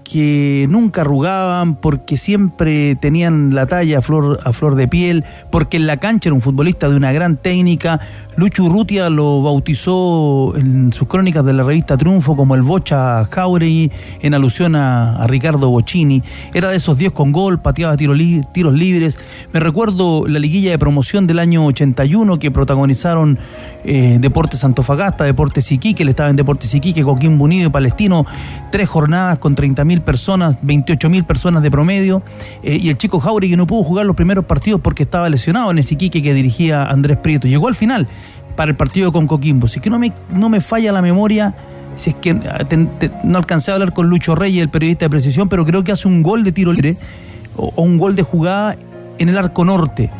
nunca 0.69 1.03
arrugaban, 1.03 1.75
porque 1.77 2.17
siempre 2.17 2.97
tenían 2.97 3.55
la 3.55 3.67
talla 3.67 3.99
a 3.99 4.03
flor, 4.03 4.39
a 4.45 4.53
flor 4.53 4.75
de 4.75 4.89
piel, 4.89 5.25
porque 5.51 5.77
en 5.77 5.87
la 5.87 5.97
cancha 5.99 6.29
era 6.29 6.35
un 6.35 6.41
futbolista 6.41 6.89
de 6.89 6.97
una 6.97 7.13
gran 7.13 7.37
técnica. 7.37 8.01
Lucho 8.37 8.65
Urrutia 8.65 9.11
lo 9.11 9.43
bautizó 9.43 10.57
en 10.57 10.93
sus 10.93 11.07
crónicas 11.07 11.45
de 11.45 11.53
la 11.53 11.65
revista 11.65 11.99
Triunfo 11.99 12.35
como 12.35 12.55
el 12.55 12.63
Bocha 12.63 13.25
Jauregui, 13.27 13.93
en 14.21 14.35
alusión 14.35 14.75
a, 14.75 15.27
Ricardo 15.27 15.69
Bocini. 15.69 16.23
Era 16.55 16.69
de 16.69 16.77
esos 16.77 16.97
10 16.97 17.13
con 17.13 17.33
gol, 17.33 17.61
pateaba 17.61 17.97
tiros 17.97 18.17
libres. 18.17 19.19
Me 19.53 19.61
recuerdo 19.61 20.27
la 20.27 20.39
liguilla 20.39 20.71
de 20.71 20.79
promoción 20.79 21.27
del 21.27 21.39
año 21.39 21.65
81 21.67 22.39
que 22.39 22.51
protagonizaron 22.51 23.39
eh, 23.85 24.19
Deportes 24.21 24.65
Antofagasta, 24.65 25.25
Deportes 25.25 25.71
Iquique, 25.71 26.03
él 26.03 26.09
estaba 26.09 26.31
en 26.31 26.37
Deportes 26.37 26.75
Iquique, 26.75 27.03
Coquimbo 27.03 27.45
Unido 27.45 27.69
y 27.69 27.71
Palestino. 27.71 28.25
Tres 28.71 28.89
jornadas 28.89 29.39
con 29.39 29.55
30.000 29.55 29.92
personas, 30.01 30.57
28.000 30.63 31.25
personas 31.25 31.63
de 31.63 31.71
promedio. 31.71 32.23
Eh, 32.63 32.77
y 32.77 32.89
el 32.89 32.97
chico 32.97 33.21
Jauregui 33.21 33.57
no 33.57 33.67
pudo 33.67 33.85
jugar 33.85 34.07
los 34.07 34.17
primeros 34.17 34.45
partidos 34.45 34.81
porque 34.81 35.03
estaba 35.03 35.29
lesionado 35.29 35.71
en 35.71 35.79
ese 35.79 35.95
Iquique 35.95 36.23
que 36.23 36.35
dirigía 36.35 36.85
Andrés 36.85 37.19
Prieto. 37.19 37.47
Llegó 37.47 37.69
al 37.69 37.75
final 37.75 38.09
para 38.57 38.71
el 38.71 38.77
partido 38.77 39.13
con 39.13 39.27
Coquimbo. 39.27 39.69
Si 39.69 39.81
que 39.81 39.91
no 39.91 39.99
me, 39.99 40.13
no 40.35 40.49
me 40.49 40.61
falla 40.61 40.93
la 40.93 41.03
memoria, 41.03 41.55
si 41.97 42.11
es 42.11 42.17
que 42.17 42.35
te, 42.35 43.11
no 43.25 43.39
alcancé 43.39 43.71
a 43.71 43.75
hablar 43.75 43.93
con 43.93 44.09
Lucho 44.09 44.35
Reyes, 44.35 44.63
el 44.63 44.71
periodista 44.71 45.05
de 45.07 45.11
precisión, 45.11 45.49
pero 45.49 45.65
creo 45.65 45.85
que 45.85 45.93
hace 45.93 46.09
un 46.09 46.23
gol 46.23 46.45
de 46.45 46.53
tiro 46.53 46.73
libre 46.73 46.97
o 47.57 47.83
un 47.83 47.99
gol 47.99 48.17
de 48.17 48.23
jugada 48.23 48.77
en 49.19 49.29
el 49.29 49.37
arco 49.37 49.65
norte. 49.65 50.11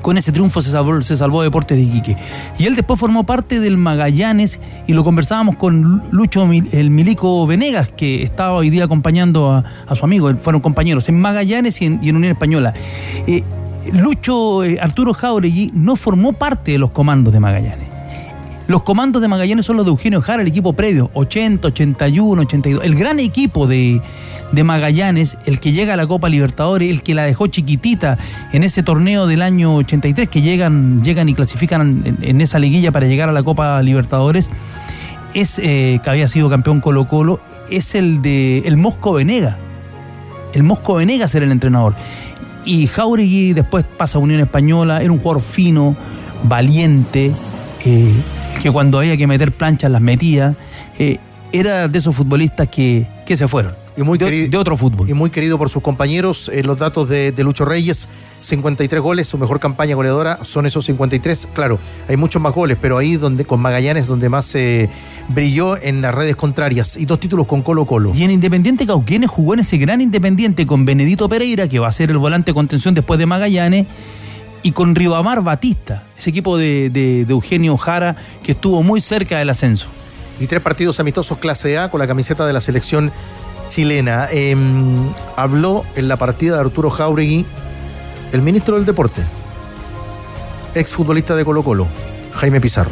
Con 0.00 0.18
ese 0.18 0.32
triunfo 0.32 0.62
se 0.62 0.70
salvó, 0.70 1.00
se 1.02 1.16
salvó 1.16 1.42
Deportes 1.42 1.76
de 1.76 1.82
Iquique. 1.82 2.16
Y 2.58 2.66
él 2.66 2.76
después 2.76 2.98
formó 2.98 3.24
parte 3.24 3.60
del 3.60 3.76
Magallanes 3.76 4.60
y 4.86 4.94
lo 4.94 5.04
conversábamos 5.04 5.56
con 5.56 6.02
Lucho 6.10 6.48
el 6.72 6.90
Milico 6.90 7.46
Venegas, 7.46 7.90
que 7.94 8.22
estaba 8.22 8.52
hoy 8.54 8.70
día 8.70 8.84
acompañando 8.84 9.52
a, 9.52 9.64
a 9.86 9.94
su 9.94 10.04
amigo, 10.04 10.32
fueron 10.36 10.60
compañeros 10.60 11.08
en 11.08 11.20
Magallanes 11.20 11.82
y 11.82 11.86
en, 11.86 12.16
Unión 12.16 12.32
Española. 12.32 12.72
Eh, 13.26 13.42
Lucho 13.92 14.64
eh, 14.64 14.78
Arturo 14.80 15.12
Jauregui 15.12 15.70
no 15.74 15.96
formó 15.96 16.32
parte 16.32 16.72
de 16.72 16.78
los 16.78 16.90
comandos 16.90 17.32
de 17.32 17.40
Magallanes. 17.40 17.91
Los 18.68 18.82
comandos 18.82 19.20
de 19.20 19.28
Magallanes 19.28 19.66
son 19.66 19.76
los 19.76 19.84
de 19.84 19.90
Eugenio 19.90 20.20
Jara, 20.22 20.42
el 20.42 20.48
equipo 20.48 20.72
previo, 20.72 21.10
80, 21.14 21.68
81, 21.68 22.42
82. 22.42 22.84
El 22.84 22.94
gran 22.94 23.18
equipo 23.18 23.66
de, 23.66 24.00
de, 24.52 24.64
Magallanes, 24.64 25.36
el 25.46 25.58
que 25.58 25.72
llega 25.72 25.94
a 25.94 25.96
la 25.96 26.06
Copa 26.06 26.28
Libertadores, 26.28 26.88
el 26.88 27.02
que 27.02 27.14
la 27.14 27.24
dejó 27.24 27.48
chiquitita 27.48 28.18
en 28.52 28.62
ese 28.62 28.82
torneo 28.82 29.26
del 29.26 29.42
año 29.42 29.74
83, 29.76 30.28
que 30.28 30.42
llegan, 30.42 31.02
llegan 31.02 31.28
y 31.28 31.34
clasifican 31.34 32.16
en, 32.22 32.40
esa 32.40 32.60
liguilla 32.60 32.92
para 32.92 33.06
llegar 33.06 33.28
a 33.28 33.32
la 33.32 33.42
Copa 33.42 33.82
Libertadores, 33.82 34.48
es 35.34 35.58
eh, 35.58 36.00
que 36.02 36.10
había 36.10 36.28
sido 36.28 36.48
campeón 36.48 36.80
Colo 36.80 37.08
Colo, 37.08 37.40
es 37.68 37.94
el 37.96 38.22
de 38.22 38.58
el 38.60 38.76
Mosco 38.76 39.14
Venega. 39.14 39.58
El 40.54 40.62
Mosco 40.62 40.96
Venegas 40.96 41.34
era 41.34 41.46
el 41.46 41.52
entrenador. 41.52 41.94
Y 42.64 42.86
Jauregui 42.86 43.54
después 43.54 43.84
pasa 43.84 44.18
a 44.18 44.20
Unión 44.20 44.40
Española, 44.40 45.02
era 45.02 45.10
un 45.10 45.18
jugador 45.18 45.42
fino, 45.42 45.96
valiente, 46.44 47.32
eh, 47.84 48.14
que 48.60 48.70
cuando 48.70 48.98
había 48.98 49.16
que 49.16 49.26
meter 49.26 49.52
planchas 49.52 49.90
las 49.90 50.00
metía. 50.00 50.56
Eh, 50.98 51.18
era 51.54 51.86
de 51.86 51.98
esos 51.98 52.16
futbolistas 52.16 52.68
que, 52.68 53.06
que 53.26 53.36
se 53.36 53.46
fueron. 53.46 53.74
Y 53.94 54.00
muy 54.02 54.16
de, 54.16 54.26
queri- 54.26 54.48
de 54.48 54.56
otro 54.56 54.74
fútbol. 54.74 55.10
y 55.10 55.12
muy 55.12 55.28
querido 55.28 55.58
por 55.58 55.68
sus 55.68 55.82
compañeros. 55.82 56.48
Eh, 56.50 56.62
los 56.62 56.78
datos 56.78 57.10
de, 57.10 57.30
de 57.30 57.44
Lucho 57.44 57.66
Reyes, 57.66 58.08
53 58.40 59.02
goles, 59.02 59.28
su 59.28 59.36
mejor 59.36 59.60
campaña 59.60 59.94
goleadora 59.94 60.38
son 60.46 60.64
esos 60.64 60.86
53. 60.86 61.48
Claro, 61.52 61.78
hay 62.08 62.16
muchos 62.16 62.40
más 62.40 62.54
goles, 62.54 62.78
pero 62.80 62.96
ahí 62.96 63.16
donde 63.16 63.44
con 63.44 63.60
Magallanes 63.60 64.06
donde 64.06 64.30
más 64.30 64.54
eh, 64.54 64.88
brilló 65.28 65.76
en 65.76 66.00
las 66.00 66.14
redes 66.14 66.36
contrarias 66.36 66.96
y 66.96 67.04
dos 67.04 67.20
títulos 67.20 67.44
con 67.46 67.60
Colo 67.60 67.84
Colo. 67.84 68.12
Y 68.14 68.22
en 68.24 68.30
Independiente 68.30 68.86
Cauquenes 68.86 69.28
jugó 69.28 69.52
en 69.52 69.60
ese 69.60 69.76
gran 69.76 70.00
Independiente 70.00 70.66
con 70.66 70.86
Benedito 70.86 71.28
Pereira, 71.28 71.68
que 71.68 71.78
va 71.80 71.88
a 71.88 71.92
ser 71.92 72.10
el 72.10 72.16
volante 72.16 72.52
de 72.52 72.54
contención 72.54 72.94
después 72.94 73.18
de 73.18 73.26
Magallanes, 73.26 73.86
y 74.62 74.72
con 74.72 74.94
Ribamar 74.94 75.42
Batista, 75.42 76.04
ese 76.16 76.30
equipo 76.30 76.56
de, 76.56 76.90
de- 76.90 77.24
de 77.24 77.32
Eugenio 77.32 77.76
Jara, 77.76 78.16
que 78.42 78.52
estuvo 78.52 78.82
muy 78.82 79.00
cerca 79.00 79.38
del 79.38 79.50
ascenso. 79.50 79.88
Y 80.40 80.46
tres 80.46 80.60
partidos 80.62 80.98
amistosos 81.00 81.38
clase 81.38 81.78
A 81.78 81.90
con 81.90 82.00
la 82.00 82.06
camiseta 82.06 82.46
de 82.46 82.52
la 82.52 82.60
selección 82.60 83.12
chilena. 83.68 84.28
Eh, 84.30 84.56
habló 85.36 85.84
en 85.96 86.08
la 86.08 86.16
partida 86.16 86.54
de 86.54 86.60
Arturo 86.60 86.90
Jauregui, 86.90 87.44
el 88.32 88.42
ministro 88.42 88.76
del 88.76 88.84
Deporte, 88.84 89.22
exfutbolista 90.74 91.36
de 91.36 91.44
Colo 91.44 91.62
Colo, 91.62 91.86
Jaime 92.34 92.60
Pizarro. 92.60 92.90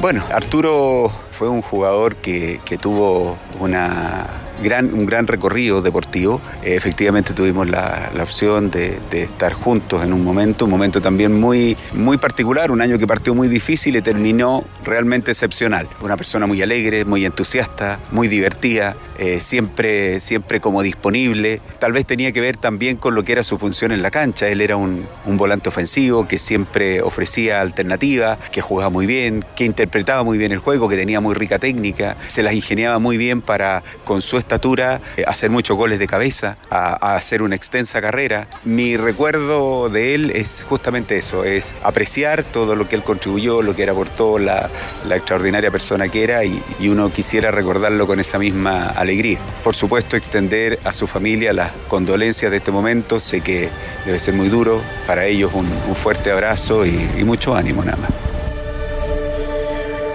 Bueno, 0.00 0.24
Arturo 0.32 1.12
fue 1.30 1.48
un 1.48 1.60
jugador 1.62 2.16
que, 2.16 2.60
que 2.64 2.78
tuvo 2.78 3.36
una 3.58 4.26
gran, 4.62 4.92
un 4.92 5.06
gran 5.06 5.26
recorrido 5.26 5.82
deportivo. 5.82 6.40
Eh, 6.62 6.74
efectivamente 6.74 7.32
tuvimos 7.34 7.68
la, 7.68 8.10
la 8.14 8.22
opción 8.22 8.70
de, 8.70 8.98
de 9.10 9.22
estar 9.22 9.52
juntos 9.52 10.02
en 10.04 10.12
un 10.12 10.24
momento, 10.24 10.64
un 10.64 10.70
momento 10.70 11.00
también 11.00 11.38
muy, 11.40 11.76
muy 11.92 12.18
particular, 12.18 12.70
un 12.70 12.80
año 12.80 12.98
que 12.98 13.06
partió 13.06 13.34
muy 13.34 13.48
difícil 13.48 13.96
y 13.96 14.02
terminó 14.02 14.64
realmente 14.84 15.30
excepcional. 15.30 15.88
Una 16.02 16.16
persona 16.16 16.46
muy 16.46 16.62
alegre, 16.62 17.04
muy 17.04 17.24
entusiasta, 17.24 17.98
muy 18.10 18.28
divertida, 18.28 18.96
eh, 19.18 19.40
siempre, 19.40 20.20
siempre 20.20 20.60
como 20.60 20.82
disponible. 20.82 21.60
Tal 21.78 21.92
vez 21.92 22.06
tenía 22.06 22.32
que 22.32 22.40
ver 22.40 22.56
también 22.56 22.96
con 22.96 23.14
lo 23.14 23.22
que 23.22 23.32
era 23.32 23.44
su 23.44 23.58
función 23.58 23.92
en 23.92 24.02
la 24.02 24.10
cancha. 24.10 24.48
Él 24.48 24.60
era 24.60 24.76
un, 24.76 25.06
un 25.26 25.36
volante 25.36 25.68
ofensivo 25.68 26.26
que 26.26 26.38
siempre 26.38 27.02
ofrecía 27.02 27.60
alternativa, 27.60 28.38
que 28.50 28.60
jugaba 28.60 28.90
muy 28.90 29.06
bien, 29.06 29.44
que 29.56 29.64
interpretaba 29.64 30.24
muy 30.24 30.38
bien 30.38 30.52
el 30.52 30.58
juego, 30.58 30.88
que 30.88 30.96
tenía 30.96 31.20
muy 31.20 31.34
rica 31.34 31.58
técnica, 31.58 32.16
se 32.28 32.42
las 32.42 32.54
ingeniaba 32.54 32.98
muy 32.98 33.16
bien 33.16 33.42
para, 33.42 33.82
con 34.04 34.22
su 34.22 34.38
eh, 34.56 35.24
hacer 35.26 35.50
muchos 35.50 35.76
goles 35.76 35.98
de 35.98 36.06
cabeza, 36.06 36.56
a, 36.70 37.16
hacer 37.16 37.42
una 37.42 37.56
extensa 37.56 38.00
carrera. 38.00 38.48
Mi 38.64 38.96
recuerdo 38.96 39.88
de 39.88 40.14
él 40.14 40.30
es 40.34 40.64
justamente 40.68 41.18
eso, 41.18 41.44
es 41.44 41.74
apreciar 41.82 42.42
todo 42.42 42.76
lo 42.76 42.88
que 42.88 42.96
él 42.96 43.02
contribuyó, 43.02 43.62
lo 43.62 43.74
que 43.74 43.84
él 43.84 43.90
aportó, 43.90 44.38
la, 44.38 44.70
la 45.06 45.16
extraordinaria 45.16 45.70
persona 45.70 46.08
que 46.08 46.24
era 46.24 46.44
y, 46.44 46.62
uno 46.90 47.12
quisiera 47.12 47.52
recordarlo 47.52 48.06
con 48.08 48.18
esa 48.18 48.38
misma 48.38 48.88
alegría. 48.88 49.38
Por 49.62 49.76
supuesto, 49.76 50.16
extender 50.16 50.80
a 50.82 50.92
su 50.92 51.06
familia 51.06 51.52
las 51.52 51.70
condolencias 51.86 52.50
de 52.50 52.56
este 52.56 52.72
momento, 52.72 53.20
sé 53.20 53.42
que 53.42 53.68
debe 54.04 54.18
ser 54.18 54.34
muy 54.34 54.48
duro, 54.48 54.80
para 55.06 55.24
ellos 55.26 55.52
un, 55.54 55.68
fuerte 55.94 56.32
abrazo 56.32 56.84
y, 56.84 57.08
y 57.18 57.24
mucho 57.24 57.54
ánimo 57.54 57.84
nada 57.84 57.98
más. 57.98 58.10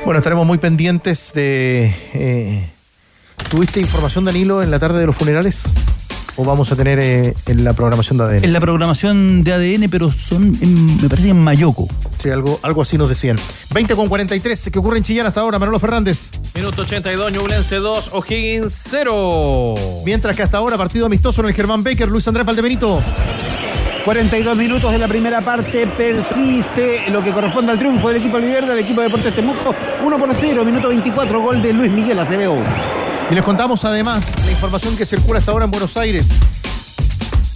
Bueno, 0.04 0.20
estaremos 0.20 0.46
muy 0.46 0.58
pendientes 0.58 1.32
de... 1.34 1.96
eh, 2.14 2.74
¿Tuviste 3.50 3.80
información, 3.80 4.26
Danilo, 4.26 4.64
en 4.64 4.72
la 4.72 4.80
tarde 4.80 5.00
de 5.00 5.06
los 5.06 5.16
funerales? 5.16 5.64
¿O 6.38 6.44
vamos 6.44 6.70
a 6.72 6.76
tener 6.76 7.00
eh, 7.00 7.34
en 7.46 7.64
la 7.64 7.72
programación 7.72 8.18
de 8.18 8.24
ADN? 8.26 8.44
En 8.44 8.52
la 8.52 8.60
programación 8.60 9.44
de 9.46 9.54
ADN, 9.54 9.90
pero 9.90 10.12
son, 10.12 10.58
en- 10.62 11.02
me 11.02 11.08
parece, 11.08 11.30
en 11.30 11.42
Mayoco. 11.42 11.88
Sí, 12.18 12.30
algo, 12.30 12.60
algo 12.62 12.82
así 12.82 12.98
nos 12.98 13.08
decían. 13.08 13.38
20 13.74 13.96
con 13.96 14.10
43, 14.10 14.70
¿qué 14.72 14.80
ocurre 14.80 14.98
en 14.98 15.04
Chillán 15.04 15.28
hasta 15.28 15.40
ahora? 15.40 15.60
Manolo 15.60 15.80
Fernández. 15.80 16.32
Minuto 16.54 16.82
82, 16.82 17.32
Ñublense 17.32 17.78
2, 17.78 18.10
O'Higgins 18.14 18.74
0. 18.90 19.76
Mientras 20.06 20.36
que 20.36 20.44
hasta 20.44 20.58
ahora, 20.58 20.78
partido 20.78 21.06
amistoso 21.06 21.40
en 21.42 21.48
el 21.48 21.54
Germán 21.54 21.84
Becker, 21.84 22.10
Luis 22.10 22.28
Andrés 22.28 22.46
Valdebenito. 22.46 23.00
42 24.04 24.58
minutos 24.58 24.92
de 24.92 25.00
la 25.00 25.08
primera 25.08 25.42
parte 25.42 25.88
persiste 25.88 27.10
lo 27.10 27.24
que 27.24 27.32
corresponde 27.34 27.72
al 27.72 27.80
triunfo 27.80 28.10
del 28.10 28.18
equipo 28.18 28.38
Verde, 28.40 28.68
del 28.76 28.84
equipo 28.84 29.00
de 29.02 29.08
Deportes 29.08 29.34
Temuco. 29.34 29.74
1 30.06 30.20
por 30.20 30.36
0, 30.40 30.66
minuto 30.66 30.90
24, 30.90 31.42
gol 31.42 31.62
de 31.62 31.72
Luis 31.74 31.92
Miguel 31.92 32.20
Acevedo. 32.20 32.58
Y 33.30 33.34
les 33.34 33.43
contamos 33.43 33.84
además 33.86 34.34
la 34.45 34.51
información 34.51 34.95
que 34.95 35.05
circula 35.05 35.39
hasta 35.39 35.51
ahora 35.51 35.65
en 35.65 35.71
Buenos 35.71 35.97
Aires. 35.97 36.30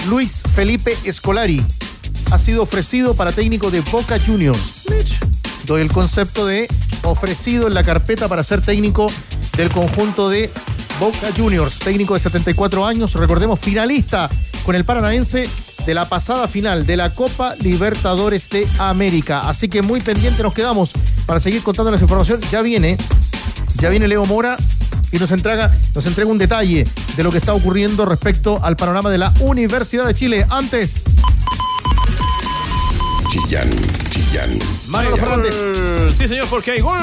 Luis 0.08 0.42
Felipe 0.56 0.98
Escolari 1.04 1.64
ha 2.32 2.40
sido 2.40 2.64
ofrecido 2.64 3.14
para 3.14 3.32
técnico 3.32 3.70
de 3.70 3.82
Boca 3.82 4.18
Juniors. 4.20 4.84
Doy 5.66 5.82
el 5.82 5.92
concepto 5.92 6.48
de 6.48 6.68
ofrecido 7.04 7.68
en 7.68 7.76
la 7.76 7.84
carpeta 7.84 8.28
para 8.28 8.44
ser 8.44 8.62
técnico 8.62 9.12
del 9.58 9.70
conjunto 9.70 10.30
de 10.30 10.50
Boca 11.00 11.28
Juniors, 11.38 11.78
técnico 11.78 12.16
de 12.16 12.20
74 12.20 12.86
años, 12.86 13.14
recordemos 13.14 13.60
finalista 13.60 14.28
con 14.66 14.76
el 14.76 14.86
Paranaense 14.86 15.48
de 15.86 15.94
la 15.94 16.10
pasada 16.10 16.48
final 16.48 16.88
de 16.88 16.98
la 16.98 17.14
Copa 17.14 17.54
Libertadores 17.60 18.50
de 18.50 18.68
América. 18.80 19.48
Así 19.48 19.70
que 19.70 19.84
muy 19.84 20.02
pendiente 20.02 20.42
nos 20.42 20.54
quedamos 20.54 20.94
para 21.28 21.40
seguir 21.40 21.62
contando 21.62 21.92
las 21.92 22.02
información. 22.02 22.42
Ya 22.52 22.62
viene, 22.64 22.98
ya 23.80 23.90
viene 23.90 24.08
Leo 24.08 24.26
Mora 24.26 24.58
y 25.12 25.18
nos 25.18 25.32
entrega, 25.32 25.72
nos 25.96 26.06
entrega 26.06 26.30
un 26.30 26.38
detalle 26.38 26.88
de 27.16 27.24
lo 27.24 27.32
que 27.32 27.38
está 27.38 27.54
ocurriendo 27.54 28.06
respecto 28.06 28.64
al 28.64 28.76
panorama 28.76 29.10
de 29.10 29.18
la 29.18 29.34
Universidad 29.40 30.06
de 30.06 30.14
Chile. 30.14 30.46
Antes, 30.50 31.06
Chillán, 33.30 33.70
Chillán. 34.10 34.58
Manolo 34.88 35.18
Fernández. 35.18 35.56
Sí, 36.18 36.28
señor, 36.28 36.48
porque 36.50 36.72
hay 36.72 36.80
gol 36.82 36.98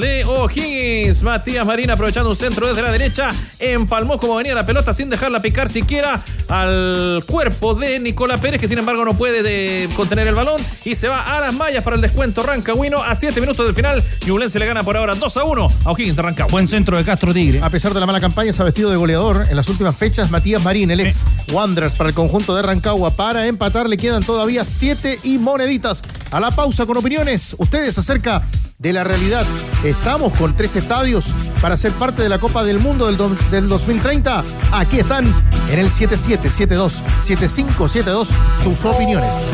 de 0.00 0.24
O'Higgins. 0.24 1.22
Matías 1.22 1.66
Marín 1.66 1.90
aprovechando 1.90 2.30
un 2.30 2.36
centro 2.36 2.66
desde 2.66 2.80
la 2.80 2.90
derecha. 2.90 3.30
Empalmó 3.58 4.18
como 4.18 4.36
venía 4.36 4.54
la 4.54 4.64
pelota 4.64 4.94
sin 4.94 5.10
dejarla 5.10 5.42
picar 5.42 5.68
siquiera 5.68 6.22
al 6.48 7.22
cuerpo 7.26 7.74
de 7.74 7.98
Nicolás 7.98 8.40
Pérez, 8.40 8.60
que 8.60 8.68
sin 8.68 8.78
embargo 8.78 9.04
no 9.04 9.12
puede 9.14 9.42
de- 9.42 9.88
contener 9.94 10.26
el 10.28 10.34
balón. 10.34 10.60
Y 10.84 10.94
se 10.94 11.08
va 11.08 11.36
a 11.36 11.40
las 11.40 11.52
mallas 11.54 11.84
para 11.84 11.96
el 11.96 12.02
descuento 12.02 12.42
Rancagüino. 12.42 13.02
A 13.02 13.14
7 13.14 13.40
minutos 13.42 13.66
del 13.66 13.74
final, 13.74 14.02
Ñublense 14.26 14.58
le 14.58 14.64
gana 14.66 14.82
por 14.82 14.96
ahora 14.96 15.14
2 15.14 15.36
a 15.36 15.44
1 15.44 15.68
a 15.84 15.90
O'Higgins 15.90 16.16
de 16.16 16.22
Rancagua. 16.22 16.50
Buen 16.50 16.66
centro 16.66 16.96
de 16.96 17.04
Castro 17.04 17.34
Tigre. 17.34 17.60
A 17.62 17.68
pesar 17.68 17.92
de 17.92 18.00
la 18.00 18.06
mala 18.06 18.20
campaña, 18.20 18.52
se 18.54 18.62
ha 18.62 18.64
vestido 18.64 18.90
de 18.90 18.96
goleador 18.96 19.46
en 19.50 19.56
las 19.56 19.68
últimas 19.68 19.94
fechas. 19.96 20.30
Matías 20.30 20.62
Marín, 20.62 20.90
el 20.90 21.00
ex 21.00 21.26
Wanderers 21.52 21.94
para 21.94 22.08
el 22.08 22.14
conjunto 22.14 22.54
de 22.56 22.62
Rancagua. 22.62 23.10
Para 23.10 23.46
empatar 23.46 23.86
le 23.88 23.98
quedan 23.98 24.22
todavía 24.24 24.61
siete 24.64 25.18
y 25.22 25.38
moneditas. 25.38 26.02
A 26.30 26.40
la 26.40 26.50
pausa 26.50 26.86
con 26.86 26.96
opiniones. 26.96 27.54
Ustedes 27.58 27.96
acerca 27.98 28.42
de 28.82 28.92
la 28.92 29.04
realidad. 29.04 29.46
Estamos 29.84 30.32
con 30.36 30.54
tres 30.56 30.74
estadios 30.76 31.34
para 31.60 31.76
ser 31.76 31.92
parte 31.92 32.20
de 32.22 32.28
la 32.28 32.38
Copa 32.40 32.64
del 32.64 32.80
Mundo 32.80 33.06
del, 33.06 33.16
do- 33.16 33.34
del 33.52 33.68
2030. 33.68 34.42
Aquí 34.72 34.98
están 34.98 35.24
en 35.70 35.78
el 35.78 35.88
7772-7572 35.88 38.28
tus 38.64 38.84
opiniones. 38.84 39.48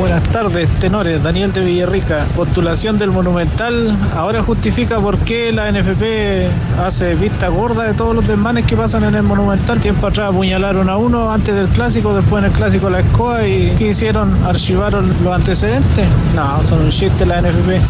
Buenas 0.00 0.24
tardes, 0.24 0.68
tenores. 0.80 1.22
Daniel 1.22 1.52
de 1.52 1.64
Villarrica. 1.64 2.26
Postulación 2.34 2.98
del 2.98 3.12
Monumental 3.12 3.96
ahora 4.16 4.42
justifica 4.42 4.98
por 4.98 5.18
qué 5.18 5.52
la 5.52 5.70
NFP 5.70 6.48
hace 6.84 7.14
vista 7.14 7.46
gorda 7.48 7.84
de 7.84 7.94
todos 7.94 8.12
los 8.14 8.26
desmanes 8.26 8.66
que 8.66 8.76
pasan 8.76 9.04
en 9.04 9.14
el 9.14 9.22
Monumental. 9.22 9.78
Tiempo 9.80 10.08
atrás 10.08 10.30
apuñalaron 10.30 10.88
a 10.90 10.96
uno 10.96 11.30
antes 11.32 11.54
del 11.54 11.68
clásico, 11.68 12.12
después 12.14 12.42
en 12.42 12.50
el 12.50 12.56
clásico 12.56 12.90
la 12.90 12.98
escoba 13.00 13.46
y 13.46 13.72
¿qué 13.78 13.90
hicieron? 13.90 14.36
¿Archivaron 14.44 15.08
los 15.22 15.32
antecedentes? 15.32 16.08
No, 16.34 16.60
son 16.64 16.80
un 16.82 16.90
chiste 16.90 17.24
la 17.24 17.40
NFP. 17.40 17.80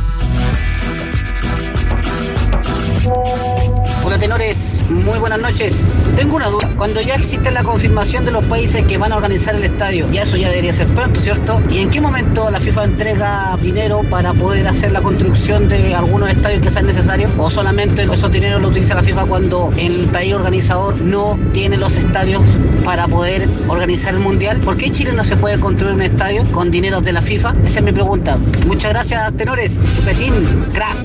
Tenores, 4.34 4.82
muy 4.90 5.16
buenas 5.20 5.38
noches. 5.38 5.86
Tengo 6.16 6.34
una 6.34 6.48
duda. 6.48 6.68
Cuando 6.76 7.00
ya 7.00 7.14
existe 7.14 7.52
la 7.52 7.62
confirmación 7.62 8.24
de 8.24 8.32
los 8.32 8.44
países 8.46 8.84
que 8.84 8.98
van 8.98 9.12
a 9.12 9.16
organizar 9.16 9.54
el 9.54 9.62
estadio, 9.62 10.10
ya 10.10 10.22
eso 10.22 10.36
ya 10.36 10.48
debería 10.48 10.72
ser 10.72 10.88
pronto, 10.88 11.20
¿cierto? 11.20 11.62
¿Y 11.70 11.78
en 11.78 11.90
qué 11.90 12.00
momento 12.00 12.50
la 12.50 12.58
FIFA 12.58 12.82
entrega 12.82 13.56
dinero 13.62 14.00
para 14.10 14.32
poder 14.32 14.66
hacer 14.66 14.90
la 14.90 15.02
construcción 15.02 15.68
de 15.68 15.94
algunos 15.94 16.30
estadios 16.30 16.62
que 16.62 16.72
sean 16.72 16.86
necesarios? 16.86 17.30
¿O 17.38 17.48
solamente 17.48 18.02
esos 18.02 18.32
dineros 18.32 18.60
lo 18.60 18.70
utiliza 18.70 18.96
la 18.96 19.04
FIFA 19.04 19.24
cuando 19.26 19.72
el 19.76 20.08
país 20.08 20.34
organizador 20.34 21.00
no 21.00 21.38
tiene 21.52 21.76
los 21.76 21.96
estadios 21.96 22.42
para 22.84 23.06
poder 23.06 23.46
organizar 23.68 24.14
el 24.14 24.20
mundial? 24.20 24.58
¿Por 24.64 24.76
qué 24.76 24.90
Chile 24.90 25.12
no 25.12 25.22
se 25.22 25.36
puede 25.36 25.60
construir 25.60 25.94
un 25.94 26.02
estadio 26.02 26.42
con 26.50 26.72
dineros 26.72 27.04
de 27.04 27.12
la 27.12 27.22
FIFA? 27.22 27.54
Esa 27.64 27.78
es 27.78 27.84
mi 27.84 27.92
pregunta. 27.92 28.36
Muchas 28.66 28.90
gracias, 28.90 29.36
tenores. 29.36 29.78
Chupetín, 29.96 30.32
crack. 30.72 30.96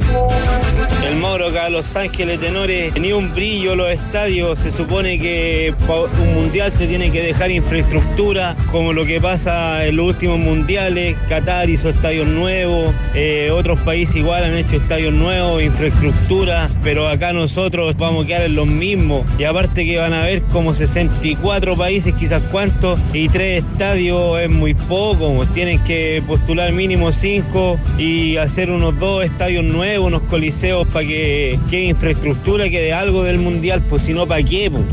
El 1.07 1.17
Mauro 1.17 1.49
acá 1.49 1.69
Los 1.69 1.95
Ángeles, 1.95 2.39
tenores, 2.39 2.99
ni 2.99 3.13
un 3.19 3.33
brillo 3.33 3.75
los 3.75 3.91
estadios. 3.91 4.59
Se 4.59 4.71
supone 4.71 5.19
que 5.19 5.73
un 5.87 6.33
mundial 6.33 6.71
te 6.71 6.87
tiene 6.87 7.11
que 7.11 7.21
dejar 7.21 7.51
infraestructura, 7.51 8.55
como 8.71 8.93
lo 8.93 9.05
que 9.05 9.19
pasa 9.19 9.85
en 9.85 9.97
los 9.97 10.07
últimos 10.07 10.39
mundiales. 10.39 11.17
Qatar 11.27 11.69
hizo 11.69 11.89
estadios 11.89 12.27
nuevos, 12.27 12.95
eh, 13.15 13.51
otros 13.51 13.79
países 13.81 14.15
igual 14.15 14.45
han 14.45 14.55
hecho 14.55 14.77
estadios 14.77 15.13
nuevos, 15.13 15.61
infraestructura, 15.61 16.69
pero 16.81 17.07
acá 17.09 17.33
nosotros 17.33 17.95
vamos 17.97 18.23
a 18.23 18.27
quedar 18.27 18.41
en 18.43 18.55
los 18.55 18.67
mismos. 18.67 19.25
Y 19.37 19.43
aparte 19.43 19.85
que 19.85 19.97
van 19.97 20.13
a 20.13 20.23
haber 20.23 20.41
como 20.43 20.73
64 20.73 21.75
países, 21.75 22.13
quizás 22.13 22.41
cuántos, 22.51 22.99
y 23.13 23.27
tres 23.27 23.65
estadios 23.65 24.39
es 24.39 24.49
muy 24.49 24.73
poco. 24.73 25.45
Tienen 25.53 25.83
que 25.83 26.23
postular 26.25 26.71
mínimo 26.71 27.11
cinco 27.11 27.77
y 27.97 28.37
hacer 28.37 28.71
unos 28.71 28.97
dos 28.97 29.25
estadios 29.25 29.65
nuevos, 29.65 30.07
unos 30.07 30.21
coliseos 30.23 30.87
para 30.87 31.05
que 31.05 31.59
quede 31.69 31.85
infraestructura, 31.85 32.69
quede 32.69 32.93
algo 32.93 33.08
del 33.09 33.39
mundial, 33.39 33.81
pues 33.89 34.03
si 34.03 34.13
no, 34.13 34.27
¿para 34.27 34.43
qué? 34.43 34.69
pues? 34.71 34.85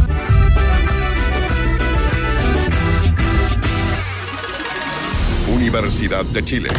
Universidad 5.54 6.24
de 6.24 6.44
Chile. 6.44 6.70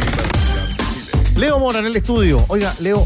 Leo 1.35 1.59
Mora 1.59 1.79
en 1.79 1.85
el 1.85 1.95
estudio. 1.95 2.43
Oiga, 2.47 2.73
Leo, 2.79 3.05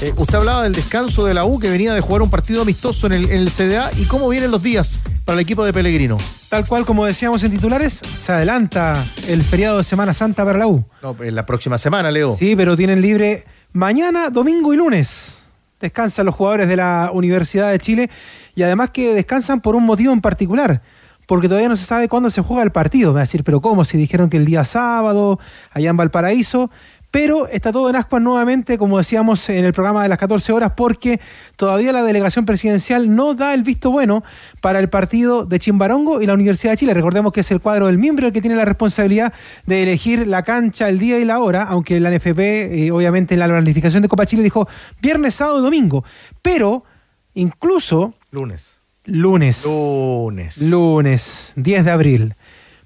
eh, 0.00 0.12
usted 0.16 0.36
hablaba 0.36 0.64
del 0.64 0.72
descanso 0.72 1.26
de 1.26 1.34
la 1.34 1.44
U 1.44 1.58
que 1.58 1.68
venía 1.70 1.92
de 1.92 2.00
jugar 2.00 2.22
un 2.22 2.30
partido 2.30 2.62
amistoso 2.62 3.06
en 3.06 3.12
el, 3.12 3.24
en 3.30 3.38
el 3.38 3.50
CDA 3.50 3.90
y 3.96 4.04
cómo 4.04 4.28
vienen 4.28 4.50
los 4.50 4.62
días 4.62 5.00
para 5.26 5.34
el 5.34 5.42
equipo 5.42 5.64
de 5.64 5.72
Pellegrino. 5.72 6.16
Tal 6.48 6.66
cual 6.66 6.86
como 6.86 7.04
decíamos 7.04 7.44
en 7.44 7.50
titulares, 7.50 8.00
se 8.16 8.32
adelanta 8.32 9.04
el 9.26 9.42
feriado 9.44 9.78
de 9.78 9.84
Semana 9.84 10.14
Santa 10.14 10.44
para 10.44 10.58
la 10.58 10.66
U. 10.66 10.84
No, 11.02 11.14
en 11.20 11.34
la 11.34 11.44
próxima 11.44 11.76
semana, 11.76 12.10
Leo. 12.10 12.34
Sí, 12.34 12.56
pero 12.56 12.76
tienen 12.76 13.02
libre 13.02 13.44
mañana, 13.72 14.30
domingo 14.30 14.72
y 14.72 14.78
lunes. 14.78 15.37
Descansan 15.80 16.26
los 16.26 16.34
jugadores 16.34 16.68
de 16.68 16.76
la 16.76 17.10
Universidad 17.12 17.70
de 17.70 17.78
Chile 17.78 18.10
y 18.54 18.62
además 18.62 18.90
que 18.90 19.14
descansan 19.14 19.60
por 19.60 19.76
un 19.76 19.84
motivo 19.84 20.12
en 20.12 20.20
particular. 20.20 20.82
Porque 21.26 21.46
todavía 21.46 21.68
no 21.68 21.76
se 21.76 21.84
sabe 21.84 22.08
cuándo 22.08 22.30
se 22.30 22.40
juega 22.40 22.62
el 22.62 22.72
partido. 22.72 23.10
Me 23.10 23.16
va 23.16 23.20
a 23.20 23.24
decir, 23.24 23.44
pero 23.44 23.60
¿cómo? 23.60 23.84
Si 23.84 23.98
dijeron 23.98 24.30
que 24.30 24.38
el 24.38 24.46
día 24.46 24.64
sábado, 24.64 25.38
allá 25.72 25.90
en 25.90 25.96
Valparaíso. 25.96 26.70
Pero 27.10 27.48
está 27.48 27.72
todo 27.72 27.88
en 27.88 27.96
ascuas 27.96 28.20
nuevamente, 28.20 28.76
como 28.76 28.98
decíamos 28.98 29.48
en 29.48 29.64
el 29.64 29.72
programa 29.72 30.02
de 30.02 30.10
las 30.10 30.18
14 30.18 30.52
horas, 30.52 30.72
porque 30.76 31.20
todavía 31.56 31.92
la 31.92 32.02
delegación 32.02 32.44
presidencial 32.44 33.14
no 33.14 33.34
da 33.34 33.54
el 33.54 33.62
visto 33.62 33.90
bueno 33.90 34.22
para 34.60 34.78
el 34.78 34.90
partido 34.90 35.46
de 35.46 35.58
Chimbarongo 35.58 36.20
y 36.20 36.26
la 36.26 36.34
Universidad 36.34 36.72
de 36.72 36.76
Chile. 36.76 36.92
Recordemos 36.92 37.32
que 37.32 37.40
es 37.40 37.50
el 37.50 37.60
cuadro 37.60 37.86
del 37.86 37.96
miembro 37.96 38.26
el 38.26 38.32
que 38.32 38.42
tiene 38.42 38.56
la 38.56 38.66
responsabilidad 38.66 39.32
de 39.64 39.82
elegir 39.82 40.26
la 40.26 40.42
cancha, 40.42 40.88
el 40.90 40.98
día 40.98 41.18
y 41.18 41.24
la 41.24 41.38
hora, 41.38 41.62
aunque 41.62 41.98
la 41.98 42.10
NFP, 42.10 42.38
eh, 42.38 42.90
obviamente 42.92 43.34
en 43.34 43.40
la 43.40 43.46
planificación 43.46 44.02
de 44.02 44.08
Copa 44.08 44.26
Chile, 44.26 44.42
dijo 44.42 44.68
viernes, 45.00 45.34
sábado 45.34 45.60
y 45.60 45.62
domingo. 45.62 46.04
Pero 46.42 46.84
incluso 47.32 48.14
Lunes. 48.30 48.80
lunes. 49.04 49.64
Lunes. 49.64 50.62
Lunes, 50.62 51.52
10 51.56 51.84
de 51.86 51.90
abril. 51.90 52.34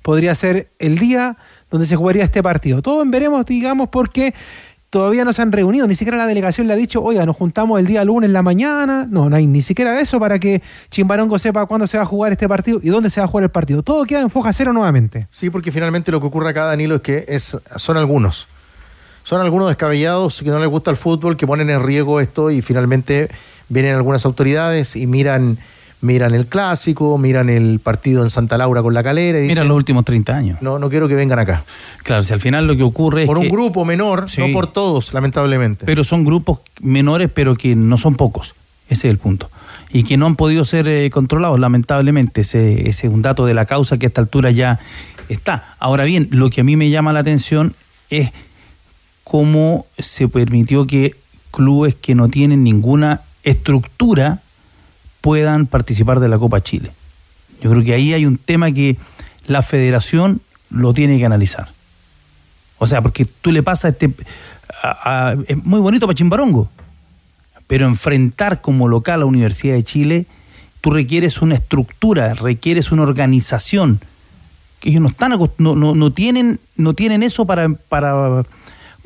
Podría 0.03 0.35
ser 0.35 0.69
el 0.79 0.99
día 0.99 1.37
donde 1.73 1.87
se 1.87 1.97
jugaría 1.97 2.23
este 2.23 2.43
partido. 2.43 2.83
Todo 2.83 3.03
en 3.03 3.11
veremos, 3.11 3.45
digamos, 3.47 3.89
porque 3.89 4.35
todavía 4.91 5.25
no 5.25 5.33
se 5.33 5.41
han 5.41 5.51
reunido. 5.51 5.87
Ni 5.87 5.95
siquiera 5.95 6.19
la 6.19 6.27
delegación 6.27 6.67
le 6.69 6.75
ha 6.75 6.77
dicho, 6.77 7.03
oiga, 7.03 7.25
nos 7.25 7.35
juntamos 7.35 7.81
el 7.81 7.87
día 7.87 8.05
lunes 8.05 8.29
en 8.29 8.35
la 8.35 8.43
mañana. 8.43 9.07
No, 9.11 9.31
no 9.31 9.37
hay 9.37 9.47
ni 9.47 9.63
siquiera 9.63 9.99
eso 9.99 10.21
para 10.21 10.39
que 10.39 10.63
Chimbarongo 10.91 11.39
sepa 11.39 11.65
cuándo 11.65 11.87
se 11.87 11.97
va 11.97 12.03
a 12.03 12.07
jugar 12.07 12.31
este 12.31 12.47
partido 12.47 12.79
y 12.83 12.91
dónde 12.91 13.09
se 13.09 13.21
va 13.21 13.25
a 13.25 13.29
jugar 13.29 13.45
el 13.45 13.51
partido. 13.51 13.83
Todo 13.83 14.05
queda 14.05 14.21
en 14.21 14.29
foja 14.29 14.53
cero 14.53 14.75
nuevamente. 14.75 15.27
Sí, 15.31 15.49
porque 15.49 15.73
finalmente 15.73 16.13
lo 16.13 16.21
que 16.21 16.27
ocurre 16.27 16.51
acá, 16.51 16.67
Danilo, 16.67 16.97
es 16.97 17.01
que 17.01 17.25
es, 17.27 17.59
son 17.77 17.97
algunos. 17.97 18.49
Son 19.23 19.41
algunos 19.41 19.69
descabellados 19.69 20.43
que 20.43 20.51
no 20.51 20.59
les 20.59 20.69
gusta 20.69 20.91
el 20.91 20.97
fútbol, 20.97 21.39
que 21.39 21.47
ponen 21.47 21.71
en 21.71 21.83
riesgo 21.83 22.21
esto 22.21 22.51
y 22.51 22.61
finalmente 22.61 23.31
vienen 23.71 23.95
algunas 23.95 24.27
autoridades 24.27 24.95
y 24.95 25.07
miran 25.07 25.57
miran 26.03 26.35
el 26.35 26.47
clásico, 26.47 27.17
miran 27.17 27.49
el 27.49 27.79
partido 27.79 28.23
en 28.23 28.29
Santa 28.31 28.59
Laura 28.59 28.83
con 28.83 28.93
la 28.93 29.03
calera. 29.03 29.39
Y 29.39 29.43
Mira 29.43 29.55
dicen, 29.55 29.69
los 29.69 29.77
últimos 29.77 30.05
30 30.05 30.37
años. 30.37 30.59
no, 30.61 30.79
no 30.79 30.91
quiero 30.91 31.09
que 31.09 31.15
vengan 31.15 31.39
acá. 31.39 31.65
Claro, 32.03 32.23
si 32.23 32.33
al 32.35 32.41
final 32.41 32.67
lo 32.67 32.77
que 32.77 32.83
ocurre 32.83 33.25
Por 33.25 33.39
es 33.39 33.41
un 33.41 33.47
que- 33.47 33.53
grupo 33.53 33.85
menor, 33.85 34.29
Sí. 34.29 34.41
no 34.41 34.53
por 34.53 34.67
todos, 34.67 35.15
lamentablemente. 35.15 35.87
Pero 35.87 36.05
son 36.05 36.25
grupos 36.25 36.59
menores, 36.81 37.31
pero 37.33 37.55
que 37.57 37.75
no 37.75 37.97
son 37.97 38.17
pocos. 38.17 38.55
Ese 38.89 39.09
es 39.09 39.13
el 39.13 39.19
punto. 39.19 39.49
Y 39.91 40.03
que 40.03 40.17
no 40.17 40.27
han 40.27 40.37
podido 40.37 40.65
ser 40.65 40.87
eh, 40.89 41.09
controlados, 41.11 41.59
lamentablemente. 41.59 42.43
Ese, 42.43 42.89
ese 42.89 43.07
es 43.07 43.13
un 43.13 43.23
dato 43.23 43.47
de 43.47 43.55
la 43.55 43.65
causa 43.65 43.97
que 43.99 44.07
a 44.07 44.09
esta 44.09 44.21
altura 44.21 44.51
ya 44.51 44.81
está. 45.29 45.77
Ahora 45.79 46.05
bien, 46.05 46.29
lo 46.31 46.51
que 46.51 46.61
a 46.63 46.65
mí 46.65 46.77
me 46.77 46.91
llama 46.91 47.13
la 47.13 47.21
atención 47.21 47.75
es 48.11 48.31
cómo 49.25 49.87
se 49.99 50.29
permitió 50.29 50.87
que 50.87 51.15
clubes 51.53 51.95
que 51.95 52.15
no 52.15 52.29
tienen 52.29 52.63
ninguna 52.65 53.21
estructura 53.45 54.42
puedan 55.23 55.67
participar 55.67 56.21
de 56.21 56.29
la 56.29 56.39
Copa 56.39 56.63
Chile. 56.63 56.91
Yo 57.63 57.71
creo 57.71 57.83
que 57.83 57.95
ahí 57.95 58.13
hay 58.13 58.27
un 58.27 58.37
tema 58.37 58.71
que 58.73 58.99
la 59.47 59.63
federación 59.63 60.43
lo 60.69 60.93
tiene 60.93 61.17
que 61.19 61.25
analizar. 61.25 61.69
O 62.79 62.87
sea, 62.87 63.01
porque 63.01 63.25
tú 63.25 63.51
le 63.53 63.63
pasas 63.63 63.93
este... 63.93 64.13
a- 64.83 65.31
a- 65.31 65.37
es 65.49 65.65
muy 65.65 65.81
bonito 65.81 66.07
para 66.07 66.15
Chimbarongo, 66.17 66.69
pero 67.67 67.87
enfrentar 67.87 68.61
como 68.61 68.89
local 68.89 69.15
a 69.15 69.19
la 69.19 69.25
Universidad 69.27 69.75
de 69.75 69.85
Chile, 69.85 70.27
tú 70.81 70.91
requieres 70.91 71.41
una 71.41 71.55
estructura, 71.55 72.35
requieres 72.35 72.91
una 72.93 73.03
organización, 73.03 74.01
que 74.81 74.91
ellos 74.91 75.01
no 75.03 75.09
están 75.09 75.33
no, 75.59 75.95
no, 75.95 76.13
tienen, 76.13 76.59
no 76.77 76.95
tienen 76.95 77.23
eso 77.23 77.47
para, 77.47 78.45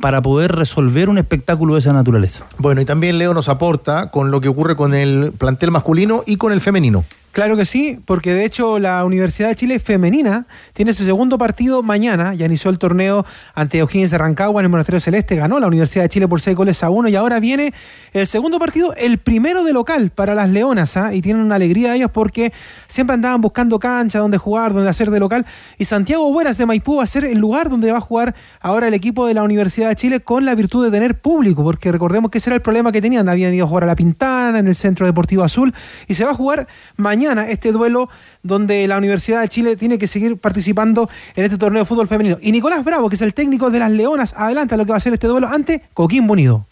para 0.01 0.23
poder 0.23 0.53
resolver 0.53 1.09
un 1.09 1.19
espectáculo 1.19 1.75
de 1.75 1.81
esa 1.81 1.93
naturaleza. 1.93 2.45
Bueno, 2.59 2.81
y 2.81 2.85
también 2.85 3.19
Leo 3.19 3.35
nos 3.35 3.49
aporta 3.49 4.11
con 4.11 4.31
lo 4.31 4.41
que 4.41 4.49
ocurre 4.49 4.77
con 4.77 4.95
el 4.95 5.33
plantel 5.37 5.71
masculino 5.71 6.23
y 6.27 6.37
con 6.37 6.53
el 6.53 6.61
femenino. 6.61 7.05
Claro 7.37 7.55
que 7.59 7.67
sí, 7.67 8.01
porque 8.07 8.33
de 8.33 8.47
hecho 8.47 8.79
la 8.79 9.05
Universidad 9.05 9.51
de 9.51 9.55
Chile 9.57 9.79
femenina 9.79 10.47
tiene 10.73 10.95
su 10.95 11.05
segundo 11.05 11.37
partido 11.37 11.83
mañana. 11.83 12.33
Ya 12.33 12.47
inició 12.47 12.71
el 12.71 12.79
torneo 12.79 13.27
ante 13.55 13.83
O'Higgins 13.83 14.11
de 14.11 14.17
Rancagua 14.17 14.63
en 14.63 14.65
el 14.65 14.71
Monasterio 14.71 15.01
Celeste. 15.01 15.37
Ganó 15.37 15.61
la 15.61 15.67
Universidad 15.67 16.05
de 16.05 16.09
Chile 16.09 16.29
por 16.29 16.41
6 16.41 16.57
goles 16.57 16.83
a 16.83 16.89
1 16.89 17.11
y 17.11 17.15
ahora 17.15 17.39
viene 17.39 17.75
el 18.15 18.27
segundo 18.27 18.59
partido, 18.59 18.95
el 18.95 19.19
primero 19.19 19.65
de 19.65 19.75
local 19.75 20.13
para 20.15 20.35
las 20.35 20.49
Leonas. 20.49 20.97
¿ah? 20.97 21.13
Y 21.13 21.21
tienen 21.21 21.43
una 21.43 21.57
alegría 21.57 21.95
ellas 21.95 22.09
porque 22.11 22.55
siempre 22.87 23.13
andaban 23.13 23.43
buscando 23.43 23.79
cancha 23.79 24.19
donde 24.19 24.39
jugar, 24.39 24.73
donde 24.73 24.89
hacer 24.89 25.11
de 25.11 25.21
local. 25.21 25.45
Y 25.77 25.85
Santiago 25.85 26.33
Bueras 26.33 26.57
de 26.57 26.65
Maipú 26.65 26.97
va 26.97 27.03
a 27.03 27.07
ser 27.07 27.27
el 27.27 27.37
lugar 27.37 27.69
donde 27.69 27.93
va 27.93 27.99
a 27.99 28.01
jugar 28.01 28.35
ahora 28.63 28.89
el 28.89 28.95
equipo 28.95 29.27
de 29.27 29.35
la 29.35 29.43
Universidad 29.43 29.91
de 29.91 29.97
Chile 29.97 30.21
con 30.21 30.47
la 30.47 30.55
virtud 30.55 30.83
de 30.87 30.91
tener 30.91 31.21
público, 31.21 31.63
porque 31.63 31.93
recordemos 31.93 32.31
que 32.31 32.39
ese 32.39 32.49
era 32.49 32.57
el 32.57 32.63
problema 32.63 32.93
que 32.93 33.03
tenían. 33.03 33.29
Habían 33.29 33.53
ido 33.53 33.67
a 33.67 33.69
jugar 33.69 33.85
a 33.85 33.89
La 33.89 33.97
Pintana, 33.97 34.59
en 34.59 34.69
el 34.69 34.75
Centro 34.75 35.05
Deportivo 35.05 35.43
Azul, 35.43 35.75
y 36.09 36.15
se 36.15 36.25
va 36.25 36.31
a 36.31 36.35
jugar 36.35 36.67
mañana 36.97 37.26
este 37.33 37.73
duelo 37.73 38.09
donde 38.43 38.87
la 38.87 38.99
Universidad 38.99 39.41
de 39.41 39.49
Chile 39.49 39.77
tiene 39.77 39.99
que 39.99 40.07
seguir 40.07 40.39
participando 40.39 41.09
en 41.35 41.45
este 41.45 41.59
torneo 41.59 41.81
de 41.81 41.85
fútbol 41.85 42.07
femenino. 42.07 42.39
Y 42.41 42.53
Nicolás 42.53 42.85
Bravo, 42.85 43.09
que 43.09 43.17
es 43.17 43.23
el 43.23 43.35
técnico 43.35 43.71
de 43.71 43.79
las 43.79 43.91
Leonas, 43.91 44.35
adelanta 44.37 44.77
lo 44.77 44.85
que 44.85 44.93
va 44.93 44.97
a 44.97 45.01
ser 45.01 45.13
este 45.13 45.27
duelo 45.27 45.49
ante 45.49 45.83
Coquimbo 45.95 46.33
Unido. 46.33 46.67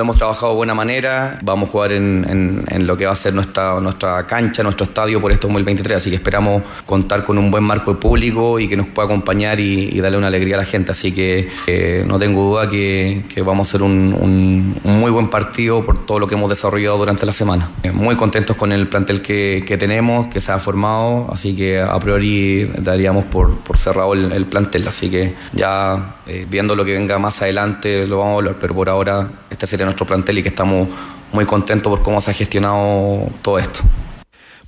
Hemos 0.00 0.16
trabajado 0.16 0.52
de 0.52 0.56
buena 0.56 0.74
manera, 0.74 1.38
vamos 1.42 1.68
a 1.68 1.72
jugar 1.72 1.92
en, 1.92 2.64
lo 2.86 2.96
que 2.96 3.04
va 3.06 3.12
a 3.12 3.16
ser 3.16 3.34
nuestra, 3.34 3.78
nuestra 3.80 4.26
cancha, 4.26 4.62
nuestro 4.62 4.84
estadio 4.86 5.20
por 5.20 5.30
este 5.30 5.46
2023, 5.46 5.96
así 5.98 6.10
que 6.10 6.16
esperamos 6.16 6.62
contar 6.86 7.22
con 7.24 7.36
un 7.38 7.50
buen 7.50 7.62
marco 7.64 7.92
de 7.92 8.00
público 8.00 8.58
y 8.58 8.66
que 8.68 8.76
nos 8.76 8.86
pueda 8.88 9.06
acompañar 9.06 9.60
y, 9.60 10.00
darle 10.00 10.16
una 10.16 10.28
alegría 10.28 10.54
a 10.56 10.58
la 10.58 10.64
gente, 10.64 10.92
así 10.92 11.12
que 11.12 11.48
eh, 11.66 12.04
no 12.06 12.18
tengo 12.18 12.42
duda 12.42 12.68
que, 12.68 13.22
que 13.32 13.42
vamos 13.42 13.66
a 13.66 13.70
hacer 13.70 13.82
un, 13.82 14.16
un- 14.18 14.76
un 14.82 15.00
muy 15.00 15.10
buen 15.10 15.28
partido 15.28 15.84
por 15.84 16.06
todo 16.06 16.18
lo 16.18 16.26
que 16.26 16.34
hemos 16.34 16.48
desarrollado 16.48 16.96
durante 16.96 17.26
la 17.26 17.32
semana. 17.32 17.68
Eh, 17.82 17.90
Muy 17.92 18.16
contentos 18.16 18.56
con 18.56 18.72
el 18.72 18.86
plantel 18.88 19.20
que, 19.20 19.62
que 19.66 19.76
tenemos, 19.76 20.28
que 20.28 20.40
se 20.40 20.50
ha 20.52 20.58
formado, 20.58 21.28
así 21.32 21.54
que 21.54 21.80
a 21.80 21.98
priori 21.98 22.64
daríamos 22.78 23.26
por, 23.26 23.56
por 23.58 23.76
cerrado 23.76 24.14
el, 24.14 24.32
el 24.32 24.46
plantel, 24.46 24.88
así 24.88 25.10
que 25.10 25.34
ya 25.52 26.14
eh, 26.26 26.46
viendo 26.48 26.74
lo 26.74 26.84
que 26.84 26.92
venga 26.92 27.18
más 27.18 27.42
adelante 27.42 28.06
lo 28.06 28.18
vamos 28.18 28.32
a 28.32 28.36
hablar, 28.38 28.56
pero 28.60 28.74
por 28.74 28.88
ahora 28.88 29.28
este 29.50 29.66
sería 29.66 29.84
nuestro 29.90 30.06
plantel 30.06 30.38
y 30.38 30.42
que 30.42 30.48
estamos 30.48 30.88
muy 31.32 31.44
contentos 31.44 31.90
por 31.90 32.02
cómo 32.02 32.20
se 32.20 32.30
ha 32.30 32.34
gestionado 32.34 33.28
todo 33.42 33.58
esto. 33.58 33.80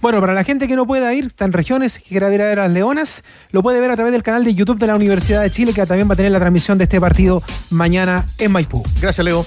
Bueno, 0.02 0.20
para 0.20 0.34
la 0.34 0.42
gente 0.42 0.66
que 0.66 0.74
no 0.74 0.84
pueda 0.84 1.14
ir, 1.14 1.26
está 1.26 1.44
en 1.44 1.52
regiones, 1.52 2.00
que 2.00 2.08
quiera 2.08 2.28
ver 2.28 2.40
a 2.40 2.54
las 2.56 2.72
Leonas, 2.72 3.22
lo 3.52 3.62
puede 3.62 3.80
ver 3.80 3.92
a 3.92 3.94
través 3.94 4.12
del 4.12 4.24
canal 4.24 4.42
de 4.42 4.52
YouTube 4.52 4.76
de 4.80 4.88
la 4.88 4.96
Universidad 4.96 5.42
de 5.42 5.50
Chile, 5.52 5.72
que 5.72 5.86
también 5.86 6.08
va 6.08 6.14
a 6.14 6.16
tener 6.16 6.32
la 6.32 6.40
transmisión 6.40 6.76
de 6.76 6.84
este 6.84 7.00
partido 7.00 7.40
mañana 7.70 8.26
en 8.38 8.50
Maipú. 8.50 8.82
Gracias, 9.00 9.24
Leo. 9.24 9.46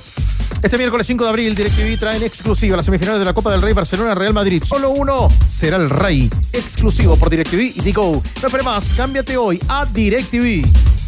Este 0.64 0.78
miércoles 0.78 1.06
5 1.08 1.26
de 1.26 1.30
abril, 1.30 1.56
DirecTV 1.56 2.00
trae 2.00 2.16
en 2.16 2.24
exclusiva 2.24 2.78
las 2.78 2.86
semifinales 2.86 3.20
de 3.20 3.26
la 3.26 3.34
Copa 3.34 3.52
del 3.52 3.62
Rey 3.62 3.74
Barcelona-Real 3.74 4.34
Madrid. 4.34 4.64
Solo 4.64 4.92
uno 4.92 5.28
será 5.46 5.76
el 5.76 5.90
Rey. 5.90 6.30
Exclusivo 6.54 7.18
por 7.18 7.30
DirecTV 7.30 7.74
y 7.76 7.82
Digo. 7.82 8.24
No 8.42 8.48
espere 8.48 8.64
más, 8.64 8.94
cámbiate 8.94 9.36
hoy 9.36 9.60
a 9.68 9.86
DirecTV. 9.86 11.05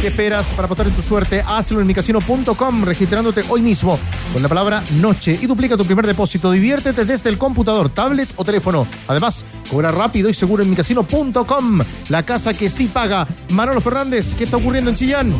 ¿Qué 0.00 0.08
esperas 0.08 0.48
para 0.50 0.66
apostar 0.66 0.86
en 0.86 0.94
tu 0.94 1.02
suerte? 1.02 1.42
Hazlo 1.46 1.80
en 1.80 1.86
micasino.com 1.86 2.84
registrándote 2.84 3.44
hoy 3.48 3.62
mismo 3.62 3.98
con 4.32 4.42
la 4.42 4.48
palabra 4.48 4.82
noche 5.00 5.38
y 5.40 5.46
duplica 5.46 5.76
tu 5.76 5.84
primer 5.84 6.06
depósito. 6.06 6.50
Diviértete 6.50 7.04
desde 7.04 7.30
el 7.30 7.38
computador, 7.38 7.88
tablet 7.88 8.28
o 8.36 8.44
teléfono. 8.44 8.86
Además, 9.08 9.46
cobra 9.70 9.90
rápido 9.90 10.28
y 10.28 10.34
seguro 10.34 10.62
en 10.62 10.70
micasino.com, 10.70 11.80
la 12.08 12.22
casa 12.22 12.54
que 12.54 12.70
sí 12.70 12.86
paga. 12.86 13.26
Manolo 13.50 13.80
Fernández, 13.80 14.34
¿qué 14.34 14.44
está 14.44 14.58
ocurriendo 14.58 14.90
en 14.90 14.96
Chillán? 14.96 15.32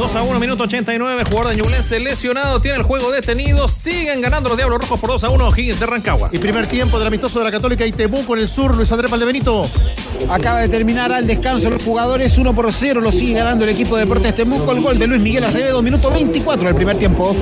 2 0.00 0.16
a 0.16 0.22
1, 0.22 0.40
minuto 0.40 0.62
89. 0.62 1.24
Jugador 1.28 1.50
de 1.50 1.56
Ñublense 1.60 2.00
lesionado. 2.00 2.58
Tiene 2.60 2.78
el 2.78 2.84
juego 2.84 3.10
detenido. 3.10 3.68
Siguen 3.68 4.22
ganando 4.22 4.48
los 4.48 4.56
Diablos 4.56 4.80
Rojos 4.80 4.98
por 4.98 5.10
2 5.10 5.24
a 5.24 5.28
1. 5.28 5.48
Higgins 5.54 5.78
de 5.78 5.84
Rancagua. 5.84 6.30
Y 6.32 6.38
primer 6.38 6.66
tiempo 6.66 6.98
del 6.98 7.08
amistoso 7.08 7.38
de 7.38 7.44
la 7.44 7.50
Católica 7.50 7.84
y 7.84 7.92
Temuco 7.92 8.34
en 8.34 8.40
el 8.40 8.48
sur, 8.48 8.74
Luis 8.74 8.90
Andrés 8.92 9.10
Valdebenito. 9.10 9.68
Acaba 10.30 10.60
de 10.60 10.70
terminar 10.70 11.12
al 11.12 11.26
descanso 11.26 11.68
los 11.68 11.82
jugadores 11.82 12.38
1 12.38 12.54
por 12.54 12.72
0. 12.72 12.89
Lo 12.98 13.12
sigue 13.12 13.34
ganando 13.34 13.64
el 13.64 13.70
equipo 13.70 13.94
de 13.96 14.02
Deportes 14.02 14.34
Temuco. 14.34 14.72
El 14.72 14.80
gol 14.80 14.98
de 14.98 15.06
Luis 15.06 15.22
Miguel 15.22 15.44
Acevedo, 15.44 15.80
minuto 15.80 16.10
24 16.10 16.66
del 16.66 16.74
primer 16.74 16.98
tiempo. 16.98 17.36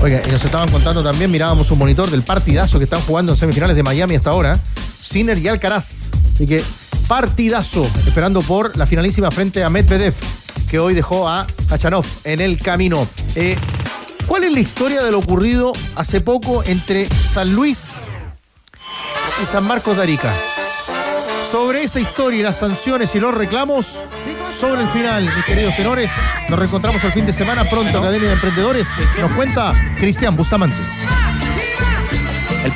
Oiga, 0.00 0.22
y 0.24 0.30
nos 0.30 0.44
estaban 0.44 0.70
contando 0.70 1.02
también, 1.02 1.32
mirábamos 1.32 1.68
un 1.72 1.78
monitor 1.78 2.08
del 2.10 2.22
partidazo 2.22 2.78
que 2.78 2.84
están 2.84 3.00
jugando 3.00 3.32
en 3.32 3.36
semifinales 3.36 3.74
de 3.74 3.82
Miami 3.82 4.14
hasta 4.14 4.30
ahora, 4.30 4.60
Sinner 5.02 5.36
y 5.38 5.48
Alcaraz. 5.48 6.10
Así 6.34 6.46
que 6.46 6.62
partidazo, 7.08 7.84
esperando 8.06 8.40
por 8.42 8.76
la 8.76 8.86
finalísima 8.86 9.32
frente 9.32 9.64
a 9.64 9.68
Medvedev, 9.68 10.14
que 10.70 10.78
hoy 10.78 10.94
dejó 10.94 11.28
a 11.28 11.48
Hachanov 11.68 12.06
en 12.22 12.40
el 12.40 12.58
camino. 12.60 13.08
Eh, 13.34 13.56
¿Cuál 14.28 14.44
es 14.44 14.52
la 14.52 14.60
historia 14.60 15.02
de 15.02 15.10
lo 15.10 15.18
ocurrido 15.18 15.72
hace 15.96 16.20
poco 16.20 16.62
entre 16.64 17.08
San 17.08 17.52
Luis 17.52 17.94
y 19.42 19.46
San 19.46 19.64
Marcos 19.64 19.96
de 19.96 20.02
Arica? 20.04 20.32
Sobre 21.50 21.84
esa 21.84 22.00
historia 22.00 22.40
y 22.40 22.42
las 22.42 22.58
sanciones 22.58 23.14
y 23.14 23.20
los 23.20 23.34
reclamos, 23.34 24.02
sobre 24.52 24.82
el 24.82 24.88
final, 24.88 25.24
mis 25.24 25.44
queridos 25.44 25.76
tenores, 25.76 26.10
nos 26.48 26.58
reencontramos 26.58 27.04
el 27.04 27.12
fin 27.12 27.26
de 27.26 27.32
semana 27.32 27.64
pronto, 27.68 27.98
Academia 27.98 28.28
de 28.28 28.34
Emprendedores. 28.34 28.88
Nos 29.20 29.30
cuenta 29.32 29.72
Cristian 29.98 30.36
Bustamante. 30.36 30.76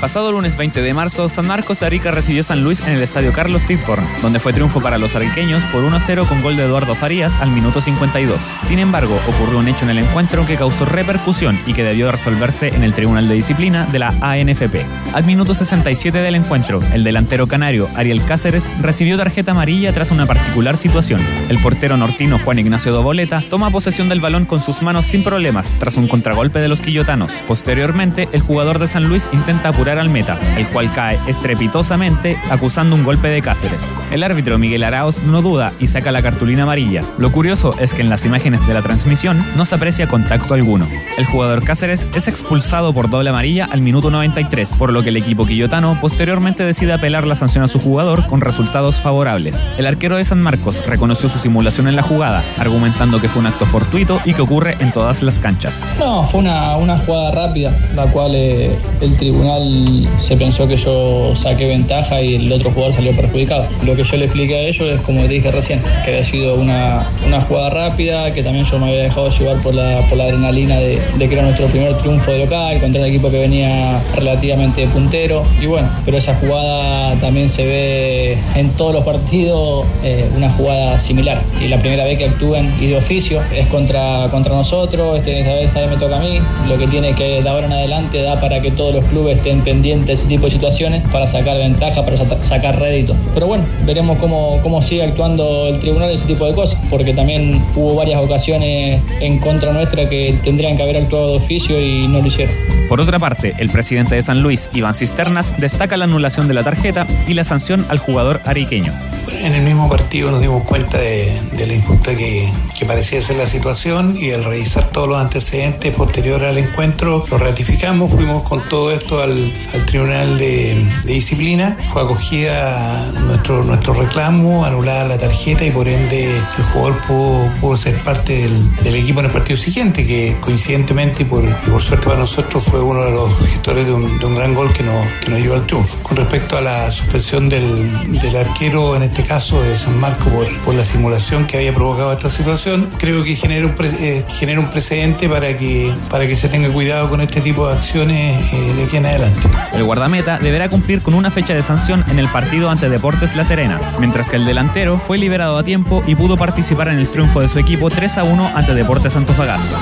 Pasado 0.00 0.30
lunes 0.30 0.56
20 0.56 0.80
de 0.80 0.94
marzo, 0.94 1.28
San 1.28 1.48
Marcos 1.48 1.80
de 1.80 1.86
Arica 1.86 2.12
recibió 2.12 2.44
San 2.44 2.62
Luis 2.62 2.86
en 2.86 2.92
el 2.92 3.02
estadio 3.02 3.32
Carlos 3.32 3.66
Tidborn, 3.66 4.06
donde 4.22 4.38
fue 4.38 4.52
triunfo 4.52 4.80
para 4.80 4.96
los 4.96 5.16
ariqueños 5.16 5.60
por 5.72 5.82
1-0 5.82 6.28
con 6.28 6.40
gol 6.40 6.56
de 6.56 6.66
Eduardo 6.66 6.94
Farías 6.94 7.32
al 7.40 7.50
minuto 7.50 7.80
52. 7.80 8.40
Sin 8.62 8.78
embargo, 8.78 9.20
ocurrió 9.26 9.58
un 9.58 9.66
hecho 9.66 9.84
en 9.84 9.90
el 9.90 9.98
encuentro 9.98 10.46
que 10.46 10.56
causó 10.56 10.84
repercusión 10.84 11.58
y 11.66 11.74
que 11.74 11.82
debió 11.82 12.12
resolverse 12.12 12.68
en 12.68 12.84
el 12.84 12.94
Tribunal 12.94 13.26
de 13.26 13.34
Disciplina 13.34 13.86
de 13.86 13.98
la 13.98 14.14
ANFP. 14.20 14.86
Al 15.14 15.24
minuto 15.24 15.52
67 15.52 16.16
del 16.18 16.36
encuentro, 16.36 16.80
el 16.94 17.02
delantero 17.02 17.48
canario 17.48 17.88
Ariel 17.96 18.24
Cáceres 18.24 18.70
recibió 18.80 19.16
tarjeta 19.16 19.50
amarilla 19.50 19.92
tras 19.92 20.12
una 20.12 20.26
particular 20.26 20.76
situación. 20.76 21.20
El 21.48 21.58
portero 21.58 21.96
nortino 21.96 22.38
Juan 22.38 22.60
Ignacio 22.60 22.92
Doboleta 22.92 23.40
toma 23.50 23.72
posesión 23.72 24.08
del 24.08 24.20
balón 24.20 24.44
con 24.44 24.62
sus 24.62 24.80
manos 24.80 25.06
sin 25.06 25.24
problemas 25.24 25.72
tras 25.80 25.96
un 25.96 26.06
contragolpe 26.06 26.60
de 26.60 26.68
los 26.68 26.80
quillotanos. 26.80 27.32
Posteriormente, 27.48 28.28
el 28.30 28.42
jugador 28.42 28.78
de 28.78 28.86
San 28.86 29.08
Luis 29.08 29.28
intenta 29.32 29.70
apurar 29.70 29.87
al 29.96 30.10
meta, 30.10 30.38
el 30.58 30.66
cual 30.68 30.92
cae 30.92 31.18
estrepitosamente 31.26 32.36
acusando 32.50 32.94
un 32.94 33.04
golpe 33.04 33.28
de 33.28 33.40
Cáceres. 33.40 33.80
El 34.12 34.22
árbitro 34.22 34.58
Miguel 34.58 34.84
Arauz 34.84 35.22
no 35.22 35.40
duda 35.40 35.72
y 35.78 35.86
saca 35.86 36.12
la 36.12 36.22
cartulina 36.22 36.64
amarilla. 36.64 37.02
Lo 37.16 37.32
curioso 37.32 37.74
es 37.78 37.94
que 37.94 38.02
en 38.02 38.10
las 38.10 38.26
imágenes 38.26 38.66
de 38.66 38.74
la 38.74 38.82
transmisión 38.82 39.42
no 39.56 39.64
se 39.64 39.76
aprecia 39.76 40.08
contacto 40.08 40.54
alguno. 40.54 40.86
El 41.16 41.26
jugador 41.26 41.64
Cáceres 41.64 42.06
es 42.14 42.28
expulsado 42.28 42.92
por 42.92 43.08
doble 43.08 43.30
amarilla 43.30 43.66
al 43.70 43.80
minuto 43.80 44.10
93, 44.10 44.70
por 44.78 44.92
lo 44.92 45.02
que 45.02 45.10
el 45.10 45.16
equipo 45.16 45.46
quillotano 45.46 45.96
posteriormente 46.00 46.64
decide 46.64 46.92
apelar 46.92 47.26
la 47.26 47.36
sanción 47.36 47.64
a 47.64 47.68
su 47.68 47.78
jugador 47.78 48.26
con 48.26 48.40
resultados 48.40 48.96
favorables. 48.96 49.60
El 49.78 49.86
arquero 49.86 50.16
de 50.16 50.24
San 50.24 50.42
Marcos 50.42 50.84
reconoció 50.86 51.28
su 51.28 51.38
simulación 51.38 51.88
en 51.88 51.96
la 51.96 52.02
jugada, 52.02 52.42
argumentando 52.58 53.20
que 53.20 53.28
fue 53.28 53.40
un 53.40 53.46
acto 53.46 53.66
fortuito 53.66 54.20
y 54.24 54.34
que 54.34 54.42
ocurre 54.42 54.76
en 54.80 54.90
todas 54.92 55.22
las 55.22 55.38
canchas. 55.38 55.88
No, 55.98 56.26
fue 56.26 56.40
una, 56.40 56.76
una 56.76 56.98
jugada 56.98 57.30
rápida, 57.30 57.72
la 57.94 58.06
cual 58.06 58.32
eh, 58.34 58.76
el 59.00 59.16
tribunal 59.16 59.77
se 60.18 60.36
pensó 60.36 60.66
que 60.66 60.76
yo 60.76 61.34
saqué 61.34 61.66
ventaja 61.66 62.20
y 62.20 62.36
el 62.36 62.52
otro 62.52 62.70
jugador 62.70 62.94
salió 62.94 63.14
perjudicado. 63.14 63.66
Lo 63.84 63.94
que 63.96 64.04
yo 64.04 64.16
le 64.16 64.24
expliqué 64.24 64.56
a 64.56 64.60
ellos 64.60 64.88
es 64.88 65.00
como 65.02 65.22
te 65.22 65.28
dije 65.28 65.50
recién, 65.50 65.82
que 66.04 66.10
había 66.10 66.24
sido 66.24 66.54
una, 66.54 67.06
una 67.26 67.40
jugada 67.40 67.70
rápida, 67.70 68.32
que 68.32 68.42
también 68.42 68.64
yo 68.64 68.78
me 68.78 68.86
había 68.86 69.04
dejado 69.04 69.30
llevar 69.30 69.58
por 69.62 69.74
la, 69.74 70.00
por 70.08 70.18
la 70.18 70.24
adrenalina 70.24 70.78
de, 70.78 71.00
de 71.16 71.28
que 71.28 71.34
era 71.34 71.42
nuestro 71.42 71.66
primer 71.66 71.96
triunfo 71.98 72.30
de 72.30 72.40
local 72.40 72.80
contra 72.80 73.00
un 73.00 73.06
equipo 73.06 73.30
que 73.30 73.38
venía 73.38 74.00
relativamente 74.14 74.86
puntero. 74.88 75.42
Y 75.60 75.66
bueno, 75.66 75.88
pero 76.04 76.18
esa 76.18 76.34
jugada 76.36 77.14
también 77.20 77.48
se 77.48 77.64
ve 77.64 78.38
en 78.54 78.70
todos 78.70 78.94
los 78.94 79.04
partidos 79.04 79.86
eh, 80.02 80.28
una 80.36 80.50
jugada 80.50 80.98
similar. 80.98 81.40
Y 81.60 81.68
la 81.68 81.78
primera 81.78 82.04
vez 82.04 82.18
que 82.18 82.26
actúen 82.26 82.72
y 82.80 82.86
de 82.86 82.96
oficio 82.96 83.40
es 83.54 83.66
contra, 83.68 84.28
contra 84.30 84.54
nosotros, 84.54 85.18
este, 85.18 85.40
esta, 85.40 85.54
vez, 85.54 85.66
esta 85.66 85.80
vez 85.80 85.90
me 85.90 85.96
toca 85.96 86.16
a 86.16 86.20
mí. 86.20 86.38
Lo 86.68 86.78
que 86.78 86.86
tiene 86.86 87.14
que 87.14 87.42
de 87.42 87.48
ahora 87.48 87.66
en 87.66 87.72
adelante 87.72 88.22
da 88.22 88.40
para 88.40 88.60
que 88.60 88.70
todos 88.70 88.94
los 88.94 89.06
clubes 89.08 89.38
estén 89.38 89.62
pendientes 89.68 90.06
de 90.06 90.12
ese 90.14 90.26
tipo 90.26 90.44
de 90.46 90.50
situaciones 90.52 91.02
para 91.12 91.26
sacar 91.26 91.56
ventaja, 91.58 92.04
para 92.04 92.16
sa- 92.16 92.42
sacar 92.42 92.78
rédito. 92.80 93.14
Pero 93.34 93.46
bueno, 93.46 93.64
veremos 93.84 94.16
cómo, 94.18 94.58
cómo 94.62 94.80
sigue 94.80 95.02
actuando 95.04 95.66
el 95.68 95.78
tribunal 95.80 96.10
ese 96.10 96.26
tipo 96.26 96.46
de 96.46 96.54
cosas, 96.54 96.78
porque 96.90 97.12
también 97.12 97.62
hubo 97.76 97.94
varias 97.94 98.22
ocasiones 98.22 99.00
en 99.20 99.38
contra 99.38 99.72
nuestra 99.72 100.08
que 100.08 100.38
tendrían 100.42 100.76
que 100.76 100.82
haber 100.82 100.96
actuado 100.96 101.32
de 101.32 101.36
oficio 101.36 101.80
y 101.80 102.08
no 102.08 102.20
lo 102.20 102.26
hicieron. 102.26 102.54
Por 102.88 103.00
otra 103.00 103.18
parte, 103.18 103.54
el 103.58 103.68
presidente 103.68 104.14
de 104.14 104.22
San 104.22 104.42
Luis, 104.42 104.70
Iván 104.72 104.94
Cisternas, 104.94 105.52
destaca 105.58 105.96
la 105.98 106.04
anulación 106.04 106.48
de 106.48 106.54
la 106.54 106.62
tarjeta 106.62 107.06
y 107.26 107.34
la 107.34 107.44
sanción 107.44 107.84
al 107.90 107.98
jugador 107.98 108.40
ariqueño. 108.46 108.92
En 109.32 109.54
el 109.54 109.62
mismo 109.62 109.88
partido 109.88 110.30
nos 110.30 110.40
dimos 110.40 110.62
cuenta 110.64 110.98
de, 110.98 111.38
la 111.66 111.74
injusta 111.74 112.16
que, 112.16 112.50
parecía 112.86 113.20
ser 113.20 113.36
la 113.36 113.46
situación 113.46 114.16
y 114.16 114.30
al 114.30 114.44
revisar 114.44 114.90
todos 114.90 115.08
los 115.08 115.18
antecedentes 115.18 115.94
posteriores 115.94 116.48
al 116.48 116.58
encuentro 116.58 117.26
lo 117.30 117.36
ratificamos, 117.38 118.10
fuimos 118.12 118.42
con 118.44 118.64
todo 118.64 118.92
esto 118.92 119.20
al, 119.22 119.52
al 119.74 119.84
Tribunal 119.84 120.38
de, 120.38 120.88
Disciplina, 121.04 121.76
fue 121.92 122.02
acogida 122.02 123.10
nuestro, 123.26 123.62
nuestro 123.64 123.94
reclamo, 123.94 124.64
anulada 124.64 125.06
la 125.06 125.18
tarjeta 125.18 125.64
y 125.64 125.70
por 125.70 125.88
ende 125.88 126.36
el 126.36 126.64
jugador 126.72 127.50
pudo, 127.60 127.76
ser 127.76 127.96
parte 128.02 128.48
del, 128.82 128.94
equipo 128.94 129.20
en 129.20 129.26
el 129.26 129.32
partido 129.32 129.58
siguiente, 129.58 130.06
que 130.06 130.36
coincidentemente 130.40 131.22
y 131.22 131.26
por, 131.26 131.44
por 131.70 131.82
suerte 131.82 132.06
para 132.06 132.18
nosotros 132.18 132.64
fue 132.64 132.80
uno 132.80 133.04
de 133.04 133.10
los 133.10 133.36
gestores 133.50 133.86
de 133.86 133.92
un, 133.92 134.34
gran 134.34 134.54
gol 134.54 134.72
que 134.72 134.82
nos, 134.82 135.40
llevó 135.40 135.54
al 135.54 135.66
triunfo. 135.66 135.96
Con 136.02 136.16
respecto 136.16 136.56
a 136.56 136.60
la 136.60 136.90
suspensión 136.90 137.48
del, 137.48 138.18
del 138.20 138.36
arquero, 138.36 138.96
en 138.96 139.02
este 139.18 139.28
caso 139.34 139.60
de 139.60 139.76
San 139.76 139.98
Marco, 139.98 140.30
por, 140.30 140.46
por 140.60 140.74
la 140.76 140.84
simulación 140.84 141.44
que 141.44 141.56
había 141.56 141.74
provocado 141.74 142.12
esta 142.12 142.30
situación, 142.30 142.88
creo 142.98 143.24
que 143.24 143.34
genera 143.34 143.66
un, 143.66 143.72
pre- 143.74 143.90
eh, 143.98 144.24
genera 144.38 144.60
un 144.60 144.70
precedente 144.70 145.28
para 145.28 145.56
que, 145.56 145.92
para 146.08 146.24
que 146.28 146.36
se 146.36 146.48
tenga 146.48 146.68
cuidado 146.68 147.10
con 147.10 147.20
este 147.20 147.40
tipo 147.40 147.66
de 147.66 147.74
acciones 147.74 148.40
eh, 148.52 148.72
de 148.76 148.84
aquí 148.84 148.96
en 148.96 149.06
adelante. 149.06 149.40
El 149.72 149.82
guardameta 149.82 150.38
deberá 150.38 150.68
cumplir 150.68 151.02
con 151.02 151.14
una 151.14 151.32
fecha 151.32 151.52
de 151.52 151.64
sanción 151.64 152.04
en 152.08 152.20
el 152.20 152.28
partido 152.28 152.70
ante 152.70 152.88
Deportes 152.88 153.34
La 153.34 153.42
Serena, 153.42 153.80
mientras 153.98 154.28
que 154.28 154.36
el 154.36 154.44
delantero 154.46 154.98
fue 154.98 155.18
liberado 155.18 155.58
a 155.58 155.64
tiempo 155.64 156.04
y 156.06 156.14
pudo 156.14 156.36
participar 156.36 156.86
en 156.86 156.98
el 156.98 157.08
triunfo 157.08 157.40
de 157.40 157.48
su 157.48 157.58
equipo 157.58 157.90
3 157.90 158.18
a 158.18 158.22
1 158.24 158.52
ante 158.54 158.72
Deportes 158.72 159.16
Antofagasta. 159.16 159.78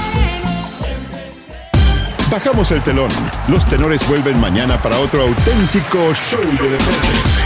Bajamos 2.30 2.70
el 2.72 2.80
telón. 2.82 3.11
Los 3.49 3.66
tenores 3.66 4.07
vuelven 4.09 4.41
mañana 4.41 4.78
para 4.78 4.99
otro 4.99 5.22
auténtico 5.22 6.12
show 6.14 6.41
de 6.41 6.70
deportes. 6.70 7.45